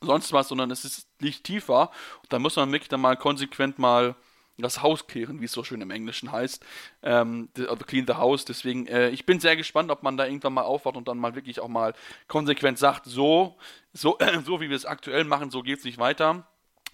sonst 0.00 0.32
was, 0.32 0.48
sondern 0.48 0.70
es 0.70 0.84
ist, 0.84 1.08
liegt 1.20 1.44
tiefer. 1.44 1.90
Und 2.22 2.32
da 2.32 2.38
muss 2.38 2.56
man 2.56 2.70
wirklich 2.70 2.88
dann 2.88 3.00
mal 3.00 3.16
konsequent 3.16 3.78
mal 3.78 4.14
das 4.58 4.82
Haus 4.82 5.06
kehren, 5.06 5.40
wie 5.40 5.46
es 5.46 5.52
so 5.52 5.64
schön 5.64 5.80
im 5.80 5.90
Englischen 5.90 6.32
heißt. 6.32 6.64
Ähm, 7.02 7.48
also 7.58 7.84
clean 7.84 8.06
the 8.06 8.14
house. 8.14 8.44
Deswegen, 8.44 8.86
äh, 8.86 9.10
ich 9.10 9.26
bin 9.26 9.40
sehr 9.40 9.56
gespannt, 9.56 9.90
ob 9.90 10.02
man 10.02 10.16
da 10.16 10.26
irgendwann 10.26 10.54
mal 10.54 10.62
aufwacht 10.62 10.96
und 10.96 11.08
dann 11.08 11.18
mal 11.18 11.34
wirklich 11.34 11.60
auch 11.60 11.68
mal 11.68 11.94
konsequent 12.28 12.78
sagt, 12.78 13.06
so, 13.06 13.56
so, 13.92 14.18
so 14.44 14.60
wie 14.60 14.68
wir 14.68 14.76
es 14.76 14.86
aktuell 14.86 15.24
machen, 15.24 15.50
so 15.50 15.62
geht 15.62 15.78
es 15.78 15.84
nicht 15.84 15.98
weiter. 15.98 16.46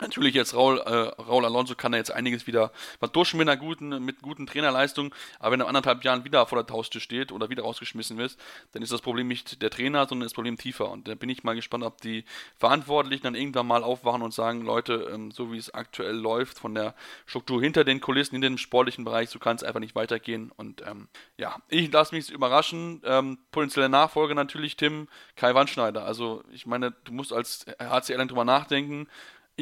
Natürlich 0.03 0.35
jetzt 0.35 0.53
Raul, 0.55 0.79
äh, 0.81 1.23
Raul 1.23 1.45
Alonso 1.45 1.77
kann 1.77 1.93
er 1.93 1.99
jetzt 1.99 2.11
einiges 2.11 2.49
wieder 2.49 2.73
vertuschen 2.99 3.39
mit 3.39 3.49
einer 3.49 3.57
guten, 3.57 4.05
mit 4.05 4.21
guten 4.21 4.49
Trainerleistung, 4.49 5.15
aber 5.39 5.53
wenn 5.53 5.61
er 5.61 5.69
anderthalb 5.69 6.03
Jahren 6.03 6.25
wieder 6.25 6.45
vor 6.45 6.61
der 6.61 6.75
Haustür 6.75 7.01
steht 7.01 7.31
oder 7.31 7.51
wieder 7.51 7.63
rausgeschmissen 7.63 8.19
wird, 8.19 8.37
dann 8.73 8.83
ist 8.83 8.91
das 8.91 9.01
Problem 9.01 9.29
nicht 9.29 9.63
der 9.63 9.71
Trainer, 9.71 10.09
sondern 10.09 10.27
das 10.27 10.35
Problem 10.35 10.59
tiefer. 10.59 10.91
Und 10.91 11.07
da 11.07 11.15
bin 11.15 11.31
ich 11.31 11.45
mal 11.45 11.55
gespannt, 11.55 11.85
ob 11.85 12.01
die 12.01 12.25
Verantwortlichen 12.57 13.23
dann 13.23 13.37
irgendwann 13.37 13.69
mal 13.69 13.85
aufwachen 13.85 14.23
und 14.23 14.35
sagen, 14.35 14.63
Leute, 14.63 15.09
ähm, 15.15 15.31
so 15.31 15.53
wie 15.53 15.57
es 15.57 15.73
aktuell 15.73 16.17
läuft, 16.17 16.59
von 16.59 16.75
der 16.75 16.97
Struktur 17.25 17.63
hinter 17.63 17.85
den 17.85 18.01
Kulissen, 18.01 18.35
in 18.35 18.41
dem 18.41 18.59
sportlichen 18.59 19.05
Bereich, 19.05 19.31
so 19.31 19.39
kann 19.39 19.55
es 19.55 19.63
einfach 19.63 19.79
nicht 19.79 19.95
weitergehen. 19.95 20.51
Und 20.57 20.83
ähm, 20.85 21.07
ja, 21.37 21.63
ich 21.69 21.93
lasse 21.93 22.13
mich 22.13 22.29
überraschen. 22.29 23.03
Ähm, 23.05 23.39
potenzielle 23.53 23.89
Nachfolger 23.89 24.35
natürlich 24.35 24.77
Tim 24.77 25.07
Kai 25.37 25.55
Wandschneider. 25.55 26.05
Also 26.05 26.43
ich 26.51 26.67
meine, 26.67 26.91
du 27.05 27.13
musst 27.13 27.33
als 27.33 27.67
HCL 27.79 28.27
drüber 28.27 28.45
nachdenken 28.45 29.07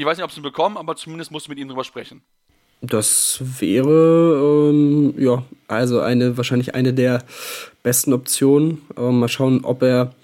ich 0.00 0.06
weiß 0.06 0.16
nicht, 0.16 0.24
ob 0.24 0.32
sie 0.32 0.40
ihn 0.40 0.44
bekommen, 0.44 0.78
aber 0.78 0.96
zumindest 0.96 1.30
musst 1.30 1.46
du 1.46 1.50
mit 1.50 1.58
ihm 1.58 1.68
drüber 1.68 1.84
sprechen. 1.84 2.22
Das 2.80 3.38
wäre 3.60 4.70
ähm, 4.70 5.14
ja 5.18 5.44
also 5.68 6.00
eine 6.00 6.38
wahrscheinlich 6.38 6.74
eine 6.74 6.94
der 6.94 7.22
besten 7.82 8.14
Optionen. 8.14 8.80
Aber 8.96 9.12
mal 9.12 9.28
schauen, 9.28 9.64
ob 9.64 9.82
er 9.82 10.14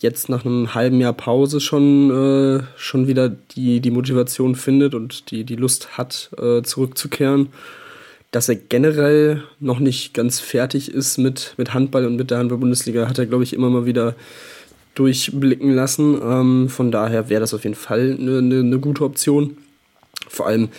jetzt 0.00 0.28
nach 0.28 0.44
einem 0.44 0.74
halben 0.74 1.00
Jahr 1.00 1.14
Pause 1.14 1.60
schon, 1.60 2.10
äh, 2.10 2.62
schon 2.76 3.06
wieder 3.06 3.30
die, 3.30 3.80
die 3.80 3.90
Motivation 3.90 4.54
findet 4.54 4.94
und 4.94 5.30
die, 5.30 5.44
die 5.44 5.56
Lust 5.56 5.96
hat, 5.96 6.30
äh, 6.38 6.62
zurückzukehren. 6.62 7.48
Dass 8.32 8.50
er 8.50 8.56
generell 8.56 9.44
noch 9.60 9.78
nicht 9.78 10.12
ganz 10.12 10.40
fertig 10.40 10.90
ist 10.90 11.16
mit, 11.16 11.54
mit 11.56 11.72
Handball 11.72 12.04
und 12.04 12.16
mit 12.16 12.30
der 12.30 12.38
Handball-Bundesliga, 12.38 13.08
hat 13.08 13.18
er, 13.18 13.24
glaube 13.24 13.44
ich, 13.44 13.54
immer 13.54 13.70
mal 13.70 13.86
wieder 13.86 14.14
durchblicken 14.96 15.72
lassen. 15.72 16.20
Ähm, 16.20 16.68
von 16.68 16.90
daher 16.90 17.28
wäre 17.28 17.40
das 17.40 17.54
auf 17.54 17.62
jeden 17.62 17.76
Fall 17.76 18.16
eine, 18.18 18.38
eine, 18.38 18.58
eine 18.60 18.78
gute 18.80 19.04
Option. 19.04 19.56
Vor 20.28 20.48
allem, 20.48 20.70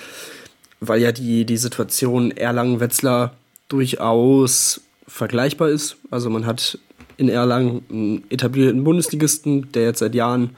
weil 0.82 1.02
ja 1.02 1.14
die, 1.14 1.46
die 1.46 1.58
Situation 1.58 2.32
Erlangen-Wetzlar 2.32 3.34
durchaus 3.70 4.82
vergleichbar 5.08 5.70
ist. 5.70 5.96
Also 6.12 6.30
man 6.30 6.46
hat 6.46 6.78
in 7.16 7.30
Erlangen 7.30 7.84
einen 7.90 8.24
etablierten 8.30 8.84
Bundesligisten, 8.84 9.72
der 9.72 9.84
jetzt 9.84 10.00
seit 10.00 10.16
Jahren 10.16 10.52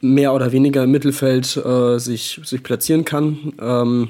mehr 0.00 0.34
oder 0.34 0.52
weniger 0.52 0.84
im 0.84 0.90
Mittelfeld 0.90 1.56
äh, 1.56 1.98
sich, 1.98 2.40
sich 2.44 2.62
platzieren 2.62 3.04
kann. 3.04 3.52
Ähm, 3.60 4.08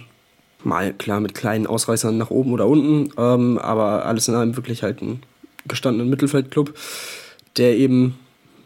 mal 0.65 0.93
klar 0.93 1.21
mit 1.21 1.35
kleinen 1.35 1.67
Ausreißern 1.67 2.17
nach 2.17 2.31
oben 2.31 2.53
oder 2.53 2.67
unten, 2.67 3.13
ähm, 3.17 3.59
aber 3.59 4.07
alles 4.07 4.29
in 4.29 4.35
allem 4.35 4.57
wirklich 4.57 4.83
halt 4.83 5.03
ein 5.03 5.23
gestandenen 5.67 6.11
Mittelfeldclub, 6.11 6.75
der 7.57 7.77
eben 7.77 8.19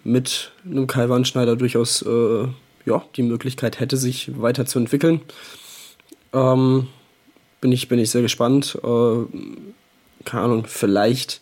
mit 0.05 0.53
einem 0.65 0.87
Kai 0.87 1.09
Wandschneider 1.09 1.57
durchaus 1.57 2.03
äh, 2.03 2.47
ja, 2.87 3.05
die 3.17 3.23
Möglichkeit 3.23 3.81
hätte, 3.81 3.97
sich 3.97 4.31
weiterzuentwickeln. 4.41 5.21
Ähm, 6.33 6.89
bin, 7.61 7.73
ich, 7.73 7.89
bin 7.89 7.99
ich 7.99 8.11
sehr 8.11 8.23
gespannt. 8.23 8.79
Äh, 8.83 9.17
keine 10.25 10.45
Ahnung, 10.45 10.65
vielleicht, 10.67 11.41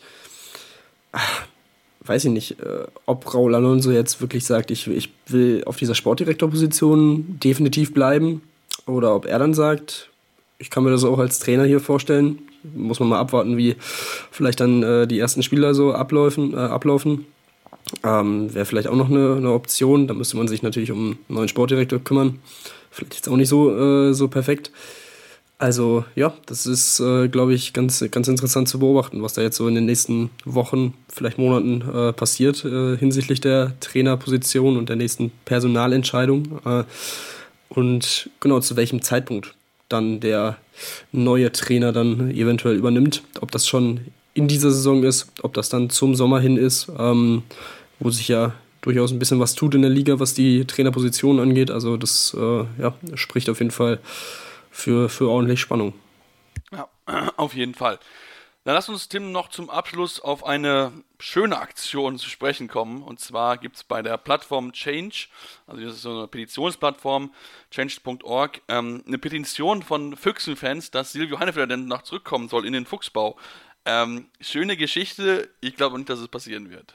ach, 1.11 1.43
weiß 2.05 2.25
ich 2.25 2.31
nicht, 2.31 2.61
äh, 2.61 2.87
ob 3.07 3.33
Raul 3.35 3.55
Alonso 3.55 3.91
jetzt 3.91 4.21
wirklich 4.21 4.45
sagt, 4.45 4.71
ich, 4.71 4.87
ich 4.89 5.11
will 5.27 5.63
auf 5.67 5.77
dieser 5.77 5.95
Sportdirektorposition 5.95 7.39
definitiv 7.41 7.95
bleiben 7.95 8.43
oder 8.87 9.15
ob 9.15 9.27
er 9.27 9.39
dann 9.39 9.55
sagt, 9.55 10.11
ich 10.59 10.71
kann 10.71 10.85
mir 10.85 10.91
das 10.91 11.05
auch 11.05 11.19
als 11.19 11.41
Trainer 11.41 11.65
hier 11.65 11.81
vorstellen. 11.81 12.39
Muss 12.75 13.01
man 13.01 13.09
mal 13.09 13.19
abwarten, 13.19 13.57
wie 13.57 13.75
vielleicht 14.31 14.61
dann 14.61 14.83
äh, 14.85 15.07
die 15.09 15.19
ersten 15.19 15.43
Spieler 15.43 15.75
so 15.75 15.93
ablaufen. 15.93 16.55
Äh, 16.55 16.59
ablaufen. 16.59 17.27
Ähm, 18.05 18.53
Wäre 18.55 18.65
vielleicht 18.65 18.89
auch 18.89 18.97
noch 18.97 19.11
eine, 19.11 19.37
eine, 19.37 19.53
Option. 19.53 20.07
Da 20.07 20.15
müsste 20.15 20.37
man 20.37 20.49
sich 20.49 20.63
natürlich 20.63 20.91
um 20.91 20.99
einen 20.99 21.19
neuen 21.29 21.49
Sportdirektor 21.49 21.99
kümmern. 21.99 22.39
Vielleicht 22.91 23.15
jetzt 23.15 23.29
auch 23.29 23.37
nicht 23.37 23.49
so, 23.49 23.71
äh, 23.71 24.15
so 24.15 24.29
perfekt. 24.29 24.71
Also 25.59 26.05
ja, 26.17 26.35
das 26.47 26.67
ist, 26.67 26.99
äh, 26.99 27.29
glaube 27.29 27.55
ich, 27.55 27.73
ganz, 27.73 28.05
ganz 28.11 28.27
interessant 28.27 28.69
zu 28.69 28.81
beobachten, 28.81 29.23
was 29.23 29.35
da 29.35 29.43
jetzt 29.43 29.57
so 29.57 29.69
in 29.69 29.77
den 29.77 29.85
nächsten 29.85 30.31
Wochen, 30.45 30.95
vielleicht 31.09 31.39
Monaten 31.39 31.83
äh, 31.89 32.13
passiert 32.13 32.65
äh, 32.65 32.97
hinsichtlich 32.97 33.41
der 33.41 33.79
Trainerposition 33.79 34.77
und 34.77 34.89
der 34.89 34.97
nächsten 34.97 35.31
Personalentscheidung. 35.45 36.59
Äh, 36.65 36.85
und 37.69 38.29
genau 38.41 38.59
zu 38.59 38.77
welchem 38.77 39.03
Zeitpunkt 39.03 39.55
dann 39.89 40.19
der 40.19 40.57
neue 41.13 41.53
Trainer 41.53 41.93
dann 41.93 42.31
eventuell 42.33 42.77
übernimmt. 42.77 43.23
Ob 43.41 43.51
das 43.53 43.69
schon 43.69 44.01
in 44.35 44.49
dieser 44.49 44.71
Saison 44.71 45.05
ist, 45.05 45.29
ob 45.43 45.55
das 45.55 45.69
dann 45.69 45.91
zum 45.91 46.15
Sommer 46.15 46.41
hin 46.41 46.57
ist, 46.57 46.91
ähm, 46.99 47.43
wo 48.03 48.11
sich 48.11 48.29
ja 48.29 48.55
durchaus 48.81 49.13
ein 49.13 49.19
bisschen 49.19 49.41
was 49.41 49.55
tut 49.55 49.75
in 49.75 49.83
der 49.83 49.91
Liga, 49.91 50.19
was 50.19 50.35
die 50.35 50.67
Trainerposition 50.67 51.41
angeht. 51.41 51.71
Also 51.71 51.97
das 51.97 52.37
äh, 52.39 52.65
ja, 52.79 52.95
spricht 53.15 53.49
auf 53.49 53.61
jeden 53.61 53.71
Fall 53.71 54.01
für, 54.71 55.09
für 55.09 55.29
ordentlich 55.29 55.61
Spannung. 55.61 55.95
Ja, 56.73 56.89
auf 57.37 57.55
jeden 57.55 57.75
Fall. 57.75 57.99
Dann 58.65 58.77
lass 58.77 58.89
uns, 58.89 59.09
Tim, 59.09 59.33
noch 59.33 59.49
zum 59.49 59.71
Abschluss 59.71 60.21
auf 60.21 60.45
eine 60.45 60.93
schöne 61.19 61.59
Aktion 61.59 62.17
zu 62.17 62.29
sprechen 62.29 62.69
kommen. 62.69 63.03
Und 63.03 63.19
zwar 63.19 63.59
gibt 63.59 63.75
es 63.75 63.83
bei 63.83 64.03
der 64.03 64.17
Plattform 64.19 64.73
Change, 64.73 65.27
also 65.67 65.83
das 65.83 65.95
ist 65.95 66.03
so 66.03 66.17
eine 66.17 66.29
Petitionsplattform, 66.29 67.35
change.org, 67.73 68.61
ähm, 68.69 69.03
eine 69.05 69.19
Petition 69.19 69.83
von 69.83 70.17
Füchsenfans, 70.17 70.93
dass 70.93 71.11
Silvio 71.11 71.41
Heinefelder 71.41 71.77
denn 71.77 71.87
noch 71.87 72.03
zurückkommen 72.03 72.49
soll 72.49 72.65
in 72.65 72.73
den 72.73 72.87
Fuchsbau. 72.87 73.37
Ähm, 73.85 74.27
schöne 74.41 74.77
Geschichte, 74.77 75.49
ich 75.61 75.75
glaube 75.75 75.97
nicht, 75.99 76.09
dass 76.09 76.21
es 76.21 76.29
passieren 76.29 76.71
wird. 76.71 76.95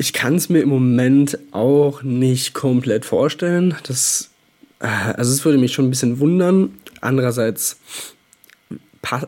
Ich 0.00 0.14
kann 0.14 0.36
es 0.36 0.48
mir 0.48 0.62
im 0.62 0.70
Moment 0.70 1.36
auch 1.50 2.02
nicht 2.02 2.54
komplett 2.54 3.04
vorstellen. 3.04 3.74
Das 3.82 4.30
also 4.78 5.30
es 5.30 5.44
würde 5.44 5.58
mich 5.58 5.74
schon 5.74 5.88
ein 5.88 5.90
bisschen 5.90 6.20
wundern. 6.20 6.70
Andererseits, 7.02 7.78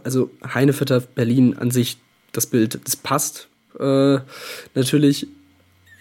also 0.03 0.31
Heinevetter 0.43 1.01
Berlin 1.01 1.59
an 1.59 1.70
sich, 1.70 1.99
das 2.33 2.47
Bild, 2.47 2.81
das 2.87 2.97
passt 2.97 3.49
äh, 3.79 4.18
natürlich. 4.75 5.27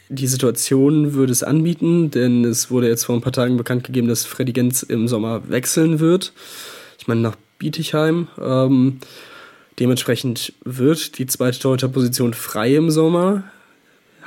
Die 0.08 0.28
Situation 0.28 1.16
würde 1.16 1.34
es 1.34 1.44
anbieten, 1.44 2.10
denn 2.10 2.46
es 2.46 2.72
wurde 2.72 2.88
jetzt 2.88 3.04
vor 3.04 3.16
ein 3.16 3.22
paar 3.22 3.34
Tagen 3.34 3.58
bekannt 3.58 3.84
gegeben, 3.84 4.08
dass 4.08 4.24
Freddy 4.24 4.54
Gens 4.54 4.84
im 4.84 5.10
Sommer 5.10 5.50
wechseln 5.50 6.00
wird. 6.00 6.32
Ich 6.98 7.10
meine, 7.10 7.20
nach 7.20 7.36
Bietigheim. 7.60 8.30
Ähm, 8.40 9.02
dementsprechend 9.80 10.54
wird 10.64 11.18
die 11.18 11.28
zweite 11.28 11.60
Torhüterposition 11.60 12.34
frei 12.34 12.74
im 12.78 12.90
Sommer. 12.90 13.44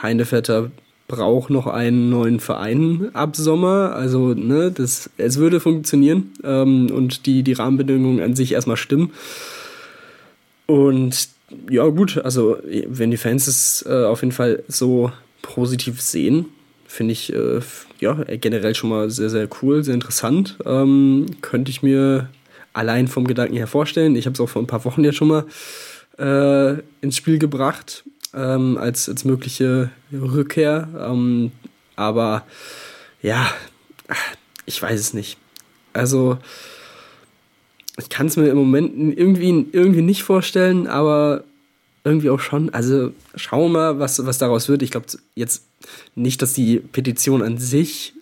Heinevetter 0.04 0.70
braucht 1.08 1.50
noch 1.50 1.66
einen 1.66 2.10
neuen 2.10 2.40
Verein 2.40 3.10
ab 3.12 3.36
Sommer. 3.36 3.94
Also, 3.94 4.34
ne, 4.34 4.70
das, 4.70 5.10
es 5.18 5.38
würde 5.38 5.60
funktionieren 5.60 6.32
ähm, 6.44 6.90
und 6.90 7.26
die, 7.26 7.42
die 7.42 7.52
Rahmenbedingungen 7.52 8.22
an 8.22 8.36
sich 8.36 8.52
erstmal 8.52 8.76
stimmen. 8.76 9.12
Und 10.66 11.28
ja, 11.68 11.86
gut, 11.88 12.18
also, 12.18 12.56
wenn 12.86 13.10
die 13.10 13.16
Fans 13.16 13.46
es 13.46 13.84
äh, 13.86 14.04
auf 14.04 14.22
jeden 14.22 14.32
Fall 14.32 14.62
so 14.68 15.12
positiv 15.42 16.00
sehen, 16.00 16.46
finde 16.86 17.12
ich 17.12 17.32
äh, 17.32 17.60
ja 18.00 18.14
generell 18.40 18.74
schon 18.74 18.90
mal 18.90 19.10
sehr, 19.10 19.28
sehr 19.28 19.48
cool, 19.62 19.84
sehr 19.84 19.94
interessant. 19.94 20.56
Ähm, 20.64 21.26
könnte 21.42 21.70
ich 21.70 21.82
mir 21.82 22.30
allein 22.72 23.08
vom 23.08 23.26
Gedanken 23.26 23.56
her 23.56 23.66
vorstellen. 23.66 24.16
Ich 24.16 24.26
habe 24.26 24.34
es 24.34 24.40
auch 24.40 24.48
vor 24.48 24.62
ein 24.62 24.66
paar 24.66 24.84
Wochen 24.84 25.04
ja 25.04 25.12
schon 25.12 25.28
mal 25.28 25.44
äh, 26.18 26.80
ins 27.00 27.16
Spiel 27.16 27.38
gebracht 27.38 28.04
ähm, 28.34 28.76
als, 28.76 29.08
als 29.08 29.24
mögliche 29.24 29.90
Rückkehr. 30.12 30.88
Ähm, 30.98 31.52
aber 31.96 32.44
ja, 33.22 33.50
ich 34.66 34.80
weiß 34.80 34.98
es 34.98 35.14
nicht. 35.14 35.38
Also, 35.92 36.38
ich 37.98 38.08
kann 38.08 38.26
es 38.26 38.36
mir 38.36 38.48
im 38.48 38.56
Moment 38.56 39.16
irgendwie, 39.16 39.66
irgendwie 39.72 40.02
nicht 40.02 40.24
vorstellen, 40.24 40.86
aber 40.86 41.44
irgendwie 42.02 42.30
auch 42.30 42.40
schon. 42.40 42.70
Also, 42.70 43.12
schauen 43.34 43.72
wir 43.72 43.78
mal, 43.78 43.98
was, 43.98 44.24
was 44.26 44.38
daraus 44.38 44.68
wird. 44.68 44.82
Ich 44.82 44.90
glaube 44.90 45.06
jetzt 45.34 45.64
nicht, 46.14 46.42
dass 46.42 46.52
die 46.52 46.78
Petition 46.80 47.42
an 47.42 47.58
sich 47.58 48.14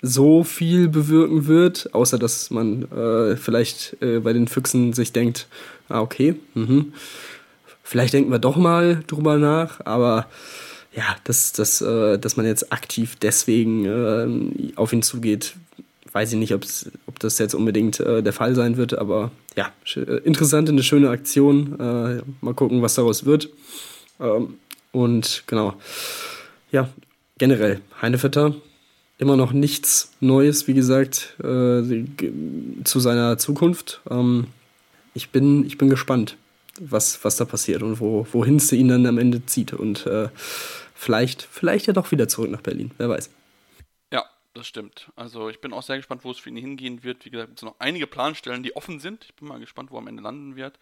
so 0.00 0.44
viel 0.44 0.88
bewirken 0.88 1.46
wird, 1.46 1.94
außer 1.94 2.18
dass 2.18 2.50
man 2.50 2.90
äh, 2.92 3.36
vielleicht 3.36 3.96
äh, 4.02 4.20
bei 4.20 4.32
den 4.32 4.48
Füchsen 4.48 4.92
sich 4.92 5.12
denkt, 5.12 5.46
ah, 5.88 6.00
okay, 6.00 6.34
mhm 6.54 6.92
vielleicht 7.84 8.14
denken 8.14 8.32
wir 8.32 8.40
doch 8.40 8.56
mal 8.56 9.04
drüber 9.06 9.36
nach, 9.38 9.80
aber 9.84 10.26
ja, 10.92 11.16
dass, 11.24 11.52
dass, 11.52 11.80
äh, 11.80 12.18
dass 12.18 12.36
man 12.36 12.46
jetzt 12.46 12.72
aktiv 12.72 13.16
deswegen 13.20 13.84
äh, 13.84 14.72
auf 14.76 14.92
ihn 14.92 15.02
zugeht, 15.02 15.54
weiß 16.12 16.32
ich 16.32 16.38
nicht, 16.38 16.54
ob 16.54 16.64
das 17.18 17.38
jetzt 17.38 17.54
unbedingt 17.54 18.00
äh, 18.00 18.22
der 18.22 18.32
Fall 18.32 18.54
sein 18.54 18.76
wird, 18.76 18.96
aber 18.96 19.30
ja, 19.56 19.70
interessante, 20.24 20.72
eine 20.72 20.82
schöne 20.82 21.10
Aktion. 21.10 21.76
Mal 22.40 22.54
gucken, 22.54 22.82
was 22.82 22.94
daraus 22.94 23.24
wird. 23.24 23.50
Ähm, 24.18 24.54
und 24.90 25.44
genau, 25.46 25.74
ja, 26.72 26.88
generell, 27.38 27.80
Heinevetter, 28.00 28.54
immer 29.18 29.36
noch 29.36 29.52
nichts 29.52 30.12
Neues, 30.20 30.66
wie 30.66 30.74
gesagt, 30.74 31.34
zu 31.38 33.00
seiner 33.00 33.38
Zukunft. 33.38 34.00
Ähm, 34.10 34.46
ich, 35.14 35.30
bin, 35.30 35.64
ich 35.66 35.78
bin 35.78 35.88
gespannt 35.88 36.36
was, 36.80 37.24
was 37.24 37.36
da 37.36 37.44
passiert 37.44 37.82
und 37.82 38.00
wo, 38.00 38.26
wohin 38.32 38.56
es 38.56 38.72
ihn 38.72 38.88
dann 38.88 39.06
am 39.06 39.18
Ende 39.18 39.44
zieht. 39.46 39.72
Und 39.72 40.06
äh, 40.06 40.28
vielleicht, 40.94 41.42
vielleicht 41.42 41.86
ja 41.86 41.92
doch 41.92 42.10
wieder 42.10 42.28
zurück 42.28 42.50
nach 42.50 42.62
Berlin, 42.62 42.90
wer 42.98 43.08
weiß. 43.08 43.30
Ja, 44.12 44.24
das 44.54 44.66
stimmt. 44.66 45.10
Also 45.16 45.48
ich 45.48 45.60
bin 45.60 45.72
auch 45.72 45.82
sehr 45.82 45.96
gespannt, 45.96 46.24
wo 46.24 46.30
es 46.30 46.38
für 46.38 46.50
ihn 46.50 46.56
hingehen 46.56 47.02
wird. 47.02 47.24
Wie 47.24 47.30
gesagt, 47.30 47.52
es 47.54 47.60
sind 47.60 47.68
noch 47.68 47.80
einige 47.80 48.06
Planstellen, 48.06 48.62
die 48.62 48.76
offen 48.76 49.00
sind. 49.00 49.24
Ich 49.24 49.34
bin 49.34 49.48
mal 49.48 49.60
gespannt, 49.60 49.90
wo 49.90 49.96
er 49.96 49.98
am 49.98 50.08
Ende 50.08 50.22
landen 50.22 50.56
wird. 50.56 50.78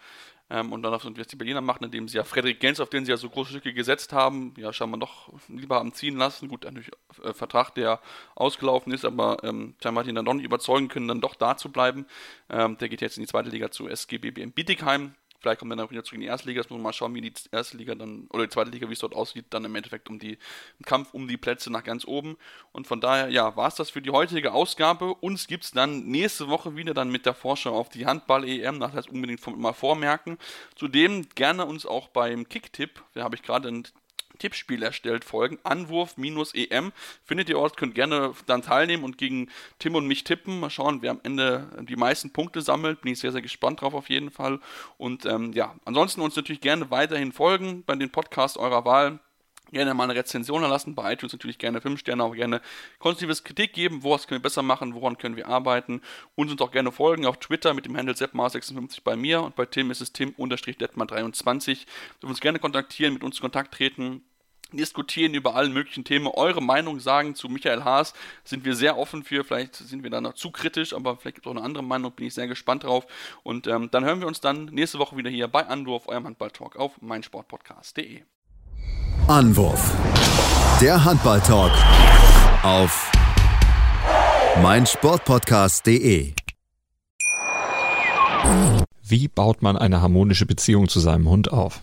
Ähm, 0.52 0.70
und 0.70 0.82
dann 0.82 0.92
auf 0.92 1.04
was 1.04 1.26
die 1.28 1.36
Berliner 1.36 1.62
machen, 1.62 1.84
indem 1.84 2.08
sie 2.08 2.18
ja 2.18 2.24
Frederik 2.24 2.60
Gens, 2.60 2.78
auf 2.78 2.90
den 2.90 3.06
sie 3.06 3.10
ja 3.10 3.16
so 3.16 3.30
große 3.30 3.52
Stücke 3.52 3.72
gesetzt 3.72 4.12
haben, 4.12 4.52
ja 4.58 4.70
scheinbar 4.72 4.98
noch 4.98 5.30
lieber 5.48 5.80
am 5.80 5.94
ziehen 5.94 6.18
lassen. 6.18 6.48
Gut, 6.48 6.64
natürlich 6.64 6.90
äh, 7.24 7.32
Vertrag, 7.32 7.74
der 7.74 8.00
ausgelaufen 8.34 8.92
ist, 8.92 9.06
aber 9.06 9.38
ähm, 9.44 9.74
hat 9.82 10.06
ihn 10.06 10.14
dann 10.14 10.26
doch 10.26 10.34
nicht 10.34 10.44
überzeugen 10.44 10.88
können, 10.88 11.08
dann 11.08 11.22
doch 11.22 11.36
da 11.36 11.56
zu 11.56 11.72
bleiben. 11.72 12.04
Ähm, 12.50 12.76
der 12.76 12.90
geht 12.90 13.00
jetzt 13.00 13.16
in 13.16 13.22
die 13.22 13.28
zweite 13.28 13.48
Liga 13.48 13.70
zu 13.70 13.88
SGBBM 13.88 14.52
Bietigheim. 14.52 15.14
Vielleicht 15.42 15.58
kommt 15.58 15.72
er 15.72 15.76
dann 15.76 15.86
auch 15.86 15.90
wieder 15.90 16.04
zurück 16.04 16.14
in 16.14 16.20
die 16.20 16.28
erste 16.28 16.48
Liga. 16.48 16.62
Das 16.62 16.70
muss 16.70 16.76
man 16.76 16.84
mal 16.84 16.92
schauen, 16.92 17.14
wie 17.14 17.20
die 17.20 17.32
erste 17.50 17.76
Liga 17.76 17.96
dann, 17.96 18.28
oder 18.30 18.44
die 18.44 18.50
zweite 18.50 18.70
Liga, 18.70 18.88
wie 18.88 18.92
es 18.92 19.00
dort 19.00 19.14
aussieht, 19.14 19.46
dann 19.50 19.64
im 19.64 19.74
Endeffekt 19.74 20.08
um 20.08 20.20
die 20.20 20.38
im 20.78 20.86
Kampf 20.86 21.12
um 21.12 21.26
die 21.26 21.36
Plätze 21.36 21.70
nach 21.72 21.82
ganz 21.82 22.06
oben. 22.06 22.36
Und 22.70 22.86
von 22.86 23.00
daher, 23.00 23.28
ja, 23.28 23.56
war 23.56 23.66
es 23.66 23.74
das 23.74 23.90
für 23.90 24.00
die 24.00 24.10
heutige 24.10 24.52
Ausgabe. 24.52 25.14
Uns 25.14 25.48
gibt 25.48 25.64
es 25.64 25.72
dann 25.72 26.04
nächste 26.06 26.48
Woche 26.48 26.76
wieder 26.76 26.94
dann 26.94 27.10
mit 27.10 27.26
der 27.26 27.34
Vorschau 27.34 27.76
auf 27.76 27.88
die 27.88 28.06
Handball-EM. 28.06 28.78
Das 28.78 28.92
heißt 28.92 29.10
unbedingt 29.10 29.44
mal 29.58 29.72
vormerken. 29.72 30.38
Zudem 30.76 31.28
gerne 31.34 31.66
uns 31.66 31.84
auch 31.86 32.06
beim 32.06 32.48
Kicktipp, 32.48 33.02
da 33.14 33.24
habe 33.24 33.34
ich 33.34 33.42
gerade 33.42 33.66
einen 33.66 33.88
Tippspiel 34.42 34.82
erstellt 34.82 35.24
folgen. 35.24 35.60
Anwurf-EM. 35.62 36.92
Findet 37.22 37.48
ihr 37.48 37.58
Ort, 37.60 37.76
könnt 37.76 37.94
gerne 37.94 38.34
dann 38.46 38.62
teilnehmen 38.62 39.04
und 39.04 39.18
gegen 39.18 39.50
Tim 39.78 39.94
und 39.94 40.08
mich 40.08 40.24
tippen. 40.24 40.58
Mal 40.58 40.68
schauen, 40.68 41.00
wer 41.00 41.12
am 41.12 41.20
Ende 41.22 41.68
die 41.88 41.94
meisten 41.94 42.32
Punkte 42.32 42.60
sammelt. 42.60 43.02
Bin 43.02 43.12
ich 43.12 43.20
sehr, 43.20 43.30
sehr 43.30 43.40
gespannt 43.40 43.80
drauf 43.80 43.94
auf 43.94 44.08
jeden 44.08 44.32
Fall. 44.32 44.58
Und 44.98 45.26
ähm, 45.26 45.52
ja, 45.52 45.76
ansonsten 45.84 46.22
uns 46.22 46.34
natürlich 46.34 46.60
gerne 46.60 46.90
weiterhin 46.90 47.30
folgen 47.30 47.84
bei 47.84 47.94
den 47.94 48.10
Podcasts 48.10 48.56
eurer 48.56 48.84
Wahl 48.84 49.20
gerne 49.72 49.94
mal 49.94 50.04
eine 50.04 50.14
Rezension 50.14 50.62
erlassen, 50.62 50.94
bei 50.94 51.12
iTunes 51.14 51.32
natürlich 51.32 51.58
gerne 51.58 51.80
5 51.80 51.98
Sterne, 51.98 52.22
auch 52.22 52.34
gerne 52.34 52.60
konstruktives 52.98 53.42
Kritik 53.42 53.72
geben, 53.72 54.04
was 54.04 54.26
können 54.26 54.40
wir 54.40 54.42
besser 54.42 54.62
machen, 54.62 54.94
woran 54.94 55.18
können 55.18 55.36
wir 55.36 55.48
arbeiten 55.48 56.02
und 56.34 56.50
uns 56.50 56.60
auch 56.60 56.70
gerne 56.70 56.92
folgen 56.92 57.26
auf 57.26 57.38
Twitter 57.38 57.74
mit 57.74 57.86
dem 57.86 57.96
Handle 57.96 58.14
ZMAR56 58.14 59.00
bei 59.02 59.16
mir 59.16 59.42
und 59.42 59.56
bei 59.56 59.66
Tim 59.66 59.90
ist 59.90 60.02
es 60.02 60.12
Tim-Detmar23. 60.12 61.86
Du 62.20 62.28
uns 62.28 62.40
gerne 62.40 62.58
kontaktieren, 62.58 63.14
mit 63.14 63.24
uns 63.24 63.36
in 63.36 63.42
Kontakt 63.42 63.74
treten, 63.74 64.22
diskutieren 64.78 65.34
über 65.34 65.54
allen 65.54 65.72
möglichen 65.72 66.04
Themen, 66.04 66.26
eure 66.26 66.62
Meinung 66.62 67.00
sagen 67.00 67.34
zu 67.34 67.48
Michael 67.48 67.84
Haas, 67.84 68.14
sind 68.44 68.64
wir 68.64 68.74
sehr 68.74 68.98
offen 68.98 69.22
für, 69.22 69.44
vielleicht 69.44 69.76
sind 69.76 70.02
wir 70.02 70.10
da 70.10 70.20
noch 70.20 70.34
zu 70.34 70.50
kritisch, 70.50 70.92
aber 70.92 71.16
vielleicht 71.16 71.36
gibt 71.36 71.46
es 71.46 71.50
auch 71.50 71.56
eine 71.56 71.64
andere 71.64 71.84
Meinung, 71.84 72.12
bin 72.12 72.26
ich 72.26 72.34
sehr 72.34 72.48
gespannt 72.48 72.84
drauf 72.84 73.06
und 73.42 73.66
ähm, 73.66 73.88
dann 73.90 74.04
hören 74.04 74.20
wir 74.20 74.26
uns 74.26 74.40
dann 74.40 74.66
nächste 74.66 74.98
Woche 74.98 75.16
wieder 75.16 75.30
hier 75.30 75.48
bei 75.48 75.66
Anwurf, 75.66 76.08
eurem 76.08 76.26
Handball-Talk 76.26 76.76
auf 76.76 77.00
meinsportpodcast.de. 77.00 78.22
Anwurf. 79.28 79.94
Der 80.80 81.04
Handball-Talk 81.04 81.72
auf 82.62 83.10
meinsportpodcast.de. 84.60 86.34
Wie 89.02 89.28
baut 89.28 89.62
man 89.62 89.76
eine 89.76 90.00
harmonische 90.02 90.46
Beziehung 90.46 90.88
zu 90.88 90.98
seinem 91.00 91.28
Hund 91.28 91.52
auf? 91.52 91.82